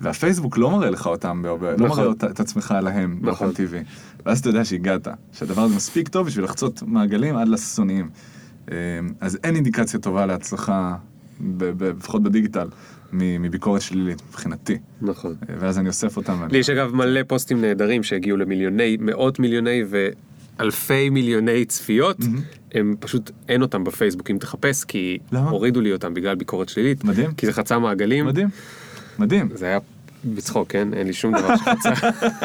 [0.00, 1.88] והפייסבוק לא מראה לך אותם, ב- ב- לא נכון.
[1.88, 3.52] מראה אותה- את עצמך להם באופן נכון.
[3.54, 3.80] טבעי.
[4.26, 8.10] ואז אתה יודע שהגעת, שהדבר הזה מספיק טוב בשביל לחצות מעגלים עד לשונאים.
[8.72, 8.76] אה,
[9.20, 10.96] אז אין אינדיקציה טובה להצלחה,
[11.60, 12.68] לפחות בדיגיטל,
[13.12, 14.78] מביקורת שלילית מבחינתי.
[15.02, 15.34] נכון.
[15.48, 16.46] אה, ואז אני אוסף אותם.
[16.50, 22.18] לי יש אגב מלא פוסטים נהדרים שהגיעו למיליוני, מאות מיליוני ואלפי מיליוני צפיות,
[22.74, 25.50] הם פשוט אין אותם בפייסבוק אם תחפש, כי למה?
[25.50, 27.04] הורידו לי אותם בגלל ביקורת שלילית.
[27.04, 27.34] מדהים.
[27.34, 28.26] כי זה חצה מעגלים.
[28.26, 28.48] מדהים,
[29.18, 29.78] מדהים, זה היה
[30.24, 30.88] בצחוק, כן?
[30.94, 31.90] אין לי שום דבר שחצה.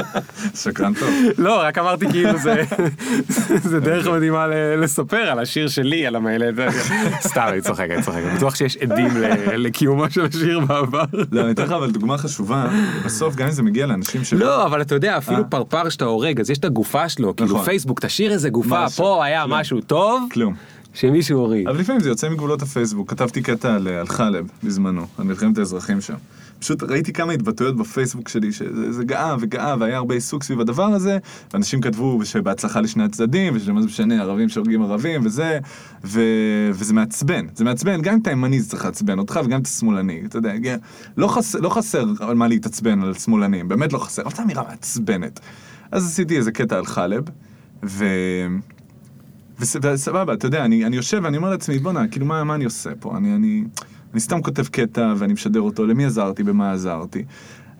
[0.61, 1.09] שקרן טוב.
[1.38, 2.63] לא, רק אמרתי כאילו זה,
[3.63, 6.59] זה דרך מדהימה לספר על השיר שלי, על המילד.
[7.21, 8.21] סתם, אני צוחק, אני צוחק.
[8.36, 9.07] בטוח שיש עדים
[9.57, 11.03] לקיומו של השיר בעבר.
[11.32, 12.67] לא, אני אתן לך אבל דוגמה חשובה,
[13.05, 14.34] בסוף גם אם זה מגיע לאנשים ש...
[14.34, 15.43] לא, אבל אתה יודע, אפילו אה?
[15.43, 17.65] פרפר שאתה הורג, אז יש את הגופה שלו, כאילו נכון.
[17.65, 19.59] פייסבוק, תשאיר איזה גופה, פה היה כלום.
[19.59, 20.53] משהו טוב, כלום.
[20.93, 21.67] שמישהו הוריד.
[21.67, 23.09] אבל לפעמים זה יוצא מגבולות הפייסבוק.
[23.09, 26.15] כתבתי קטע על, על חלב בזמנו, על מלחמת האזרחים שם.
[26.60, 30.84] פשוט ראיתי כמה התבטאויות בפייסבוק שלי, שזה זה גאה וגאה, והיה הרבה עיסוק סביב הדבר
[30.84, 31.18] הזה,
[31.53, 35.60] ואנשים כתבו שבהצלחה לשני הצדדים, ושמה זה משנה, ערבים שהורגים ערבים, וזה,
[36.03, 36.22] ו,
[36.74, 37.45] וזה מעצבן.
[37.55, 40.38] זה מעצבן, גם אם אתה ימני זה צריך לעצבן אותך, וגם אם אתה שמאלני, אתה
[40.38, 40.53] יודע,
[41.18, 44.64] לא, חס, לא חסר על מה להתעצבן על שמאלנים, באמת לא חסר, אבל זו אמירה
[44.70, 45.39] מעצבנת.
[45.91, 47.24] אז עשיתי איזה קטע על חלב,
[47.84, 48.05] ו...
[49.60, 52.66] וס- וסבבה, אתה יודע, אני, אני יושב ואני אומר לעצמי, בואנה, כאילו, מה, מה אני
[52.66, 53.18] עושה פה?
[53.18, 53.64] אני, אני,
[54.14, 57.24] אני סתם כותב קטע ואני משדר אותו, למי עזרתי, במה עזרתי.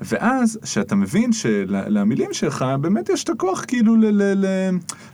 [0.02, 4.46] ואז, כשאתה מבין שלמילים שלך, באמת יש את הכוח כאילו ל, ל, ל,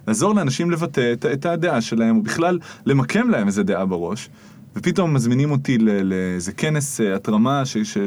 [0.07, 4.29] לעזור לאנשים לבטא את, את הדעה שלהם, או בכלל למקם להם איזה דעה בראש,
[4.75, 7.97] ופתאום מזמינים אותי ל- לאיזה כנס אה, התרמה ש, ש,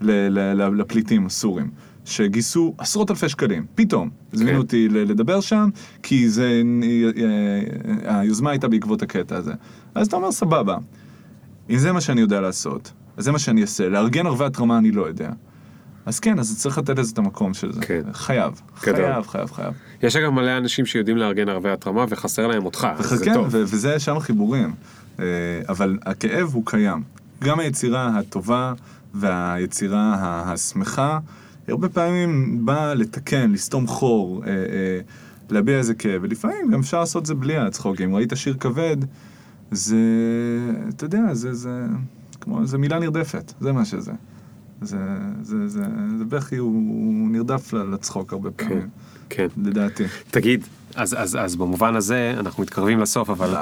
[0.00, 1.70] ל, ל, ל, לפליטים הסורים.
[2.04, 4.58] שגייסו עשרות אלפי שקלים, פתאום, הזמינו כן.
[4.58, 5.68] אותי לדבר שם,
[6.02, 6.62] כי זה,
[8.06, 9.52] אה, היוזמה הייתה בעקבות הקטע הזה.
[9.94, 10.76] אז אתה אומר, סבבה,
[11.70, 14.90] אם זה מה שאני יודע לעשות, אז זה מה שאני אעשה, לארגן ערבי התרמה אני
[14.90, 15.30] לא יודע.
[16.06, 17.80] אז כן, אז צריך לתת לזה את המקום של זה.
[17.80, 18.02] כן.
[18.12, 18.96] חייב, גדול.
[18.96, 19.74] חייב, חייב, חייב.
[20.02, 23.46] יש אגב מלא אנשים שיודעים לארגן ערבי התרמה וחסר להם אותך, אז זה כן, טוב.
[23.50, 24.74] ו- וזה שם החיבורים.
[25.20, 25.24] אה,
[25.68, 27.02] אבל הכאב הוא קיים.
[27.44, 28.72] גם היצירה הטובה
[29.14, 30.14] והיצירה
[30.46, 31.18] השמחה,
[31.68, 35.00] הרבה פעמים באה לתקן, לסתום חור, אה, אה,
[35.50, 38.14] להביע איזה כאב, ולפעמים גם אפשר לעשות את זה בלי הצחוקים.
[38.14, 38.96] ראית שיר כבד,
[39.74, 39.96] זה,
[40.88, 41.86] אתה יודע, זה, זה,
[42.40, 44.12] כמו, זה מילה נרדפת, זה מה שזה.
[44.82, 44.98] זה,
[45.42, 45.82] זה, זה,
[46.18, 48.88] זה בכי, הוא, הוא נרדף לצחוק הרבה כן, פעמים,
[49.30, 49.46] כן.
[49.56, 50.04] לדעתי.
[50.30, 50.64] תגיד,
[50.94, 53.54] אז, אז, אז במובן הזה אנחנו מתקרבים לסוף, אבל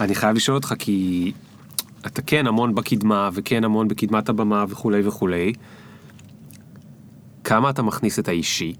[0.00, 1.32] אני חייב לשאול אותך כי
[2.06, 5.52] אתה כן המון בקדמה וכן המון בקדמת הבמה וכולי וכולי.
[7.44, 8.74] כמה אתה מכניס את האישי,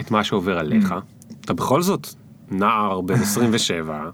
[0.00, 0.94] את מה שעובר עליך,
[1.40, 2.08] אתה בכל זאת
[2.50, 4.10] נער בן 27,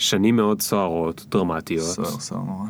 [0.00, 1.84] שנים מאוד סוערות, דרמטיות.
[1.86, 2.66] סוער, סוער נורא.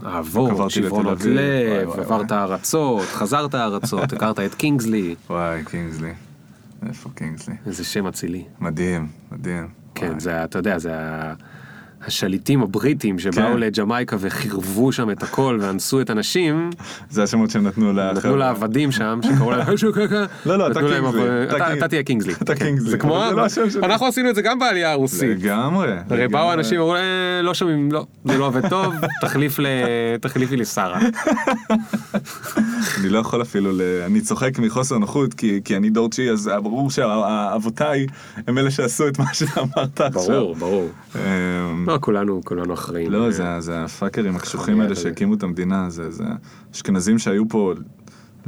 [0.52, 2.32] לתל שברונות לב, עברת.
[2.32, 6.12] ארצות, חזרת ארצות, הכרת את קינגסלי, וואי, קינגסלי.
[6.88, 7.54] איפה קינגסלי?
[7.66, 8.44] איזה שם אצילי.
[8.60, 9.68] מדהים, מדהים.
[9.94, 10.20] כן, וואי.
[10.20, 11.34] זה, אתה יודע, זה ה-
[12.06, 13.58] השליטים הבריטים שבאו כן.
[13.58, 16.70] לג'מייקה וחירבו שם את הכל ואנסו את הנשים,
[17.10, 18.12] זה השמות שהם נתנו לחבר'ה.
[18.12, 19.66] נתנו לעבדים שם, שקראו להם,
[20.46, 22.32] לא, לא, אתה אבל- אתה תהיה קינגסלי.
[22.42, 23.46] אתה קינגסלי, זה כמו, לא.
[23.82, 25.22] אנחנו עשינו את זה גם בעלייה הרוסית.
[25.42, 25.92] לגמרי.
[26.10, 26.52] הרי באו.
[26.52, 27.00] אנשים ואמרו, "אה,
[27.42, 29.66] לא שומעים, לא, זה לא עובד טוב, תחליף ל...
[30.20, 31.00] תחליפי לשרה.
[33.00, 33.80] אני לא יכול אפילו, ל...
[34.06, 38.06] אני צוחק מחוסר נוחות, כי, כי אני דור תשיעי, אז ברור שאבותיי
[38.46, 40.22] הם אלה שעשו את מה שאמרת עכשיו.
[40.22, 40.88] ברור, ברור.
[41.92, 43.10] לא, כולנו, כולנו אחראים.
[43.10, 44.94] לא, זה, זה הפאקרים הקשוחים האלה.
[44.94, 46.24] שהקימו את המדינה, זה, זה
[46.74, 47.72] אשכנזים שהיו פה,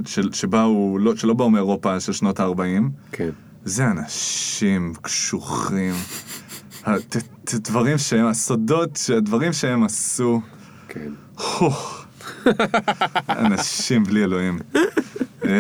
[0.07, 2.83] של, שבאו, לא, שלא באו מאירופה של שנות ה-40,
[3.13, 3.31] כן.
[3.65, 5.95] זה אנשים קשוחים.
[6.85, 10.41] ה- ת- ת- דברים שהם, הסודות, הדברים שהם עשו,
[10.89, 11.11] כן.
[13.29, 14.59] אנשים בלי אלוהים.
[15.45, 15.51] אמ,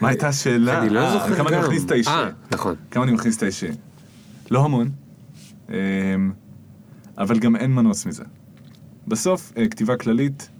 [0.00, 0.78] מה הייתה השאלה?
[0.80, 1.62] אני לא אה, זוכר כמה אני גם.
[1.62, 2.10] מכניס את האישי.
[2.10, 2.74] אה, נכון.
[2.90, 3.66] כמה אני מכניס את האישי.
[4.50, 4.88] לא המון,
[7.18, 8.24] אבל גם אין מנוס מזה.
[9.08, 10.50] בסוף, אה, כתיבה כללית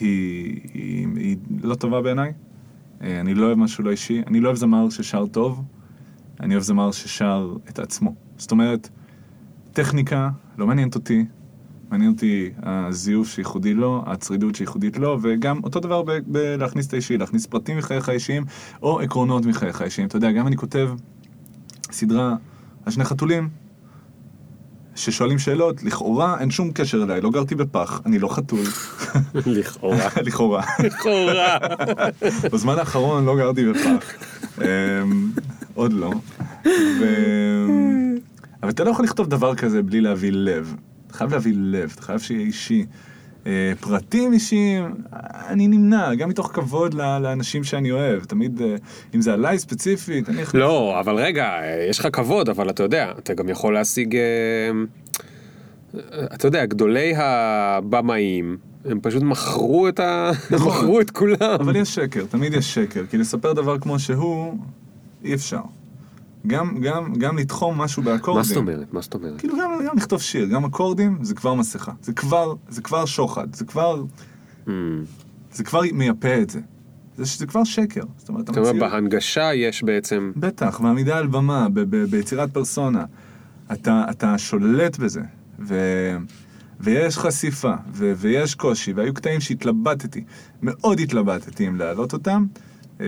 [0.00, 2.32] היא, היא, היא לא טובה בעיניי.
[3.02, 4.22] אה, אני לא אוהב משהו לא אישי.
[4.26, 5.62] אני לא אוהב זמר ששר טוב,
[6.40, 8.14] אני אוהב זמר ששר את עצמו.
[8.36, 8.88] זאת אומרת,
[9.72, 11.24] טכניקה לא מעניינת אותי.
[11.90, 17.18] מעניין אותי הזיוף שייחודי לו, הצרידות שייחודית לו, וגם אותו דבר ב- בלהכניס את האישי,
[17.18, 18.44] להכניס פרטים מחייך האישיים,
[18.82, 20.08] או עקרונות מחייך האישיים.
[20.08, 20.90] אתה יודע, גם אני כותב
[21.90, 22.36] סדרה
[22.86, 23.48] על שני חתולים,
[24.96, 28.60] ששואלים שאלות, לכאורה אין שום קשר אליי, לא גרתי בפח, אני לא חתול,
[29.46, 30.08] לכאורה.
[30.26, 30.64] לכאורה.
[30.84, 31.58] לכאורה.
[32.52, 34.12] בזמן האחרון לא גרתי בפח.
[34.62, 35.30] אמ,
[35.74, 36.12] עוד לא.
[37.00, 37.66] ו-
[38.62, 40.74] אבל אתה לא יכול לכתוב דבר כזה בלי להביא לב.
[41.06, 42.86] אתה חייב להביא לב, אתה חייב שיהיה אישי.
[43.46, 44.94] אה, פרטים אישיים,
[45.48, 48.24] אני נמנע, גם מתוך כבוד לאנשים שאני אוהב.
[48.24, 48.76] תמיד, אה,
[49.14, 50.60] אם זה עליי ספציפית, אני יכול...
[50.60, 51.60] לא, אבל רגע,
[51.90, 54.16] יש לך כבוד, אבל אתה יודע, אתה גם יכול להשיג...
[54.16, 54.20] אה,
[56.34, 60.30] אתה יודע, גדולי הבמאים, הם פשוט מכרו את ה...
[60.50, 60.68] נכון.
[60.68, 61.36] מכרו את כולם.
[61.60, 64.58] אבל יש שקר, תמיד יש שקר, כי לספר דבר כמו שהוא,
[65.24, 65.60] אי אפשר.
[66.46, 68.38] גם, גם, גם לתחום משהו באקורדים.
[68.38, 68.92] מה זאת אומרת?
[68.92, 69.38] מה זאת אומרת?
[69.38, 71.92] כאילו גם, גם לכתוב שיר, גם אקורדים, זה כבר מסכה.
[72.02, 74.02] זה כבר, זה כבר שוחד, זה כבר,
[74.66, 74.70] Hmm.
[75.52, 76.60] זה כבר מייפה את זה.
[77.16, 78.00] זה, זה כבר שקר.
[78.16, 80.32] זאת אומרת, אומרת, המציאות- בהנגשה יש בעצם...
[80.36, 83.04] בטח, ועמידה על במה, ב- ב- ביצירת פרסונה.
[83.72, 85.20] אתה, אתה שולט בזה,
[85.58, 85.74] ו,
[86.80, 90.24] ויש חשיפה, ו, ויש קושי, והיו קטעים שהתלבטתי,
[90.62, 92.46] מאוד התלבטתי אם להעלות אותם.
[93.00, 93.06] אה,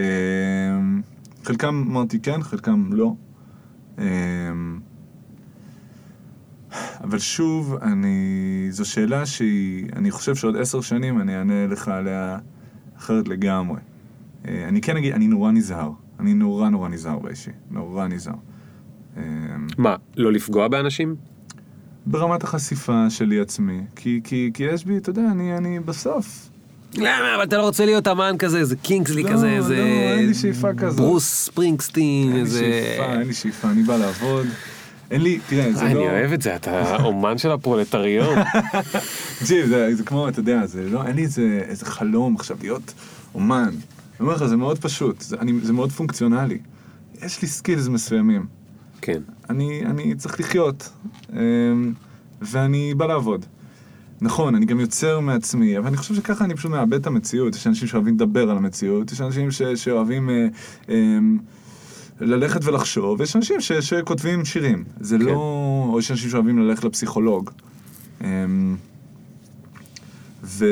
[1.45, 3.15] חלקם אמרתי כן, חלקם לא.
[3.99, 4.05] אה,
[7.05, 8.67] אבל שוב, אני...
[8.71, 9.87] זו שאלה שהיא...
[9.97, 12.39] אני חושב שעוד עשר שנים אני אענה לך עליה
[12.99, 13.81] אחרת לגמרי.
[14.49, 15.91] אה, אני כן אגיד, אני נורא נזהר.
[16.21, 17.51] אני נורא נורא נזהר באישי.
[17.71, 18.35] נורא נזהר.
[19.17, 19.23] אה,
[19.79, 21.17] מה, לא לפגוע באנשים?
[22.07, 23.81] ברמת החשיפה שלי עצמי.
[23.97, 26.51] כי, כי, כי יש בי, אתה יודע, אני, אני בסוף.
[26.97, 27.35] למה?
[27.35, 29.77] אבל אתה לא רוצה להיות אמן כזה, איזה קינגסלי לא, כזה, לא, איזה...
[30.19, 31.01] אין לי שאיפה כזאת.
[31.01, 32.59] ברוס ספרינגסטין, אין לי איזה...
[32.59, 34.47] שאיפה, אין לי שאיפה, אני בא לעבוד.
[35.11, 36.01] אין לי, תראה, זה אה, לא...
[36.01, 38.39] אני אוהב את זה, אתה אומן של הפרולטריון.
[39.39, 42.95] תקשיב, זה, זה כמו, אתה יודע, זה לא, אין לי איזה, איזה חלום עכשיו להיות
[43.35, 43.69] אומן.
[43.69, 43.77] אני
[44.21, 46.59] אומר לך, זה מאוד פשוט, זה, אני, זה מאוד פונקציונלי.
[47.23, 48.47] יש לי skills מסוימים.
[49.01, 49.21] כן.
[49.51, 50.93] אני, אני צריך לחיות,
[51.33, 51.93] אמ,
[52.43, 53.47] ואני בא לעבוד.
[54.21, 57.55] נכון, אני גם יוצר מעצמי, אבל אני חושב שככה אני פשוט מאבד את המציאות.
[57.55, 60.47] יש אנשים שאוהבים לדבר על המציאות, יש אנשים ש, שאוהבים אה,
[60.89, 61.39] אמ,
[62.21, 64.85] ללכת ולחשוב, ויש אנשים ש, שכותבים שירים.
[65.01, 65.25] זה כן.
[65.25, 65.33] לא...
[65.93, 67.51] או יש אנשים שאוהבים ללכת לפסיכולוג.
[68.25, 68.77] אמ,
[70.47, 70.67] ו...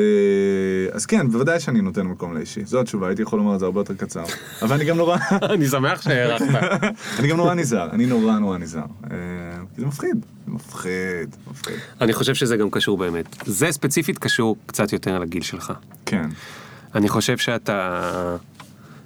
[0.91, 2.65] אז כן, בוודאי שאני נותן מקום לאישי.
[2.65, 4.23] זו התשובה, הייתי יכול לומר את זה הרבה יותר קצר.
[4.61, 5.17] אבל אני גם נורא...
[5.53, 6.45] אני שמח שהארכת.
[7.19, 8.85] אני גם נורא נזהר, אני נורא נורא נזהר.
[9.11, 9.17] אה,
[9.75, 11.75] כי זה מפחיד, זה מפחיד, מפחיד.
[12.01, 13.25] אני חושב שזה גם קשור באמת.
[13.45, 15.73] זה ספציפית קשור קצת יותר לגיל שלך.
[16.05, 16.29] כן.
[16.95, 18.35] אני חושב שאתה...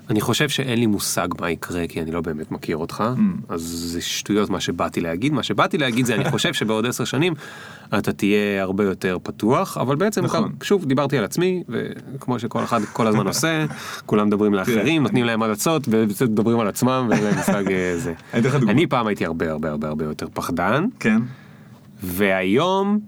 [0.10, 3.04] אני חושב שאין לי מושג מה יקרה כי אני לא באמת מכיר אותך,
[3.50, 5.34] אז זה שטויות מה שבאתי להגיד.
[5.34, 7.34] מה שבאתי להגיד זה אני חושב שבעוד עשר שנים
[7.98, 10.44] אתה תהיה הרבה יותר פתוח, אבל בעצם נכון.
[10.44, 13.66] גם, שוב דיברתי על עצמי, וכמו שכל אחד כל הזמן עושה,
[14.06, 18.14] כולם מדברים לאחרים, נותנים להם המלצות ובצד מדברים על עצמם ואין להם מושג אה, זה.
[18.68, 21.22] אני פעם הייתי הרבה הרבה הרבה הרבה יותר פחדן, כן.
[22.04, 23.00] והיום,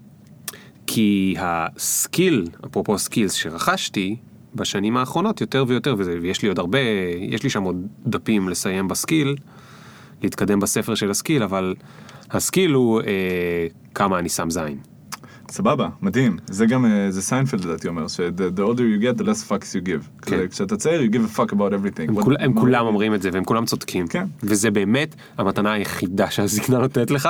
[0.88, 4.16] כי ה skill, אפרופו skills שרכשתי
[4.56, 6.80] בשנים האחרונות יותר ויותר, וזה- ויש לי עוד הרבה,
[7.20, 7.76] יש לי שם עוד
[8.08, 9.36] דפים לסיים ב skill,
[10.24, 11.76] להתקדם בספר של ה skill, אבל
[12.32, 13.08] ה skill הוא אה,
[13.96, 14.78] כמה אני שם זין.
[15.52, 16.38] סבבה, מדהים.
[16.46, 18.20] זה גם, אה, זה סיינפלד לדעתי אומר, ש-
[18.60, 20.22] the the older you get, the less fucks you give.
[20.22, 20.48] כן.
[20.48, 22.08] כשאתה צעיר, you give a fuck about everything.
[22.10, 24.08] הם, What- כול, הם כולם אומרים את זה והם כולם צודקים.
[24.08, 24.26] כן.
[24.44, 27.30] וזה באמת המתנה היחידה שהזקנה נותנת לך,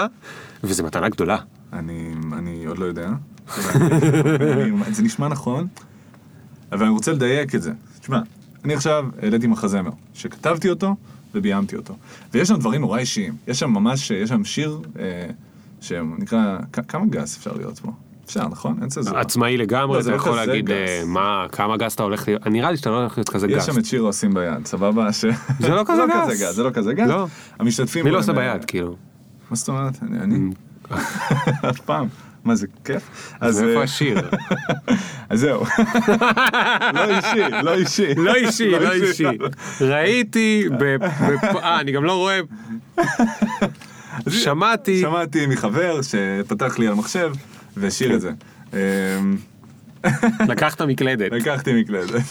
[0.64, 1.38] וזו מתנה גדולה.
[1.74, 3.10] אני, אני עוד לא יודע.
[4.92, 5.68] זה נשמע נכון,
[6.72, 7.72] אבל אני רוצה לדייק את זה.
[8.02, 8.20] תשמע,
[8.66, 10.96] אני עכשיו העליתי מחזמר, שכתבתי אותו
[11.36, 11.96] וביימתי אותו.
[12.34, 13.34] ויש שם דברים נורא אישיים.
[13.48, 15.30] יש שם ממש, יש שם שיר אה,
[15.82, 16.58] שנקרא,
[16.88, 17.92] כמה גס אפשר להיות פה?
[18.26, 18.78] אפשר, נכון?
[18.82, 19.22] אין צזורה.
[19.22, 20.74] עצמאי לא, לגמרי, זה אתה לא יכול להגיד גס.
[20.74, 23.54] אה, מה, כמה גס אתה הולך להיות, נראה לי שאתה לא הולך להיות כזה יש
[23.54, 23.66] גס.
[23.66, 25.14] שם את שיר עושים ביד, סבבה?
[25.14, 25.26] ש...
[25.60, 26.42] זה לא כזה גס.
[26.42, 27.08] גס, זה לא כזה גס.
[27.08, 27.28] לא.
[27.60, 28.06] המשתתפים...
[28.06, 28.96] מי לא עושה ביד, כאילו?
[29.50, 30.04] מה זאת אומרת?
[30.04, 30.20] אני...
[30.20, 30.50] אני?
[31.70, 32.08] אף פעם.
[32.46, 33.34] מה זה כיף?
[33.40, 34.18] אז אה, איפה השיר?
[35.30, 35.64] אז זהו.
[36.96, 38.16] לא אישי, לא אישי.
[38.16, 39.26] לא אישי, לא אישי.
[39.82, 40.64] ראיתי,
[41.64, 42.40] אה, אני גם לא רואה.
[44.30, 47.32] שמעתי, שמעתי מחבר שפתח לי על מחשב
[47.78, 48.32] והשאיר את זה.
[50.48, 51.32] לקחת מקלדת.
[51.32, 52.24] לקחתי מקלדת.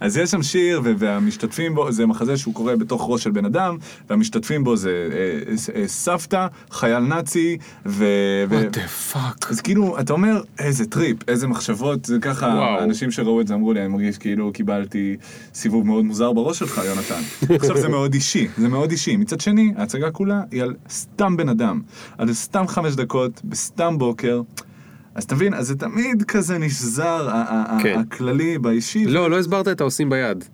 [0.00, 3.76] אז יש שם שיר, והמשתתפים בו, זה מחזה שהוא קורה בתוך ראש של בן אדם,
[4.10, 8.04] והמשתתפים בו זה אה, אה, סבתא, חייל נאצי, ו...
[8.48, 9.46] ו- what the fuck.
[9.50, 12.46] אז כאילו, אתה אומר, איזה trip, איזה מחשבות, זה ככה.
[12.46, 15.16] האנשים שראו את זה אמרו לי, אני מרגיש כאילו קיבלתי
[15.54, 17.54] סיבוב מאוד מוזר בראש שלך, יונתן.
[17.54, 19.16] עכשיו זה מאוד אישי, זה מאוד אישי.
[19.16, 21.80] מצד שני, ההצגה כולה היא על סתם בן אדם,
[22.18, 24.40] על סתם חמש דקות, בסתם בוקר.
[25.14, 27.28] אז תבין, אז זה תמיד כזה נשזר,
[27.82, 27.98] כן.
[27.98, 29.06] הכללי באישי.
[29.06, 30.44] לא, לא הסברת את העושים ביד.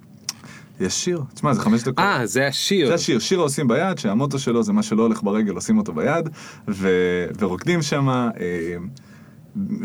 [0.81, 1.99] יש שיר, תשמע, זה חמש דקות.
[1.99, 2.89] אה, זה השיר.
[2.89, 6.29] זה השיר, שיר העושים ביד, שהמוטו שלו זה מה שלא הולך ברגל, עושים אותו ביד,
[6.69, 6.89] ו...
[7.39, 8.31] ורוקדים שם אה,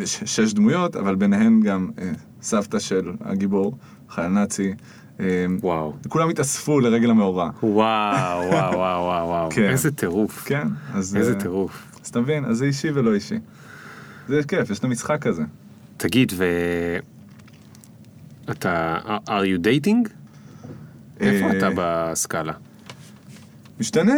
[0.06, 0.24] ש...
[0.26, 2.12] שש דמויות, אבל ביניהן גם אה,
[2.42, 3.78] סבתא של הגיבור,
[4.10, 4.74] חייל נאצי.
[5.20, 5.26] אה,
[5.62, 5.94] וואו.
[6.08, 7.50] כולם התאספו לרגל המאורע.
[7.64, 9.50] וואו, וואו, וואו, וואו, וואו.
[9.52, 9.70] כן.
[9.70, 10.44] איזה טירוף.
[10.46, 11.16] כן, אז...
[11.16, 11.84] איזה אה, טירוף.
[12.04, 13.36] אז אתה מבין, אז זה אישי ולא אישי.
[14.28, 15.44] זה כיף, יש את המשחק הזה.
[15.98, 16.46] תגיד, ו...
[18.52, 18.98] אתה...
[19.28, 20.10] are you dating?
[21.20, 22.54] איפה אה, אתה בסקאלה?
[23.80, 24.14] משתנה.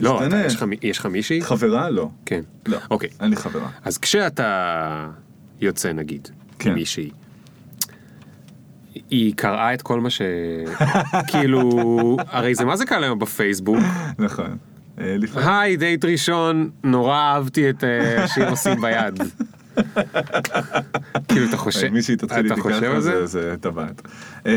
[0.00, 1.42] לא, יש לך מי- יש לך מישהי?
[1.42, 1.90] חברה?
[1.90, 2.10] לא.
[2.26, 2.40] כן.
[2.66, 2.78] לא.
[2.90, 3.08] אוקיי.
[3.20, 3.68] אין לי חברה.
[3.84, 5.08] אז כשאתה
[5.60, 6.28] יוצא נגיד,
[6.58, 6.70] כן.
[6.70, 7.10] עם מישהי,
[9.10, 10.22] היא קראה את כל מה ש...
[11.30, 11.70] כאילו,
[12.28, 13.78] הרי זה מה זה קל היום בפייסבוק?
[14.18, 14.56] נכון.
[15.00, 15.16] אה.
[15.60, 19.20] היי, דייט ראשון, נורא אהבתי את אה, השיר עושים ביד.
[21.28, 21.88] כאילו, אתה חושב...
[21.88, 23.26] מישהי תתחיל איתי ככה, זה?
[23.26, 24.02] זה- טבעת.
[24.46, 24.50] אמ,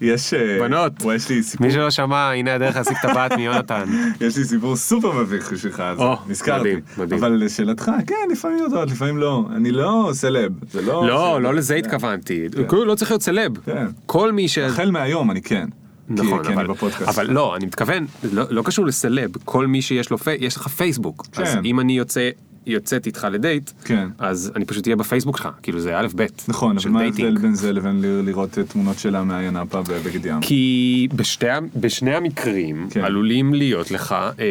[0.00, 0.34] יש...
[0.34, 0.92] אה, בנות.
[1.14, 3.84] יש לי סיפור מי שלא שמע, הנה הדרך להשיג טבעת מיונתן.
[4.20, 5.98] יש לי סיפור סופר מביך בשבילך, אז
[6.28, 6.74] נזכרתי.
[7.18, 9.44] אבל לשאלתך, כן, לפעמים יודעות, לפעמים לא.
[9.56, 11.06] אני לא סלב, זה לא...
[11.06, 11.80] לא, לא לזה כן.
[11.80, 12.46] התכוונתי.
[12.68, 13.58] כאילו, לא צריך להיות סלב.
[13.64, 13.86] כן.
[14.06, 14.58] כל מי ש...
[14.58, 15.68] החל מהיום אני כן.
[16.08, 17.08] נכון, כי אני אבל, בפודקאסט.
[17.08, 21.26] אבל לא, אני מתכוון, לא, לא קשור לסלב, כל מי שיש לו, יש לך פייסבוק,
[21.36, 21.64] אז כן.
[21.64, 22.30] אם אני יוצא,
[22.66, 24.08] יוצאת איתך לדייט, כן.
[24.18, 27.00] אז אני פשוט אהיה בפייסבוק שלך, כאילו זה א' ב' נכון, אבל מה.
[27.00, 30.40] ההבדל בין זה לבין לראות אה, תמונות שלה מעיין אפה בבגד ים?
[30.40, 33.04] כי בשתי, בשני המקרים כן.
[33.04, 34.44] עלולים להיות לך, אה,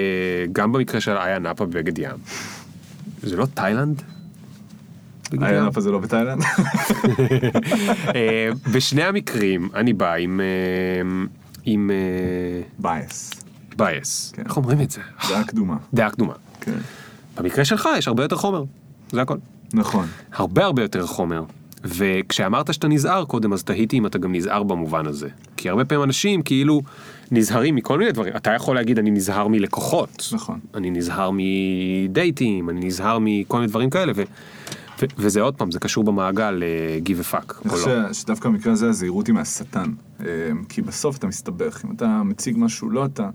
[0.52, 2.18] גם במקרה של איה נאפה בבגד ים,
[3.24, 4.02] זה לא תאילנד?
[5.68, 6.42] אפה זה לא בתאילנד?
[8.16, 11.26] אה, בשני המקרים אני בא עם, אה,
[11.66, 11.92] עם
[12.80, 13.32] bias.
[13.78, 14.44] bias, כן.
[14.46, 15.02] איך אומרים את זה?
[15.30, 15.78] דעה קדומה.
[15.94, 16.34] דעה קדומה.
[16.62, 16.78] כן.
[17.38, 18.64] במקרה שלך יש הרבה יותר חומר,
[19.12, 19.38] זה הכל.
[19.74, 20.08] נכון.
[20.34, 21.44] הרבה הרבה יותר חומר.
[21.84, 25.28] וכשאמרת שאתה נזהר קודם, אז תהיתי אם אתה גם נזהר במובן הזה.
[25.58, 26.82] כי הרבה פעמים אנשים כאילו
[27.32, 28.36] נזהרים מכל מיני דברים.
[28.36, 30.30] אתה יכול להגיד אני נזהר מלקוחות.
[30.34, 30.60] נכון.
[30.74, 34.12] אני נזהר מדייטים, אני נזהר מכל מיני דברים כאלה.
[34.16, 34.24] ו-
[35.04, 37.54] ו- וזה עוד פעם, זה קשור במעגל אה, give a fuck.
[37.66, 38.14] אני חושב לא.
[38.14, 39.94] שדווקא במקרה הזה הזהירות היא מהשטן.
[40.20, 40.26] אה,
[40.70, 41.86] כי בסוף אתה מסתבך.
[41.86, 43.30] אם אתה מציג משהו לא אתה,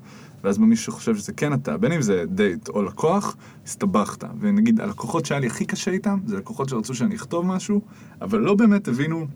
[0.44, 3.36] ואז מישהו שחושב שזה כן אתה, בין אם זה דייט או לקוח,
[3.66, 4.24] הסתבכת.
[4.40, 7.80] ונגיד, הלקוחות שהיה לי הכי קשה איתם, זה לקוחות שרצו שאני אכתוב משהו,
[8.20, 9.26] אבל לא באמת הבינו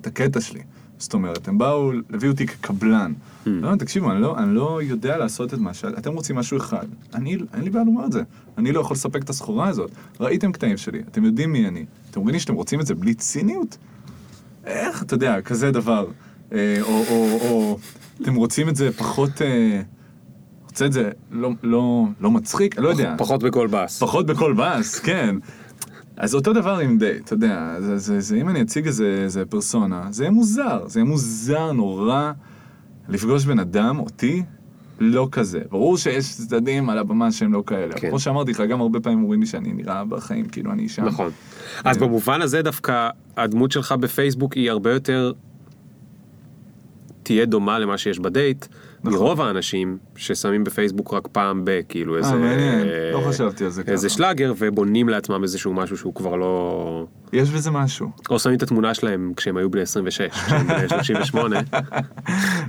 [0.00, 0.60] את הקטע שלי.
[1.04, 3.12] זאת אומרת, הם באו, הביאו אותי כקבלן.
[3.46, 5.84] לא, תקשיבו, אני לא, אני לא יודע לעשות את מה ש...
[5.84, 6.86] אתם רוצים משהו אחד.
[7.14, 8.22] אני, אין לי בעיה לומר את זה.
[8.58, 9.90] אני לא יכול לספק את הסחורה הזאת.
[10.20, 11.84] ראיתם קטעים שלי, אתם יודעים מי אני.
[12.10, 13.76] אתם לי שאתם רוצים את זה בלי ציניות?
[14.64, 16.06] איך, אתה יודע, כזה דבר.
[16.52, 17.78] אה, או, או, או,
[18.22, 19.42] אתם רוצים את זה פחות...
[19.42, 19.82] אה,
[20.74, 22.78] רוצה את זה לא, לא, לא מצחיק?
[22.78, 23.14] אני לא יודע.
[23.18, 23.98] פחות בכל באס.
[23.98, 25.36] פחות בקול בס, כן.
[26.16, 29.44] אז אותו דבר עם דייט, אתה יודע, זה, זה, זה, אם אני אציג איזה, איזה
[29.44, 32.32] פרסונה, זה יהיה מוזר, זה יהיה מוזר נורא
[33.08, 34.42] לפגוש בן אדם, אותי,
[35.00, 35.60] לא כזה.
[35.70, 37.94] ברור שיש צדדים על הבמה שהם לא כאלה.
[37.94, 38.08] כן.
[38.08, 41.04] כמו שאמרתי לך, גם הרבה פעמים אומרים לי שאני נראה בחיים, כאילו אני שם.
[41.04, 41.30] נכון.
[41.84, 45.32] אז במובן הזה דווקא הדמות שלך בפייסבוק היא הרבה יותר
[47.22, 48.66] תהיה דומה למה שיש בדייט,
[49.04, 49.18] נכון.
[49.18, 52.34] מרוב האנשים ששמים בפייסבוק רק פעם ב, כאילו איזה...
[52.34, 52.86] מעניין.
[53.12, 54.16] לא חשבתי על זה איזה ככה.
[54.16, 57.06] שלאגר ובונים לעצמם איזשהו משהו שהוא כבר לא...
[57.32, 58.08] יש בזה משהו.
[58.30, 61.60] או שמים את התמונה שלהם כשהם היו בני 26, כשהם בני 38.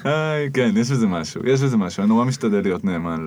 [0.06, 3.26] איי, כן, יש בזה משהו, יש בזה משהו, אני נורא משתדל להיות נאמן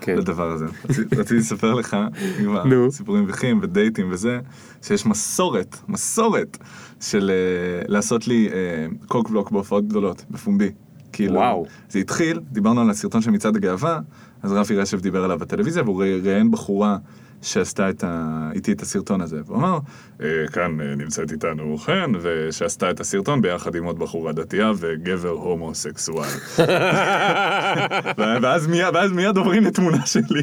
[0.00, 0.16] כן.
[0.18, 0.64] לדבר הזה.
[0.88, 1.96] רצי- רציתי לספר לך,
[2.38, 2.62] כבר.
[2.90, 4.38] סיפורים מביכים ודייטים וזה,
[4.82, 6.58] שיש מסורת, מסורת
[7.00, 10.70] של אה, לעשות לי אה, קוק בלוק בהופעות גדולות, בפומבי.
[11.16, 11.66] כאילו, וואו.
[11.90, 14.00] זה התחיל, דיברנו על הסרטון של מצעד הגאווה,
[14.42, 16.98] אז רפי רשף דיבר עליו בטלוויזיה, והוא ראיין בחורה
[17.42, 18.26] שעשתה את ה...
[18.54, 19.78] איתי את הסרטון הזה, והוא אמר,
[20.22, 25.28] "אה, כאן אה, נמצאת איתנו חן, ושעשתה את הסרטון ביחד עם עוד בחורה דתייה וגבר
[25.28, 26.28] הומוסקסואל.
[28.42, 30.42] ואז מיד, ואז מיד עוברים לתמונה שלי.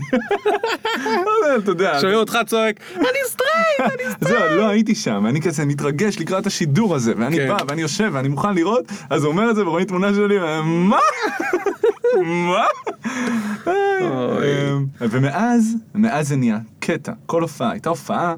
[1.58, 6.20] אתה יודע, שומעים אותך צועק, אני straight, אני זהו, לא הייתי שם, אני כזה מתרגש
[6.20, 7.48] לקראת השידור הזה, ואני כן.
[7.48, 10.98] בא, ואני יושב, ואני מוכן לראות, אז הוא אומר את זה, ורואים תמונה שלי, מה?
[12.24, 12.66] מה?
[13.68, 18.36] אמ, ומאז, מאז זה נהיה קטע, כל הופעה, הייתה הופעה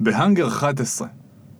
[0.00, 1.08] בהאנגר 11,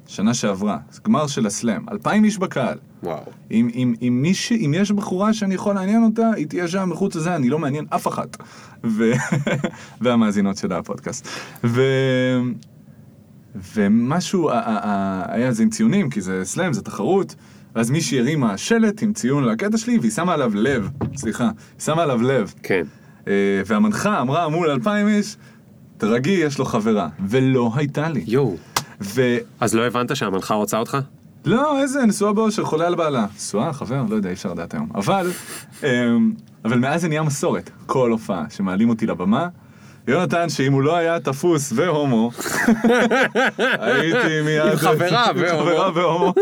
[0.06, 2.78] שנה שעברה, גמר של הסלאם, אלפיים איש בקהל.
[3.02, 3.22] וואו.
[3.50, 7.16] אם, אם, אם, מיש, אם יש בחורה שאני יכול לעניין אותה, היא תהיה שם מחוץ
[7.16, 8.36] לזה, אני לא מעניין אף אחת.
[8.84, 9.12] ו...
[10.00, 11.28] והמאזינות של הפודקאסט.
[11.64, 11.82] ו...
[13.74, 17.34] ומשהו, ה- ה- ה- היה זה עם ציונים, כי זה סלאם, זה תחרות,
[17.74, 22.02] ואז מישהי הרימה שלט עם ציון לקטע שלי, והיא שמה עליו לב, סליחה, היא שמה
[22.02, 22.54] עליו לב.
[22.62, 22.82] כן.
[23.28, 23.32] אה,
[23.66, 25.36] והמנחה אמרה מול אלפיים איש,
[25.98, 27.08] תרגי, יש לו חברה.
[27.28, 28.24] ולא הייתה לי.
[28.26, 28.56] יואו.
[29.00, 29.36] ו...
[29.60, 30.98] אז לא הבנת שהמנחה רוצה אותך?
[31.44, 33.26] לא, איזה נשואה באושר, חולה על בעלה.
[33.36, 34.02] נשואה, חבר?
[34.08, 34.88] לא יודע, אי אפשר לדעת היום.
[34.94, 35.30] אבל,
[35.82, 36.32] אמ,
[36.64, 37.70] אבל מאז זה נהיה מסורת.
[37.86, 39.48] כל הופעה שמעלים אותי לבמה,
[40.10, 42.30] יונתן, שאם הוא לא היה תפוס והומו,
[43.58, 44.62] הייתי מיד...
[44.62, 45.62] עם חברה והומו.
[45.62, 46.34] חברה והומו.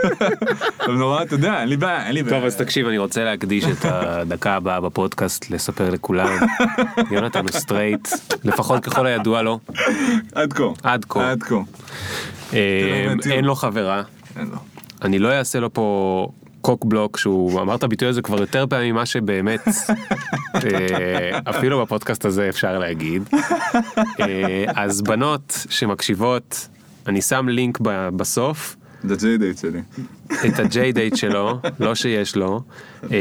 [0.84, 2.36] אבל נורא, אתה יודע, אין לי בעיה, אין לי בעיה.
[2.36, 6.28] טוב, אז תקשיב, אני רוצה להקדיש את הדקה הבאה בפודקאסט לספר לכולם.
[7.10, 8.08] יונתן הוא straight,
[8.44, 9.58] לפחות ככל הידוע לו,
[10.34, 10.64] עד כה.
[10.82, 11.30] עד כה.
[11.30, 11.54] עד כה.
[12.54, 14.02] אה, אין לו חברה.
[14.38, 14.56] אין לו.
[15.02, 16.28] אני לא אעשה לו פה
[16.62, 19.60] cock block שהוא אמר את הביטוי הזה כבר יותר פעמים ממה שבאמת
[20.54, 23.22] אה, אפילו בפודקאסט הזה אפשר להגיד.
[24.20, 26.68] אה, אז בנות שמקשיבות
[27.06, 28.76] אני שם לינק ב- בסוף
[29.38, 29.80] דייט שלי.
[30.26, 32.60] את ה JDate שלו לא שיש לו.
[33.10, 33.18] אה,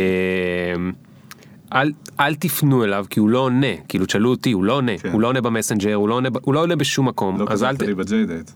[1.73, 5.11] אל, אל תפנו אליו כי הוא לא עונה כאילו תשאלו אותי הוא לא עונה כן.
[5.11, 7.75] הוא לא עונה במסנג'ר הוא לא עונה הוא לא עונה בשום מקום לא אז אל
[7.75, 7.87] כתבת ת...
[7.87, 8.51] לי ב JDate.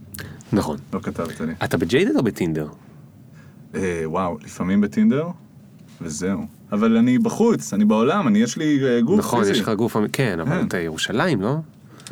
[0.54, 1.54] נכון לא כתבת לי.
[1.64, 2.68] אתה ב JDate או בטינדר?
[3.76, 5.28] אה, וואו, לפעמים בטינדר,
[6.02, 6.46] וזהו.
[6.72, 9.52] אבל אני בחוץ, אני בעולם, אני יש לי אה, גוף נכון, פיזי.
[9.52, 10.68] יש לך גוף, אמ- כן, אבל כן.
[10.68, 11.56] אתה ירושלים, לא?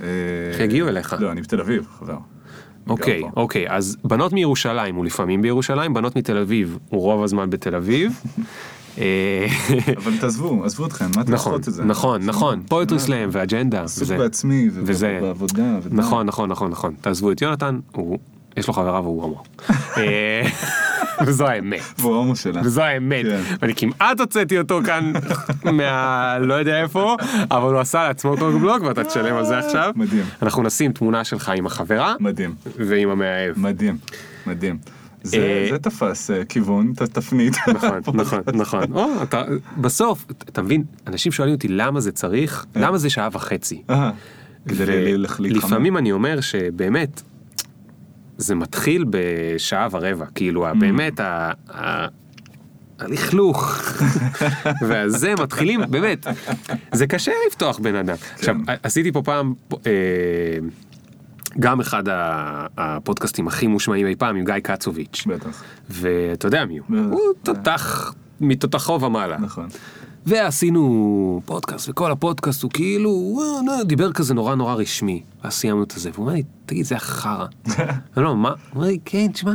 [0.03, 0.07] אה,
[0.51, 1.15] איך יגיעו אליך?
[1.19, 2.17] לא, אני בתל אביב, חבר.
[2.87, 3.21] אוקיי.
[3.35, 8.19] אוקיי, אז בנות מירושלים הוא לפעמים בירושלים, בנות מתל אביב הוא רוב הזמן בתל אביב.
[8.97, 9.47] אה,
[9.97, 11.83] אבל תעזבו, עזבו אתכם, מה אתם נכון, את זה?
[11.83, 13.03] נכון, נכון, פואטרי מה?
[13.03, 13.83] סלאם ואג'נדה.
[13.83, 14.17] עסוק.
[14.17, 14.69] בעצמי.
[14.73, 15.79] ובעבודה.
[15.91, 16.93] נכון, נכון, נכון, נכון.
[17.01, 18.17] תעזבו את יונתן, הוא,
[18.57, 19.43] יש לו חברה והוא הומו.
[19.97, 20.41] אה,
[21.25, 21.81] וזו האמת.
[21.97, 22.61] והוא ההומו שלה.
[22.63, 23.25] וזו האמת.
[23.25, 23.41] כן.
[23.61, 25.13] ואני כמעט הוצאתי אותו כאן
[25.77, 26.37] מה...
[26.39, 27.15] לא יודע איפה,
[27.51, 29.91] אבל הוא עשה לעצמו קוק בלוק ואתה תשלם על זה עכשיו.
[29.95, 30.23] מדהים.
[30.41, 33.59] אנחנו נשים תמונה שלך עם החברה מדהים, ועם המאהב.
[33.59, 33.97] מדהים,
[34.47, 34.77] מדהים.
[35.23, 37.53] זה אה, זה תפס אה, כיוון, תפנית.
[37.67, 38.83] נכון, נכון, נכון.
[38.93, 39.43] או, אתה,
[39.77, 43.81] בסוף, אתה מבין, אנשים שואלים אותי למה זה צריך, למה זה שעה וחצי.
[44.67, 45.67] כדי ל- ל- להתחמם.
[45.71, 47.21] לפעמים אני אומר שבאמת,
[48.37, 50.73] זה מתחיל בשעה ורבע, כאילו Mm.
[50.79, 51.51] באמת ה...
[51.73, 52.07] ה-
[52.99, 53.77] הלכלוך.
[54.87, 56.27] והזה מתחילים באמת
[56.91, 58.15] זה קשה לפתוח בן אדם.
[58.35, 59.91] עכשיו עשיתי פה פעם אה,
[61.59, 62.03] גם אחד
[62.77, 66.87] הפודקאסטים הכי מושמעים אי פעם עם גיא קצוביץ' בטח, ואתה יודע מי הוא.
[67.11, 69.67] הוא תותח מתותחו ומעלה נכון.
[70.25, 75.83] ועשינו פודקאסט וכל הפודקאסט הוא כאילו הוא אה, דיבר כזה נורא נורא רשמי ואז סיימנו
[75.83, 77.45] את זה והוא אומר לי תגיד זה היה חרא.
[78.17, 78.49] אני לא מה?
[78.49, 79.51] הוא אומר לי כן תשמע.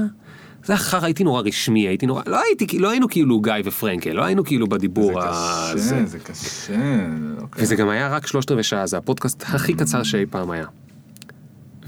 [0.64, 4.10] זה היה חרא הייתי נורא רשמי הייתי נורא לא הייתי לא היינו כאילו גיא ופרנקל
[4.10, 6.06] לא היינו כאילו זה בדיבור קשה, הזה.
[6.06, 6.74] זה קשה.
[7.40, 7.64] אוקיי.
[7.64, 10.66] וזה גם היה רק שלושת רבעי שעה זה הפודקאסט הכי קצר שאי פעם היה.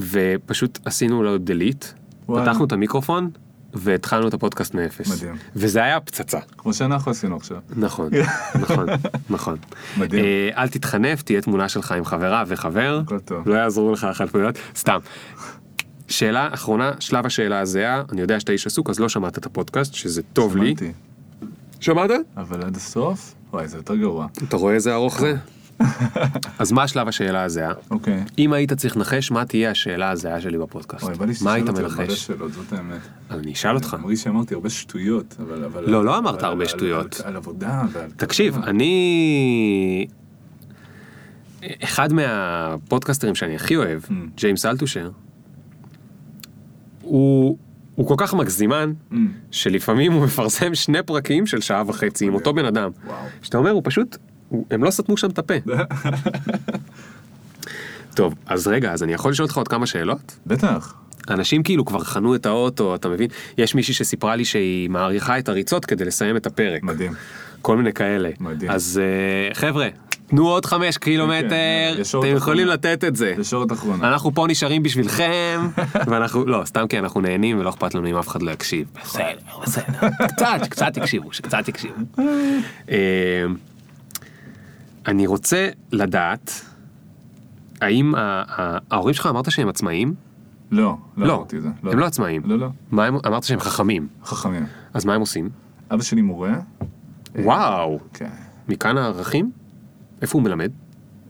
[0.01, 1.87] ופשוט עשינו לו delete.
[2.27, 3.31] פתחנו את המיקרופון
[3.75, 5.23] והתחלנו את הפודקאסט מאפס.
[5.23, 5.37] מדהים.
[5.57, 6.39] וזה היה פצצה.
[6.59, 7.57] כמו שאנחנו עשינו עכשיו.
[7.77, 8.11] נכון,
[8.61, 8.87] נכון,
[9.31, 9.57] נכון.
[9.99, 10.25] מדהים.
[10.25, 13.49] אה, אל תתחנף, תהיה תמונה שלך עם חברה וחבר, הכל טוב.
[13.49, 14.99] לא יעזרו לך החלפויות, סתם.
[16.09, 19.95] שאלה אחרונה, שלב השאלה הזהה, אני יודע שאתה איש עסוק אז לא שמעת את הפודקאסט,
[19.95, 20.75] שזה טוב לי.
[20.77, 20.93] שמעתי.
[21.81, 22.11] שמעת?
[22.37, 23.35] אבל עד הסוף?
[23.53, 24.27] וואי, זה יותר גרוע.
[24.49, 25.35] אתה רואה איזה ארוך זה?
[26.59, 27.73] אז מה שלב השאלה הזהה?
[27.91, 28.25] אוקיי.
[28.39, 31.05] אם היית צריך לנחש, מה תהיה השאלה הזהה שלי בפודקאסט?
[31.43, 32.31] מה היית מנחש?
[33.31, 33.95] אז אני אשאל אותך.
[33.95, 35.85] אני מרגיש שאמרתי הרבה שטויות, אבל...
[35.91, 37.21] לא, לא אמרת הרבה שטויות.
[37.25, 38.11] על- עבודה ועל...
[38.17, 38.71] תקשיב, כלכלה.
[38.71, 40.07] אני...
[41.85, 44.13] אחד מהפודקאסטרים שאני הכי אוהב, Mm.
[44.37, 45.11] ג'יימס אלטושר,
[47.03, 47.59] הוא,
[47.95, 49.15] הוא כל כך מגזימן, Mm.
[49.51, 52.91] שלפעמים הוא מפרסם שני פרקים של שעה וחצי עם אותו בן אדם.
[53.07, 53.17] וואו.
[53.43, 54.17] שאתה אומר, הוא פשוט,
[54.71, 55.55] הם לא סתמו שם את הפה.
[58.15, 60.39] טוב, אז רגע, אז אני יכול לשאול אותך עוד כמה שאלות?
[60.47, 60.95] בטח.
[61.31, 63.29] אנשים כאילו כבר חנו את האוטו, אתה מבין?
[63.59, 66.83] יש מישהי שסיפרה לי שהיא מעריכה את הריצות כדי לסיים את הפרק.
[66.83, 67.13] מדהים.
[67.63, 68.31] כל מיני כאלה.
[68.41, 68.71] מדהים.
[68.71, 69.89] אז אה, חבר'ה,
[70.27, 71.49] תנו עוד חמש קילומטר,
[71.97, 72.65] כן, אתם יכולים אחרונה.
[72.65, 73.35] לתת את זה.
[73.41, 74.09] ישורת אחרונה.
[74.09, 75.69] אנחנו פה נשארים בשבילכם,
[76.09, 78.87] ואנחנו, לא, סתם כי אנחנו נהנים ולא אכפת לנו אם אף אחד לא יקשיב.
[79.05, 79.23] בסדר,
[79.63, 80.09] בסדר.
[80.29, 81.95] קצת, שקצת יקשיבו, שקצת יקשיבו.
[85.07, 86.51] אני רוצה לדעת,
[87.81, 88.13] האם
[88.91, 90.15] ההורים שלך אמרת שהם עצמאיים?
[90.71, 91.69] לא, לא לא, אמרתי את זה.
[91.83, 92.43] הם לא עצמאים.
[92.45, 92.69] לא, לא.
[92.91, 94.09] מה הם, אמרת שהם חכמים.
[94.25, 94.67] חכמים.
[94.95, 95.49] אז מה הם עושים?
[95.91, 96.53] אבא שלי מורה.
[97.39, 98.31] וואו, כן.
[98.69, 99.51] מכאן הערכים?
[100.23, 100.71] איפה הוא מלמד?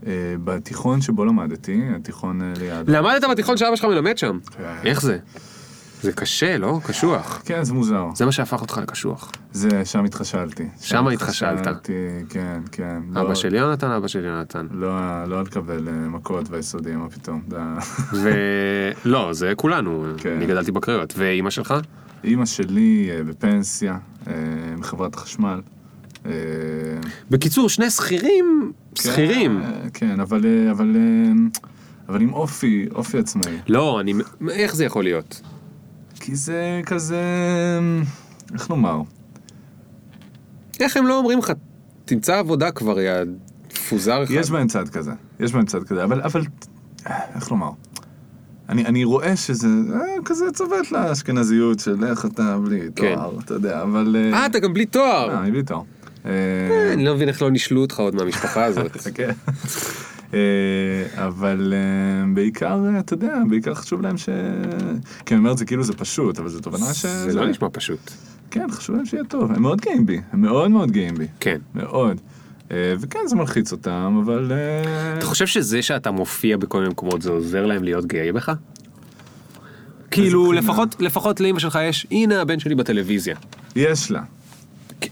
[0.07, 0.13] אה,
[0.45, 2.91] בתיכון שבו למדתי, התיכון אה, ליד.
[2.91, 4.39] למדת בתיכון שאבא שלך מלמד שם.
[4.51, 4.75] כן.
[4.85, 5.19] איך זה?
[6.03, 6.81] זה קשה, לא?
[6.87, 7.43] קשוח.
[7.45, 8.07] כן, זה מוזר.
[8.15, 9.33] זה מה שהפך אותך לקשוח.
[9.53, 10.65] זה, שם התחשלתי.
[10.81, 11.91] שם התחשלת.
[12.29, 12.99] כן, כן.
[13.13, 14.67] אבא לא- של יונתן, אבא של יונתן.
[14.71, 14.89] לא,
[15.25, 17.43] לא לקבל אה, מכות ביסודי, מה פתאום.
[17.49, 17.79] זה ה-
[19.05, 20.33] ולא, זה כולנו, כן.
[20.37, 21.15] אני גדלתי בקריות.
[21.17, 21.75] ואימא שלך?
[22.25, 23.99] אימא שלי אה, בפנסיה,
[24.29, 24.33] אה,
[24.79, 25.61] מחברת החשמל.
[26.27, 26.31] אה,
[27.31, 29.63] בקיצור, שני שכירים, שכירים.
[29.63, 31.33] כן, כן, אבל, אה, אבל, אה,
[32.09, 33.59] אבל עם אופי, אופי עצמאי.
[33.69, 34.15] לא, אני...
[34.51, 35.41] איך זה יכול להיות?
[36.21, 37.23] כי זה כזה,
[38.55, 39.03] איך לומר?
[40.81, 41.53] איך הם לא אומרים לך,
[42.05, 43.13] תמצא עבודה כבר, יא
[43.69, 44.35] תפוזר אחד.
[44.35, 46.43] יש בהם צד כזה, יש בהם צד כזה, אבל, אבל,
[47.07, 47.71] אה, איך לומר?
[48.69, 53.15] אני, אני רואה שזה אה, כזה צובט לאשכנזיות של איך אתה בלי כן.
[53.15, 54.17] תואר, אתה יודע, אבל...
[54.33, 55.31] אה, אתה גם בלי תואר.
[55.31, 55.83] אה, אני בלי תואר.
[56.27, 58.97] אה, אני לא מבין איך לא נישלו אותך עוד מהמשפחה הזאת.
[60.35, 60.39] אה,
[61.27, 64.29] אבל אה, בעיקר, אה, אתה יודע, בעיקר חשוב להם ש...
[65.27, 67.07] כי אני אומר את זה כאילו זה פשוט, אבל זו תובנה ש...
[67.07, 68.11] זה לא נשמע פשוט.
[68.51, 69.53] כן, חשוב להם שיהיה טוב.
[69.53, 71.27] הם מאוד גאים בי, הם מאוד מאוד גאים בי.
[71.41, 71.59] כן.
[71.75, 72.21] מאוד.
[72.73, 74.53] וכן, זה מלחיץ אותם, אבל...
[75.19, 78.53] אתה חושב שזה שאתה מופיע בכל מיני מקומות זה עוזר להם להיות גאה בך?
[80.11, 80.53] כאילו?
[80.53, 83.37] לפחות לפחות לאמא שלך יש הנה הבן שלי בטלוויזיה.
[83.77, 84.23] יש לה.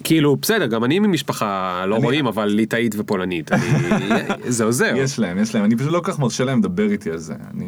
[0.05, 3.63] כאילו בסדר גם אני ממשפחה לא אני- רואים אבל ליטאית ופולנית אני-
[4.57, 4.93] זה עוזר.
[4.97, 5.65] יש להם, יש להם.
[5.65, 7.35] אני פשוט לא כל כך מרשה להם לדבר איתי על זה.
[7.55, 7.67] אני...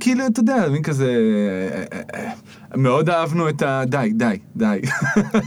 [0.00, 1.06] כאילו, אתה יודע, מין כזה...
[1.12, 2.32] אה, אה, אה,
[2.76, 3.82] מאוד אהבנו את ה...
[3.86, 4.80] די, די, די.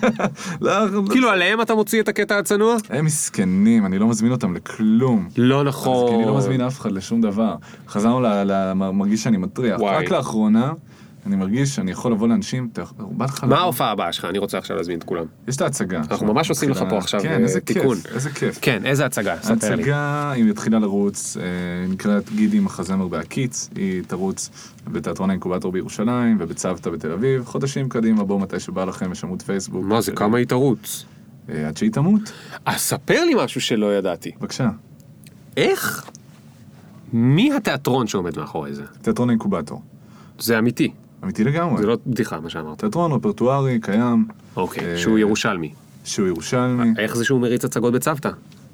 [0.61, 0.72] לא,
[1.11, 2.76] כאילו עליהם אתה מוציא את הקטע הצנוע?
[2.90, 5.30] הם מסכנים, אני לא מזמין אותם לכלום.
[5.38, 6.15] לא נכון.
[6.15, 7.56] אני לא מזמין אף אחד לשום דבר.
[7.88, 8.28] חזרנו ל...
[8.28, 8.74] ל...
[8.74, 9.80] מרגיש שאני מטריח.
[9.82, 10.72] רק לאחרונה,
[11.26, 13.44] אני מרגיש שאני יכול לבוא לאנשים, אתה- בא לך...
[13.44, 14.26] מה ההופעה הבאה שלך?
[14.26, 15.26] אני רוצה עכשיו להזמין את כולם.
[15.48, 16.02] יש את ההצגה.
[16.12, 17.95] אנחנו ממש עושים לך פה עכשיו, כן, אה, איזה תיקון.
[17.98, 18.58] כיף, איזה כיף.
[18.62, 19.36] כן איזה הצגה?
[19.41, 19.82] ספר לי.
[19.82, 21.44] ההצגה, היא התחילה לרוץ, אה,
[21.90, 24.50] נקראת גידי מחזמר בהקיץ, היא תרוץ
[24.91, 29.86] בתיאטרון האינקובטור בירושלים ובצוותא בתל אביב, חודשים קדימה, בואו מתי שבא לכם, יש עמוד פייסבוק.
[29.86, 31.06] מה זה של- כמה היא תרוץ?
[31.50, 32.22] אה, עד שהיא תמות,
[32.66, 34.32] אז ספר לי משהו שלא ידעתי.
[34.40, 34.70] בבקשה.
[35.58, 36.06] איך?
[37.14, 38.84] מי התיאטרון שעומד מאחורי זה?
[39.02, 39.82] תיאטרון האינקובטור.
[40.40, 40.91] זה אמיתי.
[41.24, 41.82] אמיתי לגמרי.
[41.82, 42.80] זה לא בדיחה מה שאמרת.
[42.80, 44.26] תיאטרון רפרטוארי, קיים,
[44.56, 45.74] אוקיי, אה, שהוא ירושלמי.
[46.04, 48.30] שהוא ירושלמי, איך זה שהוא מריץ הצגות בצוותא?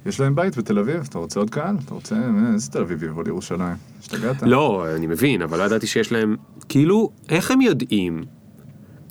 [0.06, 1.76] יש להם בית בתל אביב, אתה רוצה עוד קהל?
[1.86, 3.76] אתה רוצה, אה, איזה תל אביב יבוא לירושלים?
[4.02, 4.42] השתגעת?
[4.42, 6.36] לא, אני מבין, אבל לא ידעתי שיש להם...
[6.70, 8.24] כאילו, איך הם יודעים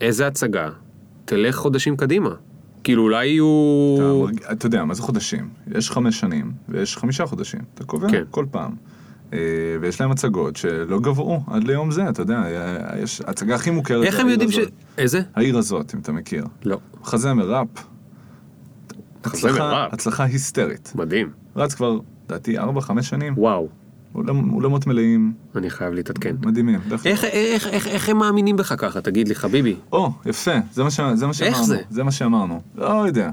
[0.00, 0.68] איזה הצגה
[1.24, 2.30] תלך חודשים קדימה?
[2.84, 4.26] כאילו, אולי יהיו...
[4.36, 4.52] אתה.
[4.52, 5.48] אתה יודע, מה זה חודשים?
[5.74, 7.60] יש חמש שנים, ויש חמישה חודשים.
[7.74, 8.22] אתה קובע כן.
[8.30, 8.72] כל פעם.
[9.32, 9.38] אה,
[9.80, 12.42] ויש להם הצגות שלא גברו עד ליום זה, אתה יודע,
[13.02, 14.04] יש הצגה הכי מוכרת.
[14.04, 14.58] איך הם יודעים ש...
[14.98, 15.20] איזה?
[15.34, 16.44] העיר הזאת, אם אתה מכיר.
[16.64, 16.78] לא.
[17.00, 17.68] מחזמר ראפ.
[19.24, 19.92] הצלחה- ראפ.
[19.94, 20.92] הצלחה היסטרית.
[20.94, 21.30] מדהים.
[21.56, 23.34] רץ כבר, לדעתי, ארבע, חמש שנים.
[23.36, 23.68] וואו,
[24.52, 26.36] אולמות מלאים, אני חייב להתעדכן.
[26.42, 26.80] מדהימים.
[27.04, 29.00] איך, איך, איך, איך הם מאמינים בך ככה?
[29.00, 29.76] תגיד לי, חביבי.
[29.92, 31.00] או, יפה, זה מה, ש...
[31.14, 31.64] זה מה שאמרנו.
[31.64, 31.78] זה?
[31.90, 32.60] זה מה שאמרנו.
[32.76, 33.30] לא יודע.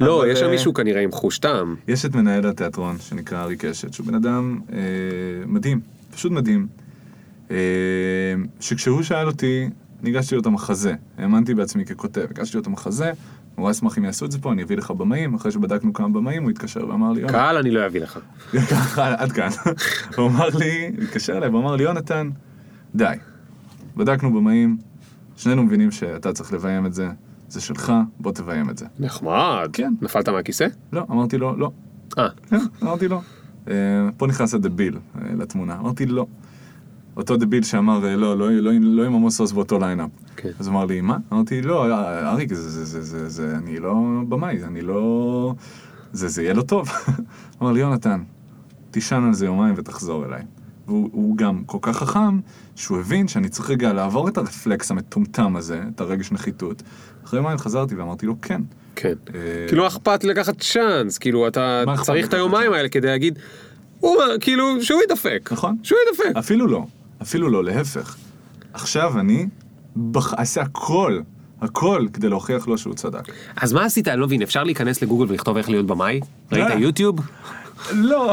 [0.00, 1.74] לא, יש שם אה, מישהו כנראה עם חוש טעם.
[1.88, 4.78] יש את מנהל התיאטרון שנקרא ארי קשת, שהוא בן אדם אה,
[5.46, 5.80] מדהים,
[6.14, 6.66] פשוט מדהים.
[7.50, 7.56] אה,
[8.60, 9.68] שכשהוא שאל אותי,
[10.02, 13.12] ניגשתי לו את המחזה, האמנתי בעצמי ככותב, הגשתי לו את המחזה,
[13.58, 16.42] נורא אשמח אם יעשו את זה פה, אני אביא לך במאים, אחרי שבדקנו כמה במאים,
[16.42, 18.18] הוא התקשר ואמר לי, קהל אני לא אביא לך.
[18.96, 19.48] עד כאן.
[20.16, 22.30] הוא אמר לי, הוא התקשר אליי והוא אמר לי, יונתן,
[22.94, 23.14] די.
[23.96, 24.76] בדקנו במאים,
[25.36, 27.08] שנינו מבינים שאתה צריך לביים את זה,
[27.48, 28.86] זה שלך, בוא תביים את זה.
[28.98, 29.68] נחמד.
[29.72, 29.92] כן.
[30.02, 30.66] נפלת מהכיסא?
[30.92, 31.70] לא, אמרתי לו, לא.
[32.18, 33.22] אה, כן, אמרתי לו.
[33.68, 33.74] אה,
[34.16, 35.78] פה נכנס הדביל אה, לתמונה.
[35.78, 36.26] אמרתי לא.
[37.16, 40.10] אותו דביל שאמר אה, לא, לא, לא, לא עם עמוס עוז באותו ליינאפ.
[40.36, 40.50] כן.
[40.58, 41.16] אז הוא אמר לי, מה?
[41.32, 43.94] אמרתי, לא, אה, אריק, זה, זה, זה, זה, זה, אני לא
[44.28, 45.54] במאי, אני לא...
[46.12, 46.88] זה, זה יהיה לו טוב.
[47.62, 48.22] אמר לי, יונתן,
[48.90, 50.42] תישן על זה יומיים ותחזור אליי.
[50.86, 52.40] והוא הוא גם כל כך חכם,
[52.76, 56.82] שהוא הבין שאני צריך רגע לעבור את הרפלקס המטומטם הזה, את הרגש נחיתות.
[57.24, 58.62] אחרי יומיים חזרתי ואמרתי לו, כן.
[58.96, 59.14] כן.
[59.34, 62.72] אה, כאילו, אכפת לי לקחת צ'אנס, כאילו, אתה אכפת צריך את היומיים?
[62.72, 63.38] האלה כדי להגיד,
[64.00, 65.48] הוא, כאילו, שהוא ידפק.
[65.52, 65.76] נכון.
[65.82, 66.36] שהוא ידפק.
[66.36, 66.86] אפילו לא,
[67.24, 68.16] אפילו לא, להפך.
[68.72, 69.46] עכשיו אני
[69.96, 70.34] בח...
[70.34, 71.20] אעשה הכל
[71.60, 73.32] הכל כדי להוכיח לו שהוא צדק.
[73.56, 74.08] אז מה עשית?
[74.08, 76.20] אני לא מבין, אפשר להיכנס לגוגל ולכתוב איך להיות במאי?
[76.52, 76.78] ראית אה.
[76.78, 77.20] יוטיוב?
[77.92, 78.32] לא.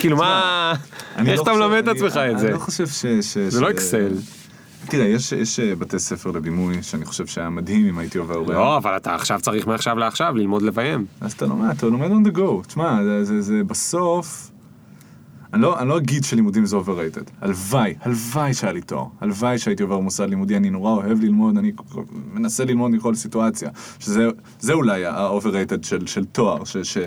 [0.00, 0.74] כאילו מה...
[1.18, 2.46] איך לא אתה מלמד את עצמך את זה?
[2.46, 3.06] אני לא חושב ש...
[3.48, 4.12] זה לא אקסל.
[4.86, 8.56] תראה, יש, יש אה, בתי ספר לבימוי שאני חושב שהיה מדהים אם הייתי עובר בהם.
[8.56, 11.06] לא, אבל אתה עכשיו צריך מעכשיו לעכשיו ללמוד לביים.
[11.20, 12.66] אז אתה לומד, אתה לומד on the go.
[12.66, 14.50] תשמע, זה, זה, זה בסוף...
[15.54, 17.30] אני לא, אני לא אגיד שלימודים זה overrated.
[17.40, 19.06] הלוואי, הלוואי שהיה לי תואר.
[19.20, 21.72] הלוואי שהייתי עובר מוסד לימודי, אני נורא אוהב ללמוד, אני
[22.32, 23.70] מנסה ללמוד מכל סיטואציה.
[23.98, 24.28] שזה
[24.60, 26.76] זה אולי ה-overrated של, של תואר, ש...
[26.76, 26.98] ש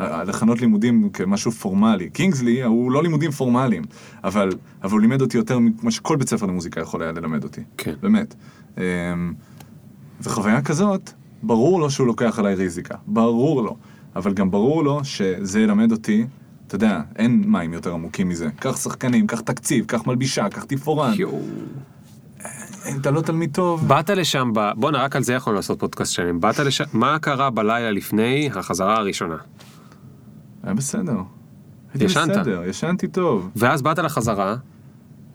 [0.00, 2.10] לכנות לימודים כמשהו פורמלי.
[2.10, 3.82] קינגסלי הוא לא לימודים פורמליים,
[4.24, 4.50] אבל,
[4.82, 7.60] אבל הוא לימד אותי יותר ממה שכל בית ספר למוזיקה יכול היה ללמד אותי.
[7.76, 7.94] כן.
[8.00, 8.34] באמת.
[8.78, 8.82] אמ,
[10.20, 11.10] וחוויה כזאת,
[11.42, 13.76] ברור לו שהוא לוקח עליי ריזיקה, ברור לו.
[14.16, 16.26] אבל גם ברור לו שזה ילמד אותי,
[16.66, 18.48] אתה יודע, אין מים יותר עמוקים מזה.
[18.60, 21.12] קח שחקנים, קח תקציב, קח מלבישה, קח תפאורן.
[21.16, 21.40] יואו.
[23.00, 23.88] אתה לא תלמיד טוב...
[23.88, 24.70] באת לשם, ב...
[24.76, 26.40] בואנה, רק על זה יכולנו לעשות פודקאסט שלם.
[26.40, 29.36] באת לשם, מה קרה בלילה לפני החזרה הראשונה?
[30.62, 31.16] היה בסדר.
[32.00, 32.30] ישנת.
[32.30, 33.50] בסדר, ישנתי טוב.
[33.56, 34.56] ואז באת לחזרה,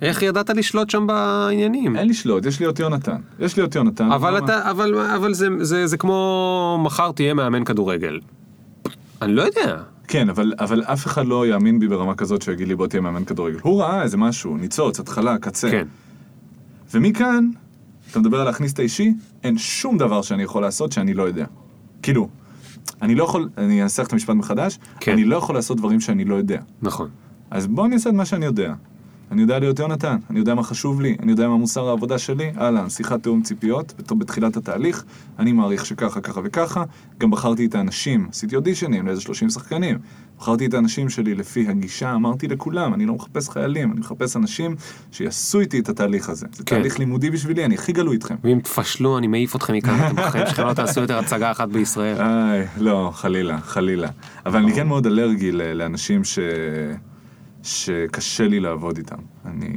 [0.01, 1.95] איך ידעת לשלוט שם בעניינים?
[1.95, 3.17] אין לשלוט, יש לי את יונתן.
[3.39, 4.11] יש לי את יונתן.
[4.11, 4.37] אבל?
[4.37, 8.19] אתה, אבל, אבל זה, זה, זה כמו מחר תהיה מאמן כדורגל.
[9.21, 9.77] אני לא יודע.
[10.09, 13.25] כן, אבל, אבל אף אחד לא יאמין בי ברמה כזאת שיגיד לי בוא תהיה מאמן
[13.25, 13.57] כדורגל.
[13.61, 15.71] הוא ראה איזה משהו, ניצוץ, התחלה, קצה.
[15.71, 15.87] כן.
[16.93, 17.49] ומכאן,
[18.11, 19.13] אתה מדבר על להכניס את האישי,
[19.43, 21.45] אין שום דבר שאני יכול לעשות שאני לא יודע.
[22.01, 22.29] כאילו,
[23.01, 25.11] אני לא יכול, אני אנסח את המשפט מחדש, כן.
[25.11, 26.61] אני לא יכול לעשות דברים שאני לא יודע.
[26.81, 27.09] נכון.
[27.51, 28.73] אז בוא אני אעשה את מה שאני יודע.
[29.31, 32.51] אני יודע להיות יונתן, אני יודע מה חשוב לי, אני יודע מה מוסר העבודה שלי,
[32.57, 35.03] אהלן, שיחת תיאום ציפיות, בת- בתחילת התהליך,
[35.39, 36.83] אני מעריך שככה, ככה וככה,
[37.17, 39.97] גם בחרתי את האנשים, עשיתי אודישנים לאיזה 30 שחקנים,
[40.39, 44.75] בחרתי את האנשים שלי לפי הגישה, אמרתי לכולם, אני לא מחפש חיילים, אני מחפש אנשים
[45.11, 46.47] שיעשו איתי את התהליך הזה.
[46.51, 46.75] זה כן.
[46.75, 48.35] תהליך לימודי בשבילי, אני הכי גלוי איתכם.
[48.43, 52.17] ואם תפשלו, אני מעיף אתכם מכאן, אתם בחיים שלכם לא תעשו יותר הצגה אחת בישראל.
[52.21, 54.07] איי, לא, חלילה, חלילה.
[54.45, 56.39] אבל אני כן מאוד אלרגי לאנשים ש...
[57.63, 59.17] שקשה לי לעבוד איתם.
[59.45, 59.75] אני,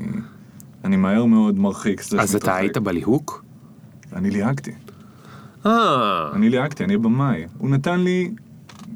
[0.85, 2.03] אני מהר מאוד מרחיק.
[2.19, 2.57] אז אתה.
[2.57, 3.45] היית בליהוק?
[4.13, 4.73] אני ליהקתי.
[5.67, 7.45] אה, אני ליהקתי, אני במאי.
[7.59, 8.31] הוא נתן לי...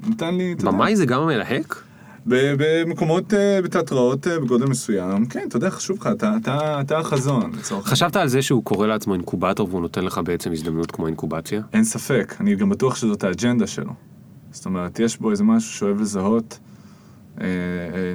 [0.09, 0.55] נתן לי...
[0.55, 1.83] במאי זה גם המלהק?
[2.27, 5.27] במקומות, אה, בתיאטראות אה, בגודל מסוים.
[5.27, 7.53] כן, אתה יודע, חשוב לך, אתה, אתה, אתה החזון.
[7.63, 11.63] חשבת על זה שהוא קורא לעצמו אינקובטור והוא נותן לך בעצם הזדמנות כמו אינקובציה?
[11.73, 13.93] אין ספק, אני גם בטוח שזאת האג'נדה שלו.
[14.51, 16.59] זאת אומרת, יש בו איזה משהו שאוהב לזהות,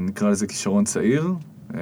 [0.01, 1.33] נקרא לזה כישרון צעיר,
[1.73, 1.79] אה,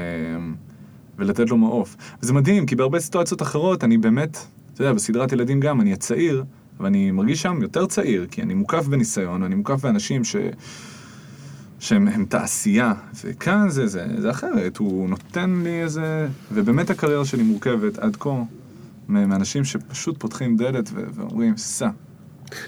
[1.18, 1.96] ולתת לו מעוף.
[2.24, 4.38] וזה מדהים, כי בהרבה סיטואציות אחרות אני באמת,
[4.74, 6.44] אתה יודע, בסדרת ילדים גם, אני הצעיר,
[6.80, 10.36] ואני מרגיש שם יותר צעיר, כי אני מוקף בניסיון, אני מוקף באנשים ש...
[11.80, 12.94] שהם הם תעשייה,
[13.24, 16.28] וכאן זה, זה, זה אחרת, הוא נותן לי איזה...
[16.52, 18.30] ובאמת הקריירה שלי מורכבת עד כה
[19.10, 21.90] מאנשים שפשוט פותחים דלת ואומרים, סע.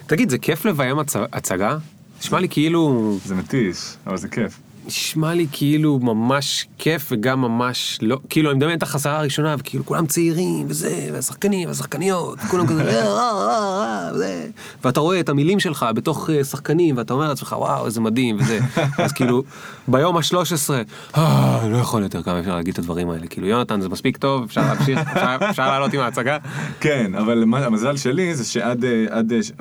[0.08, 1.78] תגיד, זה כיף לביים הצ- הצגה?
[2.22, 3.18] נשמע לי כאילו...
[3.26, 3.78] זה מתיש,
[4.08, 4.60] אבל זה כיף.
[4.92, 9.86] נשמע לי כאילו ממש כיף וגם ממש לא, כאילו אני מדמיין את החזרה הראשונה וכאילו
[9.86, 14.48] כולם צעירים וזה, והשחקנים והשחקניות, כולם כזה, "אה, אה, אה, אה", וזה,
[14.84, 18.60] ואתה רואה את המילים שלך בתוך שחקנים ואתה אומר לעצמך וואו איזה מדהים וזה,
[18.98, 19.44] אז כאילו
[19.88, 20.70] ביום ה-13,
[21.18, 24.44] אה, לא יכול יותר כמה אפשר להגיד את הדברים האלה, כאילו יונתן זה מספיק טוב,
[24.44, 25.00] אפשר להמשיך,
[25.50, 26.38] אפשר- לעלות עם ההצגה,
[26.80, 28.86] כן, אבל המזל שלי זה שעד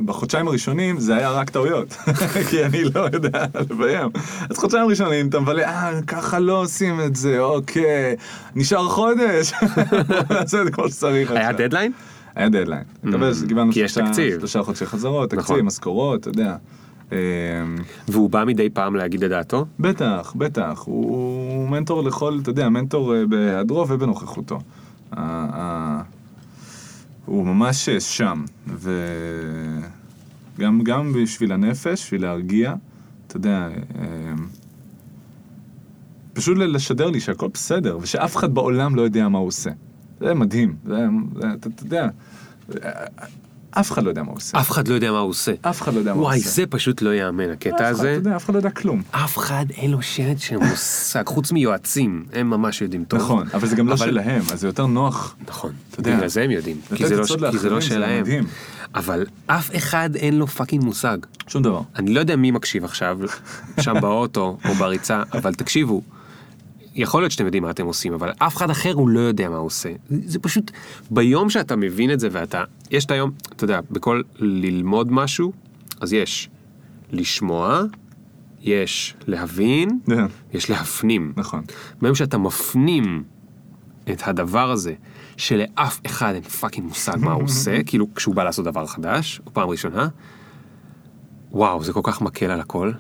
[0.05, 1.89] בחודשיים הראשונים זה היה רק טעויות,
[2.51, 4.09] כי אני לא יודע לביים.
[4.51, 8.17] אז חודשיים ראשונים אתה מבלה, אה, ככה לא עושים את זה, אוקיי,
[8.55, 9.53] נשאר חודש,
[10.31, 11.31] נעשה את זה כמו שצריך.
[11.31, 11.53] היה.
[11.53, 11.93] דדליין?
[12.35, 12.85] היה דדליין.
[13.35, 14.39] שקיבלנו כי יש שלושה- תקציב.
[14.39, 15.45] שלושה חודשי חזרות, נכון.
[15.55, 16.57] תקציב, משכורות, אתה יודע.
[17.13, 17.19] אה,
[18.09, 19.67] והוא בא מדי פעם להגיד את דעתו?
[19.81, 24.59] בטח, בטח, הוא מנטור לכל, אתה יודע, מנטור אה, בהיעדרו ובנוכחותו.
[27.27, 28.45] הוא ממש אה, שם,
[30.59, 32.75] וגם גם בשביל הנפש, בשביל להרגיע,
[33.27, 33.69] אתה יודע,
[33.99, 34.05] אה,
[36.33, 39.71] פשוט לשדר לי שהכל בסדר, ושאף אחד בעולם לא יודע מה הוא עושה.
[40.21, 40.97] זה מדהים, זה,
[41.41, 42.09] זה, אתה, אתה יודע,
[43.71, 44.61] אף אחד לא יודע מה הוא עושה.
[44.61, 45.53] אף אחד לא יודע מה הוא עושה.
[45.63, 46.51] אף אחד לא יודע מה הוא וואי, עושה.
[46.51, 48.19] זה פשוט לא ייאמן, אף הקטע אחד, הזה.
[48.37, 49.03] אף אחד לא יודע כלום.
[49.11, 53.21] אף אחד אין לו שמץ של מושג, חוץ מיועצים, הם ממש יודעים טוב.
[53.21, 55.37] נכון, אבל זה גם לא שלהם, אז זה יותר נוח.
[55.49, 58.25] נכון, בגלל זה הם יודעים, כי זה לא- עצות כי זה לא שלהם.
[58.95, 61.19] אבל אף אחד אין לו fucking מושג.
[61.47, 61.81] שום דבר.
[61.97, 63.19] אני לא יודע מי מקשיב עכשיו,
[63.81, 66.03] שם באוטו או בריצה, אבל תקשיבו,
[66.95, 69.57] יכול להיות שאתם יודעים מה אתם עושים, אבל אף אחד אחר הוא לא יודע מה
[69.57, 69.93] הוא עושה.
[70.11, 70.71] זה פשוט,
[71.11, 75.53] ביום שאתה מבין את זה ואתה, יש את היום, אתה יודע, בכל ללמוד משהו,
[76.01, 76.49] אז יש
[77.13, 77.83] לשמוע,
[78.61, 80.27] יש להבין, כן.
[80.53, 81.33] יש להפנים.
[81.37, 81.63] נכון.
[82.03, 83.23] ביום שאתה מפנים
[84.11, 84.95] את הדבר הזה,
[85.37, 89.53] שלאף אחד אין פאקינג מושג מה הוא עושה, כאילו כשהוא בא לעשות דבר חדש, או
[89.53, 90.09] פעם ראשונה,
[91.53, 92.93] וואו, זה כל כך מקל על הכל.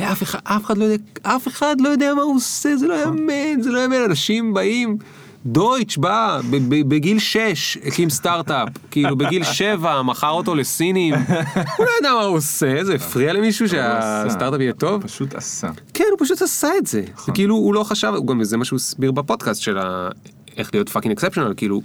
[0.00, 2.94] לאף אחד, אף אחד לא יודע, אף אחד לא יודע מה הוא עושה, זה לא
[2.94, 4.96] יאמן, זה לא יאמן, אנשים באים,
[5.46, 6.40] דויטש בא
[6.88, 11.14] בגיל 6, הקים סטארט-אפ, כאילו בגיל 7 מכר אותו לסינים,
[11.76, 14.00] הוא לא יודע מה הוא עושה, זה הפריע למישהו עשה.
[14.24, 14.92] שהסטארט-אפ יהיה טוב?
[14.92, 15.68] הוא פשוט עשה.
[15.94, 17.02] כן, הוא פשוט עשה את זה.
[17.28, 19.78] וכאילו, הוא לא חשב, גם זה מה שהוא הסביר בפודקאסט של.
[20.56, 21.82] איך להיות fucking exceptional, כאילו,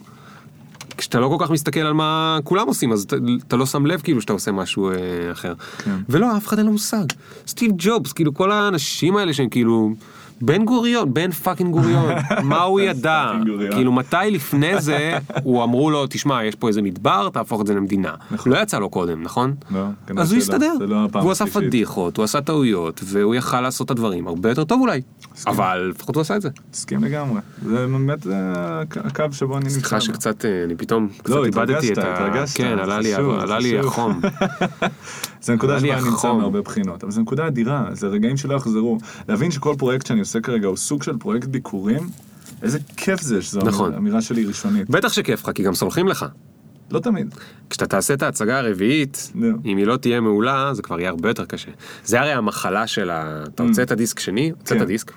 [0.97, 3.15] כשאתה לא כל כך מסתכל על מה כולם עושים, אז אתה,
[3.47, 4.95] אתה לא שם לב כאילו שאתה עושה משהו אה,
[5.31, 5.53] אחר.
[5.77, 5.95] כן.
[6.09, 7.05] ולא, אף אחד אין לו מושג.
[7.47, 9.93] סטיב ג'ובס, כאילו, כל האנשים האלה שהם כאילו...
[10.45, 12.13] בן גוריון, בן fucking גוריון,
[12.43, 13.31] מה הוא ידע?
[13.71, 17.73] כאילו מתי לפני זה הוא אמרו לו, תשמע, יש פה איזה מדבר, תהפוך את זה
[17.73, 18.13] למדינה.
[18.31, 18.51] נכון.
[18.51, 19.53] לא יצא לו קודם, נכון?
[19.71, 20.53] לא, כנראה אז הוא שלא.
[20.55, 21.45] הסתדר, לא והוא עשה.
[21.45, 25.01] פדיחות, הוא עשה טעויות, והוא יכל לעשות את הדברים הרבה יותר טוב אולי,
[25.47, 26.49] אבל לפחות הוא עשה את זה.
[26.73, 27.41] מסכים לגמרי.
[27.65, 28.27] זה באמת
[29.03, 29.73] הקו- שבו אני נמצא.
[29.79, 30.01] סליחה.
[30.01, 32.13] שקצת, אה, אני פתאום קצת לא, איבדתי את התרגשת, ה...
[32.27, 32.83] התרגשת, כן, זה
[33.43, 33.79] עלה לי-.
[33.79, 34.21] החום.
[35.45, 36.33] זה נקודה שבה אני נמצא.
[36.33, 38.97] מהרבה בחינות, אבל זו נקודה אדירה, זה רגעים שלא יחזרו.
[39.29, 42.09] להבין שכל פרויקט שאני עושה כרגע הוא סוג של פרויקט ביקורים,
[42.61, 43.93] איזה כיף זה שזו נכון.
[43.93, 44.89] אמירה שלי ראשונית.
[44.89, 46.25] בטח שכיף לך, כי גם סולחים לך.
[46.91, 47.35] לא תמיד.
[47.69, 49.47] כשאתה תעשה את ההצגה הרביעית, נו.
[49.65, 51.71] אם היא לא תהיה מעולה, זה כבר יהיה הרבה יותר קשה.
[52.05, 53.43] זה הרי המחלה של ה...
[53.47, 53.67] אתה Mm.
[53.67, 54.85] הוצאת דיסק שני, הוצאת כן.
[54.85, 55.11] דיסק,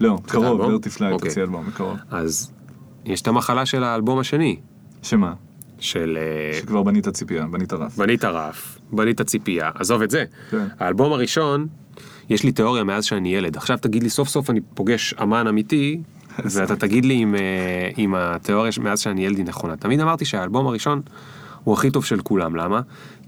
[0.00, 0.72] לא, קרוב, אלבום?
[0.74, 1.28] ורטי פליי אוקיי.
[1.28, 1.96] תוציא אלבום, בקרוב.
[2.10, 2.52] אז
[3.04, 4.56] יש את המחלה של האלבום השני,
[5.02, 5.32] שמה?
[5.78, 7.96] של אה, שכבר בנית ציפייה, בנית רף.
[7.96, 10.24] בנית רף, בנית ציפייה, עזוב את זה.
[10.50, 10.66] כן.
[10.78, 11.66] האלבום הראשון,
[12.30, 13.56] יש לי תיאוריה מאז שאני ילד.
[13.56, 16.00] עכשיו תגיד לי, סוף סוף אני פוגש אמן אמיתי,
[16.52, 19.76] ואתה תגיד לי אם, אה, אם התיאוריה מאז שאני ילד היא נכונה.
[19.76, 21.02] תמיד אמרתי שהאלבום הראשון
[21.64, 22.80] הוא הכי טוב של כולם, למה?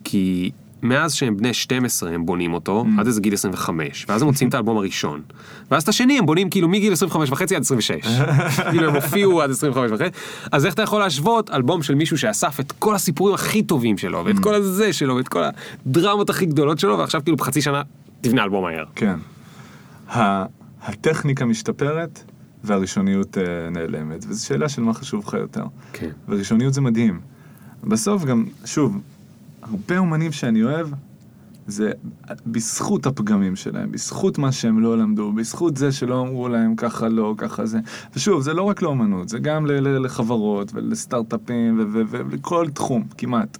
[0.04, 0.50] כי
[0.88, 3.00] מאז שהם בני 12 הם בונים אותו, Mm.
[3.00, 5.22] עד איזה גיל 25, ואז הם מוצאים את האלבום הראשון.
[5.70, 8.06] ואז את השני הם בונים כאילו מגיל 25 וחצי עד 26.
[8.70, 10.18] כאילו הם הופיעו עד 25 וחצי.
[10.52, 14.22] אז איך אתה יכול להשוות אלבום של מישהו שאסף את כל הסיפורים הכי טובים שלו,
[14.24, 15.42] ואת כל הזה שלו, ואת כל
[15.86, 17.82] הדרמות הכי גדולות שלו, ועכשיו כאילו בחצי שנה
[18.20, 18.84] תבנה אלבום מהר.
[18.94, 19.16] כן.
[20.82, 22.22] הטכניקה משתפרת
[22.64, 25.64] והראשוניות אה, נעלמת, וזו שאלה של מה חשוב לך יותר.
[25.92, 26.10] כן.
[26.28, 27.20] וראשוניות זה מדהים.
[27.84, 28.98] בסוף גם, שוב,
[29.70, 30.88] הרבה אומנים שאני אוהב,
[31.66, 31.90] זה
[32.46, 37.34] בזכות הפגמים שלהם, בזכות מה שהם לא למדו, בזכות זה שלא אמרו להם ככה לא,
[37.36, 37.78] ככה זה.
[38.16, 43.58] ושוב, זה לא רק לאומנות, זה גם לחברות ולסטארט-אפים ולכל תחום, כמעט.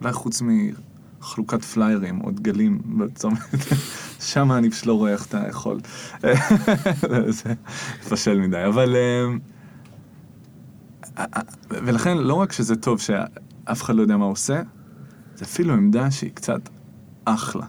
[0.00, 3.38] אולי חוץ מחלוקת פליירים או דגלים בצומת,
[4.30, 5.80] שם אני פשוט לא רואה איך אתה יכול.
[7.38, 7.54] זה
[8.08, 8.96] פשל מדי, אבל...
[8.96, 9.38] אמ,
[11.70, 14.62] ולכן לא רק שזה טוב שאף אחד לא יודע מה הוא עושה,
[15.40, 16.60] זה אפילו עמדה שהיא קצת
[17.24, 17.66] אחלה.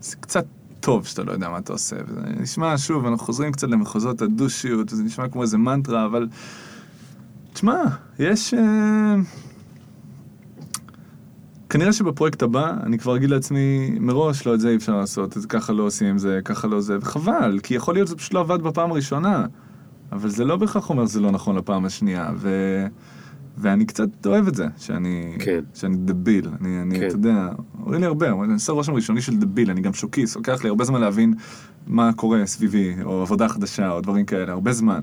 [0.00, 0.44] זה קצת
[0.80, 1.96] טוב שאתה לא יודע מה אתה עושה.
[2.06, 6.28] וזה נשמע, שוב, אנחנו חוזרים קצת למחוזות הדושיות, וזה נשמע כמו איזה מנטרה, אבל...
[7.52, 7.82] תשמע,
[8.18, 8.54] יש...
[8.54, 9.14] אה,
[11.68, 15.42] כנראה שבפרויקט הבא אני כבר אגיד לעצמי מראש, לא, את זה אי אפשר לעשות, את
[15.42, 18.40] זה ככה לא עושים, זה ככה לא זה, וחבל, כי יכול להיות שזה פשוט לא
[18.40, 19.46] עבד בפעם הראשונה,
[20.12, 22.48] אבל זה לא בהכרח אומר שזה לא נכון לפעם השנייה, ו...
[23.60, 25.60] ואני קצת אוהב את זה, שאני, כן.
[25.74, 27.06] שאני דביל, אני, אני כן.
[27.06, 27.48] אתה יודע,
[27.80, 30.84] אומרים לי הרבה, אני עושה רושם ראשוני של דביל, אני גם שוקיס, לוקח לי הרבה
[30.84, 31.34] זמן להבין
[31.86, 35.00] מה קורה סביבי, או עבודה חדשה, או דברים כאלה, הרבה זמן.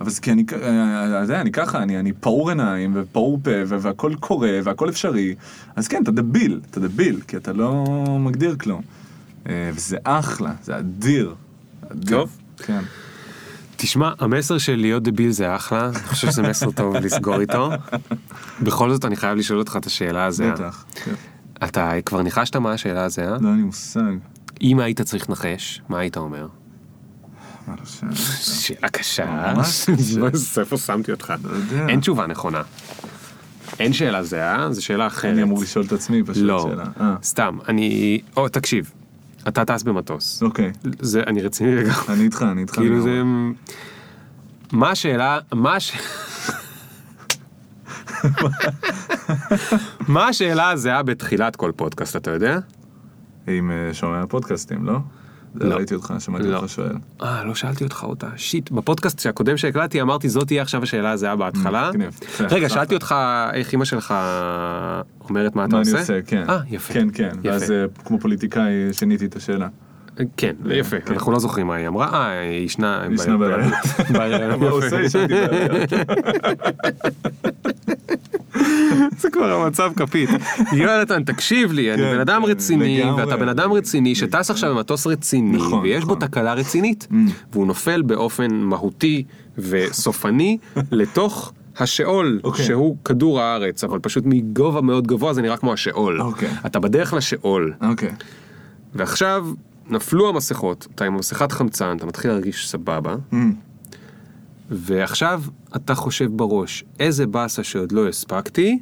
[0.00, 3.50] אבל זה כי אני, אה, אתה יודע, אני ככה, אני, אני פעור עיניים, ופעור פה,
[3.66, 5.34] והכל קורה, והכל אפשרי,
[5.76, 7.84] אז כן, אתה דביל, אתה דביל, כי אתה לא
[8.20, 8.82] מגדיר כלום.
[9.48, 11.34] אה, וזה אחלה, זה אדיר.
[11.92, 12.18] אדיר.
[12.18, 12.38] טוב.
[12.56, 12.80] כן.
[13.84, 17.70] תשמע, המסר של להיות דביל זה אחלה, אני חושב שזה מסר טוב לסגור איתו.
[18.62, 20.52] בכל זאת אני חייב לשאול אותך את השאלה הזהה.
[20.52, 20.84] בטח.
[21.04, 21.12] כן.
[21.64, 23.38] אתה כבר ניחשת מה השאלה הזהה?
[23.40, 24.00] לא, אין לי מושג.
[24.62, 26.46] אם היית צריך לנחש, מה היית אומר?
[27.68, 27.74] לא
[28.54, 28.88] שאלה?
[28.98, 29.52] קשה.
[30.58, 31.34] איפה שמתי אותך?
[31.44, 31.88] לא.
[31.88, 32.62] אין תשובה נכונה.
[33.78, 35.32] אין שאלה זהה, זו שאלה אחרת.
[35.32, 36.84] אני אמור לשאול את עצמי פשוט לא, שאלה.
[37.00, 38.20] אה, סתם, אני...
[38.36, 38.92] או, תקשיב,
[39.48, 40.42] אתה טס במטוס.
[40.42, 40.72] אוקיי.
[41.00, 41.94] זה, אני רציני לגמרי.
[42.08, 42.74] אני איתך, אני איתך.
[42.74, 43.22] כאילו זה...
[44.72, 45.96] מה השאלה, מה הש...
[50.08, 52.58] מה השאלה הזהה בתחילת כל פודקאסט, אתה יודע?
[53.46, 54.98] עם אה, שומע פודקאסטים, לא?
[55.54, 55.74] זה לא.
[55.74, 56.56] ראיתי אותך, שמעתי לא.
[56.56, 56.92] אותך שואל.
[57.22, 58.26] אה, לא שאלתי אותך אותה.
[58.36, 61.90] שיט, בפודקאסט הקודם שהקלטתי אמרתי זאת תהיה עכשיו השאלה הזהה בהתחלה.
[61.90, 62.18] מגניב.
[62.22, 62.68] יפה, רגע.
[62.68, 63.14] שאלתי אותך
[63.52, 64.14] איך אימא שלך
[65.28, 66.00] אומרת מה אתה מה אני עושה?
[66.00, 66.44] עושה, כן.
[66.48, 66.94] אה, יפה.
[66.94, 67.30] כן, כן.
[67.42, 69.68] ואז אה, כמו פוליטיקאי שיניתי את השאלה.
[70.36, 71.12] כן, יפה, כן.
[71.14, 73.02] אנחנו לא זוכרים מה היא אמרה, אה, היא ישנה...
[73.08, 73.70] בהיריון.
[74.60, 74.68] מה הוא.
[74.70, 75.02] עושה?
[75.02, 75.86] ישנתי בהיריון.
[79.20, 80.30] זה כבר המצב כפית.
[80.72, 83.02] יונתן, תקשיב לי, אני כן, בן אדם כן, רציני.
[83.16, 86.28] ואתה בן אדם רציני שטס עכשיו במטוס רציני, נכון, ויש בו נכון.
[86.28, 87.06] תקלה רצינית,
[87.52, 89.24] והוא נופל באופן מהותי
[89.58, 90.58] וסופני
[90.92, 92.64] לתוך השאול, אוקיי.
[92.64, 96.20] שהוא כדור הארץ, אבל פשוט מגובה מאוד גבוה זה נראה כמו השאול.
[96.20, 96.48] אוקיי.
[96.66, 98.10] אתה בדרך לשאול, אוקיי.
[98.94, 99.46] ועכשיו
[99.88, 103.36] נפלו המסכות, אתה עם מסכת חמצן, אתה מתחיל להרגיש סבבה, Mm.
[104.70, 105.42] ועכשיו
[105.76, 108.78] אתה חושב בראש, איזה באסה שעוד לא הספקתי,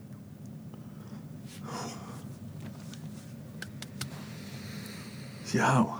[5.55, 5.95] יאו.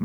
[0.00, 0.04] Hmm.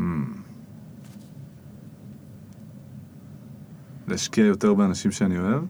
[4.08, 5.62] להשקיע יותר באנשים שאני אוהב?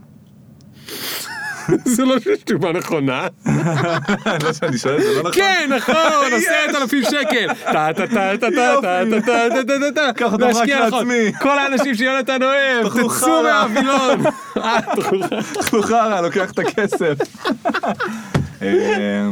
[1.97, 3.27] זה לא שיש תשובה נכונה.
[4.45, 5.33] לא שאני שואל, זה לא נכון.
[5.33, 7.55] כן, נכון, עשרת אלפים שקל.
[7.65, 8.51] טה טה טה טה טה
[8.83, 10.99] טה טה טה טה טה טה קח אותם רק נכון.
[10.99, 11.33] לעצמי.
[11.41, 13.43] כל האנשים שיונתן אוהב, תצאו.
[13.43, 14.21] מהווילון.
[14.57, 14.79] אה,
[15.55, 16.21] תאכלו חרא.
[16.21, 17.17] לוקח את הכסף.
[18.63, 19.27] אה, כן,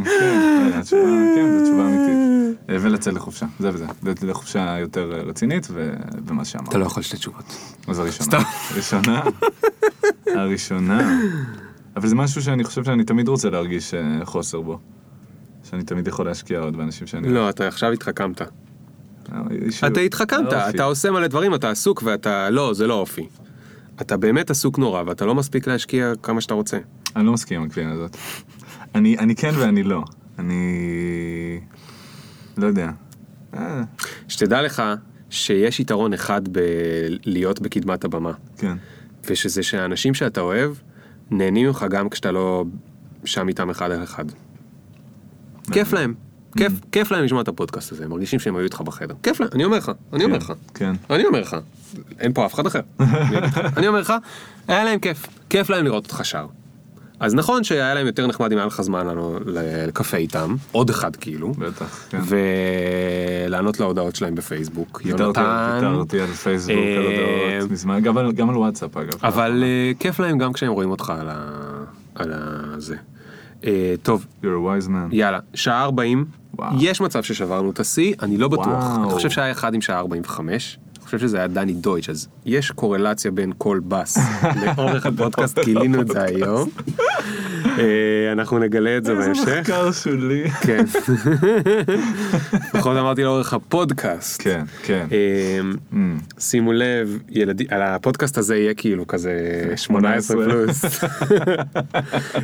[0.75, 1.03] התשובה,
[1.35, 2.17] כן, זו תשובה אמיתית.
[2.71, 3.85] אה, ולצאת לחופשה, זה וזה.
[4.23, 5.69] לחופשה יותר רצינית,
[6.27, 6.69] ומה שאמרת.
[6.69, 7.45] אתה לא יכול שתי תשובות.
[7.89, 8.25] אז הראשונה.
[8.25, 8.43] סתם.
[8.71, 9.23] הראשונה.
[10.27, 11.19] הראשונה.
[11.97, 14.79] אבל זה משהו שאני חושב שאני תמיד רוצה להרגיש אה, חוסר בו.
[15.71, 17.29] שאני תמיד יכול להשקיע עוד באנשים שאני...
[17.29, 18.43] לא, אתה עכשיו התחכמת.
[18.43, 18.47] אה,
[19.51, 19.93] אישיות.
[19.93, 20.77] אתה התחכמת, האופי.
[20.77, 22.51] אתה עושה מלא דברים, אתה עסוק ואתה...
[22.51, 23.29] לא, זה לא אופי.
[24.01, 26.79] אתה באמת עסוק נורא ואתה לא מספיק להשקיע כמה שאתה רוצה.
[27.17, 28.17] אני לא מסכים עם הקביעה הזאת.
[28.95, 30.05] אני, אני כן ואני לא.
[30.39, 31.61] אני...
[32.57, 32.91] לא יודע.
[33.55, 33.83] אה,
[34.29, 34.83] שתדע לך
[35.31, 38.33] שיש יתרון אחד בלהיות בקדמת הבמה.
[38.57, 38.77] כן.
[39.27, 40.73] ושזה שהאנשים שאתה אוהב
[41.33, 42.65] נהנים ממך גם כשאתה לא
[43.25, 44.25] שם איתם אחד על אחד.
[45.73, 46.15] כיף להם.
[46.57, 49.15] כיף, כיף להם לשמוע את הפודקאסט הזה, הם מרגישים שהם היו איתך בחדר.
[49.23, 50.53] כיף להם, אני אומר לך, אני אומר לך.
[50.75, 50.93] כן.
[51.11, 51.57] אני אומר לך,
[52.21, 52.81] אין פה אף אחד אחר.
[53.01, 53.61] אני אומר לך.
[53.77, 54.13] אני אומר לך,
[54.69, 56.47] היה להם כיף, כיף להם לראות אותך שר.
[57.23, 61.17] אז נכון שהיה להם יותר נחמד אם היה לך זמן לנו לקפה איתם, עוד אחד
[61.17, 62.21] כאילו, בטח, כן.
[63.49, 65.01] ולענות להודעות שלהם בפייסבוק.
[65.05, 69.15] יונתן, ויתרתי על פייסבוק, על אה, הודעות מזמן, גם על- גם על וואטסאפ אגב.
[69.23, 71.59] אבל אה, כיף להם גם כשהם רואים אותך על ה...
[72.15, 72.97] על הזה.
[73.65, 74.49] אה, טוב, You're a
[74.85, 74.93] wise man.
[75.15, 76.25] יאללה, שעה 40,
[76.55, 76.73] וואו.
[76.81, 78.67] יש מצב ששברנו את השיא, אני לא בטוח.
[78.67, 79.03] וואו.
[79.05, 80.82] אני חושב שהיה אחד עם שעה 45, אני
[81.17, 84.19] חושב שזה היה דני דויטש, אז יש קורלציה בין כל בס
[84.63, 86.71] לאורך הפודקאסט, גילינו את זה היום.
[87.79, 87.85] אה,
[88.33, 89.49] אנחנו נגלה את זה איזה בהמשך.
[89.61, 90.51] מחקר שולי.
[90.51, 90.85] כן.
[92.75, 94.43] לפחות אמרתי לאורך הפודקאסט.
[94.43, 95.07] כן, כן.
[95.13, 95.61] אה,
[95.93, 95.97] Mm.
[96.41, 99.33] שימו לב, ילדים, על הפודקאסט הזה יהיה כאילו כזה
[99.77, 100.85] 18 פלוס.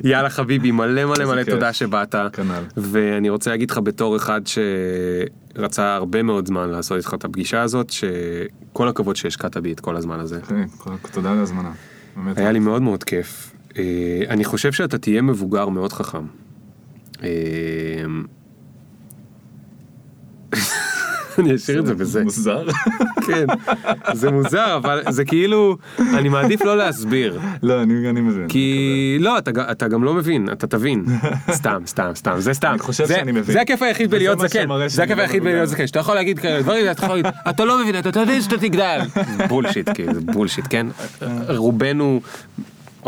[0.05, 1.42] יאללה חביבי, מלא מלא איזה מלא.
[1.42, 2.14] תודה שבאת.
[2.32, 2.62] כנ"ל.
[2.76, 7.90] ואני רוצה להגיד לך בתור אחד שרצה הרבה מאוד זמן לעשות איתך את הפגישה הזאת,
[7.90, 10.40] שכל הכבוד שהשקעת בי את כל הזמן הזה.
[10.48, 10.64] כן,
[11.12, 11.70] תודה על ההזמנה.
[12.36, 13.52] היה לי מאוד מאוד כיף.
[13.78, 16.26] אה, אני חושב שאתה תהיה מבוגר מאוד חכם.
[17.22, 17.28] אה,
[21.38, 22.24] אני אשאיר את זה בזה.
[22.24, 22.66] מוזר.
[23.26, 23.46] כן,
[24.12, 27.40] זה מוזר, אבל זה כאילו, אני מעדיף לא להסביר.
[27.62, 28.48] לא, אני אני מבין.
[28.48, 31.04] כי לא, אתה, אתה גם לא מבין, אתה תבין.
[31.50, 32.70] סתם, סתם, סתם, זה סתם.
[32.70, 33.54] אני חושב זה, שאני מבין.
[33.54, 35.42] זה הכיף היחיד בלהיות זקן, זה הכיף לא היחיד.
[35.42, 38.42] בלהיות זקן, שאתה יכול להגיד כאלה דברים, אתה יכול להגיד, אתה לא מבין, אתה תבין
[38.42, 39.00] שאתה תגדל.
[39.48, 40.86] בולשיט, כאילו, זה בולשיט, כן?
[41.48, 42.20] רובנו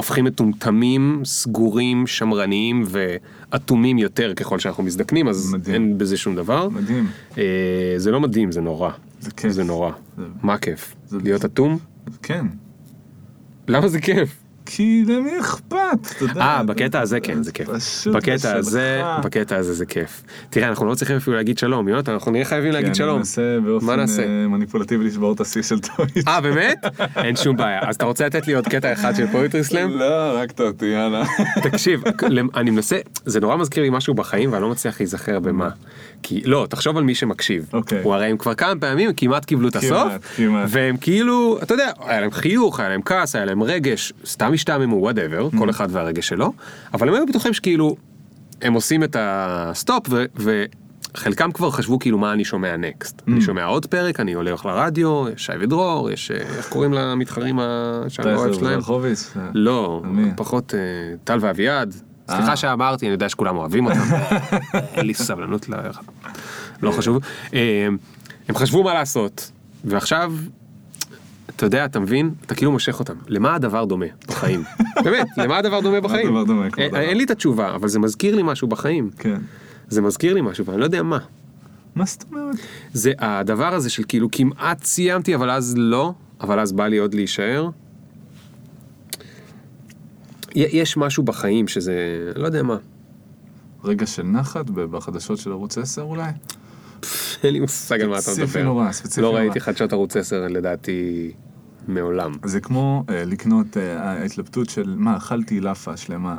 [0.01, 5.74] הופכים מטומטמים, סגורים, שמרניים ואטומים יותר ככל שאנחנו מזדקנים, אז מדהים.
[5.74, 6.68] אין בזה שום דבר.
[6.68, 7.06] מדהים.
[7.39, 7.44] אה,
[7.97, 8.90] זה לא מדהים, זה נורא.
[9.20, 9.52] זה כיף.
[9.52, 9.90] זה נורא.
[10.18, 10.94] זה- מה כיף?
[11.06, 11.78] זה- להיות אטום?
[12.22, 12.47] כן.
[13.68, 14.39] למה זה כיף?
[14.76, 15.76] כי למי אכפת,
[16.16, 16.40] אתה יודע.
[16.40, 17.68] אה, בקטע הזה כן, זה כיף.
[18.12, 18.56] בקטע.
[18.56, 20.22] הזה, בקטע הזה זה כיף.
[20.51, 23.18] תראה, אנחנו לא צריכים אפילו להגיד שלום, יונתן, אנחנו נהיה חייבים כי להגיד אני שלום.
[23.18, 24.01] מנסה מה באופן?
[24.01, 26.28] אה, מניפולטיבי לשבור את השיא של טוויץ'.
[26.28, 26.78] אה, באמת?
[27.16, 27.80] אין שום בעיה.
[27.88, 29.90] אז אתה רוצה לתת לי עוד קטע אחד של poetry slam?
[29.90, 31.24] לא, הרגת אותי, יאללה.
[31.62, 32.02] תקשיב,
[32.56, 35.68] אני מנסה, זה נורא מזכיר לי משהו בחיים ואני לא מצליח להיזכר במה.
[36.22, 37.66] כי לא, תחשוב על מי שמקשיב.
[37.72, 38.02] אוקיי.
[38.02, 40.12] הוא הרי הם כבר כמה פעמים כמעט קיבלו את הסוף.
[40.68, 44.96] והם כאילו, אתה יודע, היה להם חיוך, היה להם כעס, היה להם רגש, סתם השתעממו,
[44.97, 45.58] whatever, Mm.
[45.58, 46.52] כל אחד והרגש שלו.
[46.94, 47.96] אבל הם היו בטוחים שכאילו,
[48.62, 50.24] הם עושים את ה stop ו...
[51.14, 53.20] וחלקם כבר חשבו כאילו מה אני שומע נקסט.
[53.20, 53.32] Mm.
[53.32, 57.58] אני שומע עוד פרק, אני הולך לרדיו, יש שי ודרור, יש, אה, איך קוראים למתחרים
[58.08, 58.80] שאני לא אוהב שלהם?
[59.54, 60.02] לא?
[60.36, 60.80] פחות אה,
[61.24, 61.94] טל ואביעד.
[62.30, 62.56] סליחה אה.
[62.56, 64.00] שאמרתי, אני יודע שכולם אוהבים אותם.
[64.94, 65.74] אין לי סבלנות ל...
[66.82, 67.18] לא חשוב.
[68.48, 69.50] הם חשבו מה לעשות,
[69.84, 70.32] ועכשיו,
[71.56, 72.35] אתה יודע, אתה מבין?
[72.47, 73.14] אתה כאילו מושך אותם.
[73.28, 74.62] למה הדבר דומה בחיים?
[75.05, 76.27] באמת, למה הדבר דומה בחיים?
[76.27, 77.01] הדבר דומה, כמו אה?
[77.01, 79.10] אין לי את התשובה, אבל זה מזכיר לי משהו בחיים.
[79.18, 79.40] כן.
[79.89, 81.18] זה מזכיר לי משהו, ואני לא יודע מה.
[81.94, 82.56] מה זאת אומרת?
[82.93, 87.14] זה הדבר הזה של כאילו כמעט סיימתי, אבל אז לא, אבל אז בא לי עוד
[87.14, 87.68] להישאר.
[90.55, 91.94] יש משהו בחיים שזה,
[92.36, 92.77] לא יודע מה,
[93.85, 96.31] רגע של נחת בחדשות של ערוץ 10 אולי?
[97.44, 98.62] אין לי מושג על מה אתה מדבר.
[98.62, 99.40] נורא, לא נורא.
[99.40, 101.32] ראיתי חדשות ערוץ 10 לדעתי
[101.89, 102.32] מעולם.
[102.44, 106.36] זה כמו אה, לקנות אה, ההתלבטות של מה, אכלתי לאפה שלמה.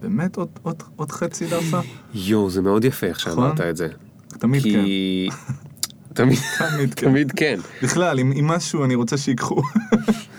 [0.00, 1.80] באמת עוד, עוד, עוד חצי לאפה?
[2.14, 3.44] יואו, זה מאוד יפה איך נכון?
[3.44, 3.88] שאמרת את זה.
[4.28, 4.68] תמיד כן.
[4.68, 5.28] כי...
[6.14, 7.06] תמיד, תמיד כן.
[7.06, 7.58] תמיד כן.
[7.82, 9.62] בכלל, אם, אם משהו אני רוצה שיקחו.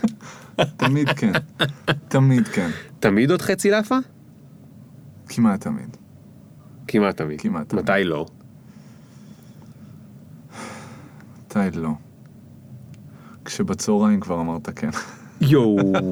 [0.76, 1.32] תמיד כן.
[2.08, 2.70] תמיד כן.
[3.00, 3.98] תמיד עוד חצי לאפה?
[5.28, 5.96] כמעט תמיד.
[6.88, 7.40] כמעט תמיד.
[7.40, 7.82] כמעט תמיד.
[7.82, 8.26] מתי לא?
[11.56, 11.90] מתי לא.
[13.44, 14.90] כשבצהריים כבר אמרת כן.
[15.40, 16.10] יואו,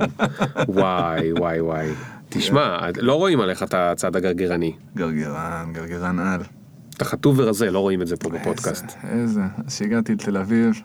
[0.69, 1.89] וואי וואי וואי.
[2.29, 4.73] תשמע, לא רואים עליך את הצד הגרגרני.
[4.97, 6.41] גרגרן, גרגרן על.
[6.97, 8.97] אתה חטוב ורזה, לא רואים את זה פה בפודקאסט.
[9.05, 9.43] איזה.
[9.67, 10.83] אז שהגעתי לתל אביב,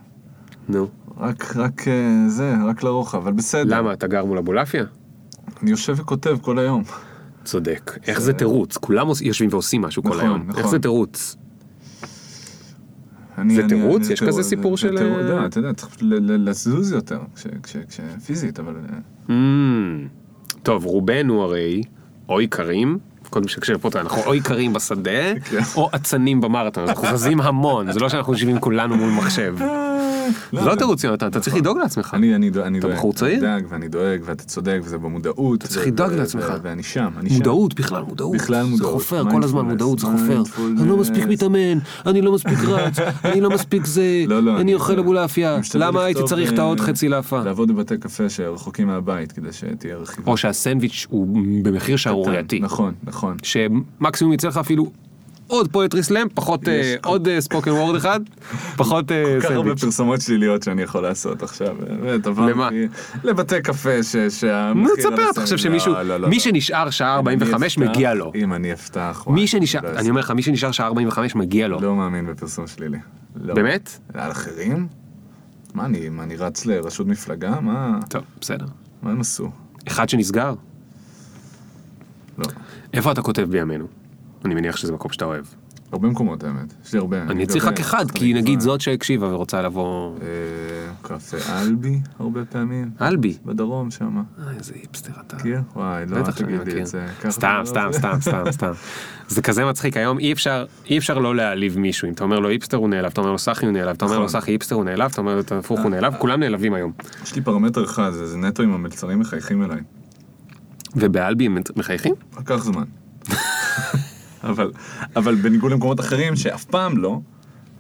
[0.69, 0.88] נו.
[1.18, 3.77] רק, רק אה, זה, רק לרוחב, אבל בסדר.
[3.77, 4.84] למה, אתה גר מול אבולעפיה?
[5.61, 6.84] אני יושב וכותב כל היום.
[7.44, 7.98] צודק.
[8.07, 8.77] איך זה תירוץ?
[8.77, 10.44] כולם יושבים ועושים משהו כל נכון, היום.
[10.48, 10.61] נכון.
[10.61, 11.38] איך זה תירוץ?
[13.37, 14.03] אני, זה אני- תירוץ?
[14.05, 14.91] אני- יש כזה זה- סיפור של-
[15.29, 17.19] לא, אתה יודע, צריך לזוז יותר,
[17.89, 18.73] כשפיזית, אבל...
[18.89, 18.97] אה,
[19.27, 20.07] Mm.
[20.63, 21.81] טוב, רובנו הרי
[22.29, 22.97] או איכרים,
[23.29, 25.11] כל מי שקשור פה, אנחנו או איכרים בשדה,
[25.49, 25.59] כן.
[25.75, 29.55] או אצנים במרתון, אנחנו זזים המון, זה לא שאנחנו יושבים כולנו מול מחשב.
[30.52, 32.14] זה לא תירוץ, יונתן, אתה צריך לדאוג לעצמך.
[32.14, 33.43] אני, דואג- אני אתה דואג, בחור צעיר?
[33.69, 35.60] ואני דואג ואתה צודק וזה במודעות.
[35.60, 36.53] אתה צריך לדאוג לעצמך.
[36.61, 37.35] ואני שם, אני שם.
[37.35, 38.35] מודעות, בכלל מודעות.
[38.35, 38.93] בכלל זה מודעות.
[38.93, 40.43] חופר, כל הזמן מודעות זה חופר.
[40.80, 42.93] אני לא מספיק מתאמן, אני לא מספיק רץ,
[43.26, 46.85] אני לא מספיק זה, לא, לא, אני אוכל אבולעפיה, למה הייתי צריך את העוד אה,
[46.85, 47.43] חצי לאפה?
[47.43, 50.31] לעבוד בבתי קפה שרחוקים מהבית כדי שתהיה רכיבה.
[50.31, 51.27] או שהסנדוויץ' הוא
[51.64, 52.60] במחיר שערורייתי.
[52.60, 53.38] נכון, נכון.
[53.43, 54.91] שמקסימום יצא לך אפילו
[55.47, 58.19] עוד פואטרי סלאם, פחות אה, עוד ספוקן וורד אחד,
[58.77, 59.81] פחות אה, כל כך הרבה סנדוויץ'.
[59.84, 61.76] פרסומות שליליות שאני יכול לעשות עכשיו.
[61.80, 62.69] באמת, למה?
[63.23, 64.73] לבתי קפה שהמחיר...
[64.73, 66.39] נו תספר, אתה חושב שמישהו, לא, לא, לא, מי.
[66.39, 68.31] שנשאר שעה אם 45 אני אפתח- מגיע לו.
[68.35, 69.23] אם אני אפתח...
[69.27, 70.09] מי שנשאר, אני.
[70.09, 71.80] אומר לך, מי שנשאר שעה 45 מגיע לו.
[71.81, 72.97] לא מאמין בפרסום שלילי.
[73.35, 73.99] באמת?
[74.13, 74.88] על אחרים?
[75.73, 75.85] מה
[76.23, 77.59] אני רץ לראשות מפלגה?
[77.59, 78.65] מה, טוב, בסדר.
[79.03, 79.49] מה הם עשו?
[79.88, 80.53] אחד שנסגר?
[82.38, 82.45] לא.
[82.93, 83.85] איפה אתה כותב בימינו?
[84.45, 85.45] אני מניח שזה מקום שאתה אוהב.
[85.91, 86.73] הרבה מקומות האמת.
[86.85, 87.22] יש לי הרבה.
[87.22, 90.15] אני צריך רק אחד, כי נגיד זאת שהקשיבה ורוצה לבוא...
[90.22, 90.27] אה,
[91.01, 92.91] קפה אלבי הרבה פעמים.
[93.01, 93.38] אלבי.
[93.45, 94.17] בדרום שם.
[94.17, 95.35] אה, איזה היפסטר אתה.
[95.35, 95.61] מכיר?
[95.76, 96.81] וואי, לא, תגיד לי.
[96.81, 97.05] את זה.
[97.22, 98.72] ככה סתם, סתם, לא- סתם, סתם, סתם.
[99.35, 102.07] זה כזה מצחיק, היום אי אפשר, אי אפשר לא להעליב מישהו.
[102.07, 104.17] אם אתה אומר לו היפסטר הוא נעלב, אתה אומר לו סאחי הוא נעלב, אתה אומר
[104.19, 104.39] לו נכון.
[104.41, 106.91] סאחי היפסטר הוא נעלב, אתה אומר לו את ההפוך הוא נעלב, כולם נעלבים היום.
[107.23, 109.80] יש לי פרמטר אחד, זה זה נטו אם המלצרים מחייכים אליי.
[110.95, 112.13] ובאלבי הם מחייכים?
[112.39, 112.84] לקח זמן.
[114.45, 114.72] אבל,
[115.15, 117.19] אבל בניגוד למקומות אחרים שאף פעם לא,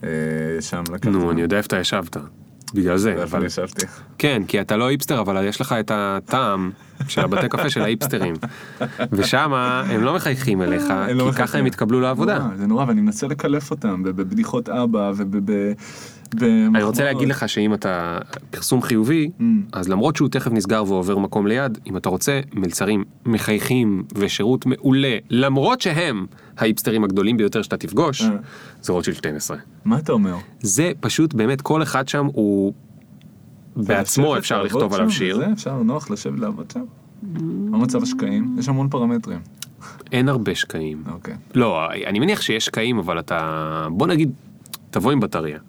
[0.03, 0.09] אה,
[0.61, 1.19] שם לקח זמן.
[1.19, 2.17] נו, אני יודע איפה אתה ישבת.
[2.73, 3.45] בגלל זה, אבל...
[3.45, 3.85] ישבתי?
[4.17, 6.71] כן, כי אתה לא היפסטר, אבל יש לך את הטעם
[7.07, 8.35] של הבתי קפה של ההיפסטרים.
[9.11, 9.53] ושם
[9.89, 10.83] הם לא מחייכים אליך,
[11.13, 11.37] לא כי.
[11.37, 12.39] ככה הם יתקבלו לעבודה.
[12.39, 15.51] נורא, זה נורא, ואני מנסה לקלף אותם בבדיחות אבא וב...
[16.75, 18.17] אני רוצה להגיד לך שאם אתה
[18.51, 19.43] פרסום חיובי, Mm.
[19.71, 25.17] אז למרות שהוא תכף נסגר ועובר מקום ליד, אם אתה רוצה מלצרים מחייכים ושירות מעולה,
[25.29, 26.25] למרות שהם
[26.57, 28.29] האיפסטרים הגדולים ביותר שאתה תפגוש, אה.
[28.81, 29.57] זה רוטשילד 12.
[29.85, 30.35] מה אתה אומר?
[30.59, 32.73] זה פשוט באמת כל אחד שם הוא
[33.75, 36.83] בעצמו אפשר לכתוב עליו שיר, זה, אפשר נוח לשבת לעבוד שם.
[37.69, 38.55] מה מצב השקעים?
[38.59, 39.39] יש המון פרמטרים.
[40.11, 41.03] אין הרבה שקעים.
[41.11, 41.33] אוקיי.
[41.55, 44.31] לא, אני מניח שיש שקעים, אבל אתה, בוא נגיד,
[44.91, 45.59] תבוא עם בטריה.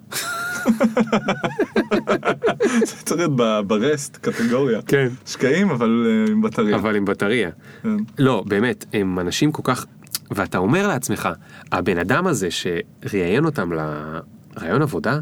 [2.86, 4.82] זה צריך להיות ברסט קטגוריה.
[4.82, 5.08] כן.
[5.26, 6.76] שקעים אבל אה, עם בטריה.
[6.76, 7.50] אבל עם בטריה.
[7.82, 7.96] כן.
[8.18, 9.86] לא, באמת, הם אנשים כל כך...
[10.30, 11.28] ואתה אומר לעצמך,
[11.72, 15.20] הבן אדם הזה שראיין אותם לרעיון עבודה,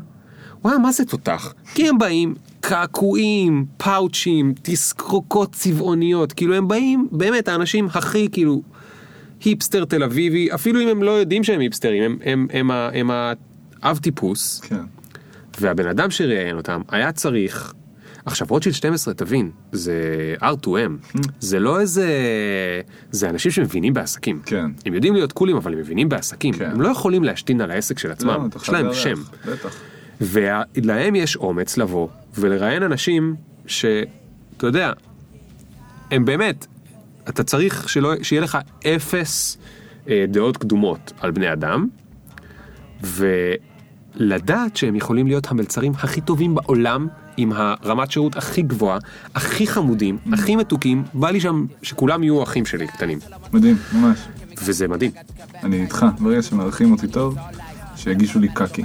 [0.64, 1.54] וואי, מה זה תותח?
[1.74, 8.62] כי הם באים קעקועים, פאוצ'ים, תסרוקות צבעוניות, כאילו הם באים, באמת, האנשים הכי כאילו
[9.44, 13.36] היפסטר תל אביבי, אפילו אם הם לא יודעים שהם היפסטרים, הם, הם, הם, הם, הם
[13.82, 14.80] האב טיפוס, כן.
[15.60, 17.74] והבן אדם שראיין אותם היה צריך,
[18.24, 19.94] עכשיו רוטשילד 12 תבין, זה
[20.40, 22.08] R2M, זה לא איזה,
[23.10, 24.66] זה אנשים שמבינים בעסקים, כן.
[24.86, 26.70] הם יודעים להיות קולים אבל הם מבינים בעסקים, כן.
[26.70, 29.76] הם לא יכולים להשתין על העסק של עצמם, לא, יש חייב להם שם, בטח.
[30.20, 32.08] ולהם יש אומץ לבוא
[32.38, 33.34] ולראיין אנשים
[33.66, 34.92] שאתה יודע,
[36.10, 36.66] הם באמת,
[37.28, 39.58] אתה צריך שלא, שיהיה לך אפס
[40.08, 41.88] אה, דעות קדומות על בני אדם,
[44.16, 48.98] ולדעת שהם יכולים להיות המלצרים הכי טובים בעולם, עם הרמת שירות הכי גבוהה,
[49.34, 53.18] הכי חמודים, הכי מתוקים, בא לי שם שכולם יהיו אחים שלי קטנים,
[53.52, 54.18] מדהים, ממש.
[54.62, 55.10] וזה מדהים.
[55.62, 57.36] אני איתך, ברגע שמארחים אותי טוב,
[57.96, 58.84] שיגישו לי קקי.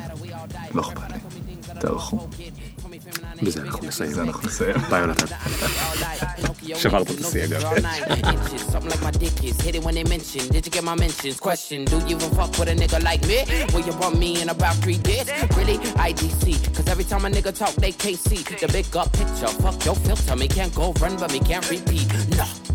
[0.74, 1.20] לא אכפת לי.
[1.80, 2.28] תערכו.
[3.43, 4.11] בזה אנחנו נסיים.
[4.11, 4.75] בזה אנחנו נסיים.
[4.91, 5.27] ביי יונתן.
[6.77, 7.63] שברת את השיא, אגב.
[8.73, 10.43] Something like my dick is hit it when they mention.
[10.55, 11.37] Did you get my mentions?
[11.49, 13.39] Question: Do you even fuck with a nigga like me?
[13.73, 15.27] Will you bump me in about three days?
[15.59, 15.77] Really?
[16.09, 16.45] IDC.
[16.75, 19.53] Cause every time a nigga talk, they can't see the big up picture.
[19.63, 22.07] Fuck your filter, me can't go run, but me can't repeat.
[22.39, 22.68] Nah.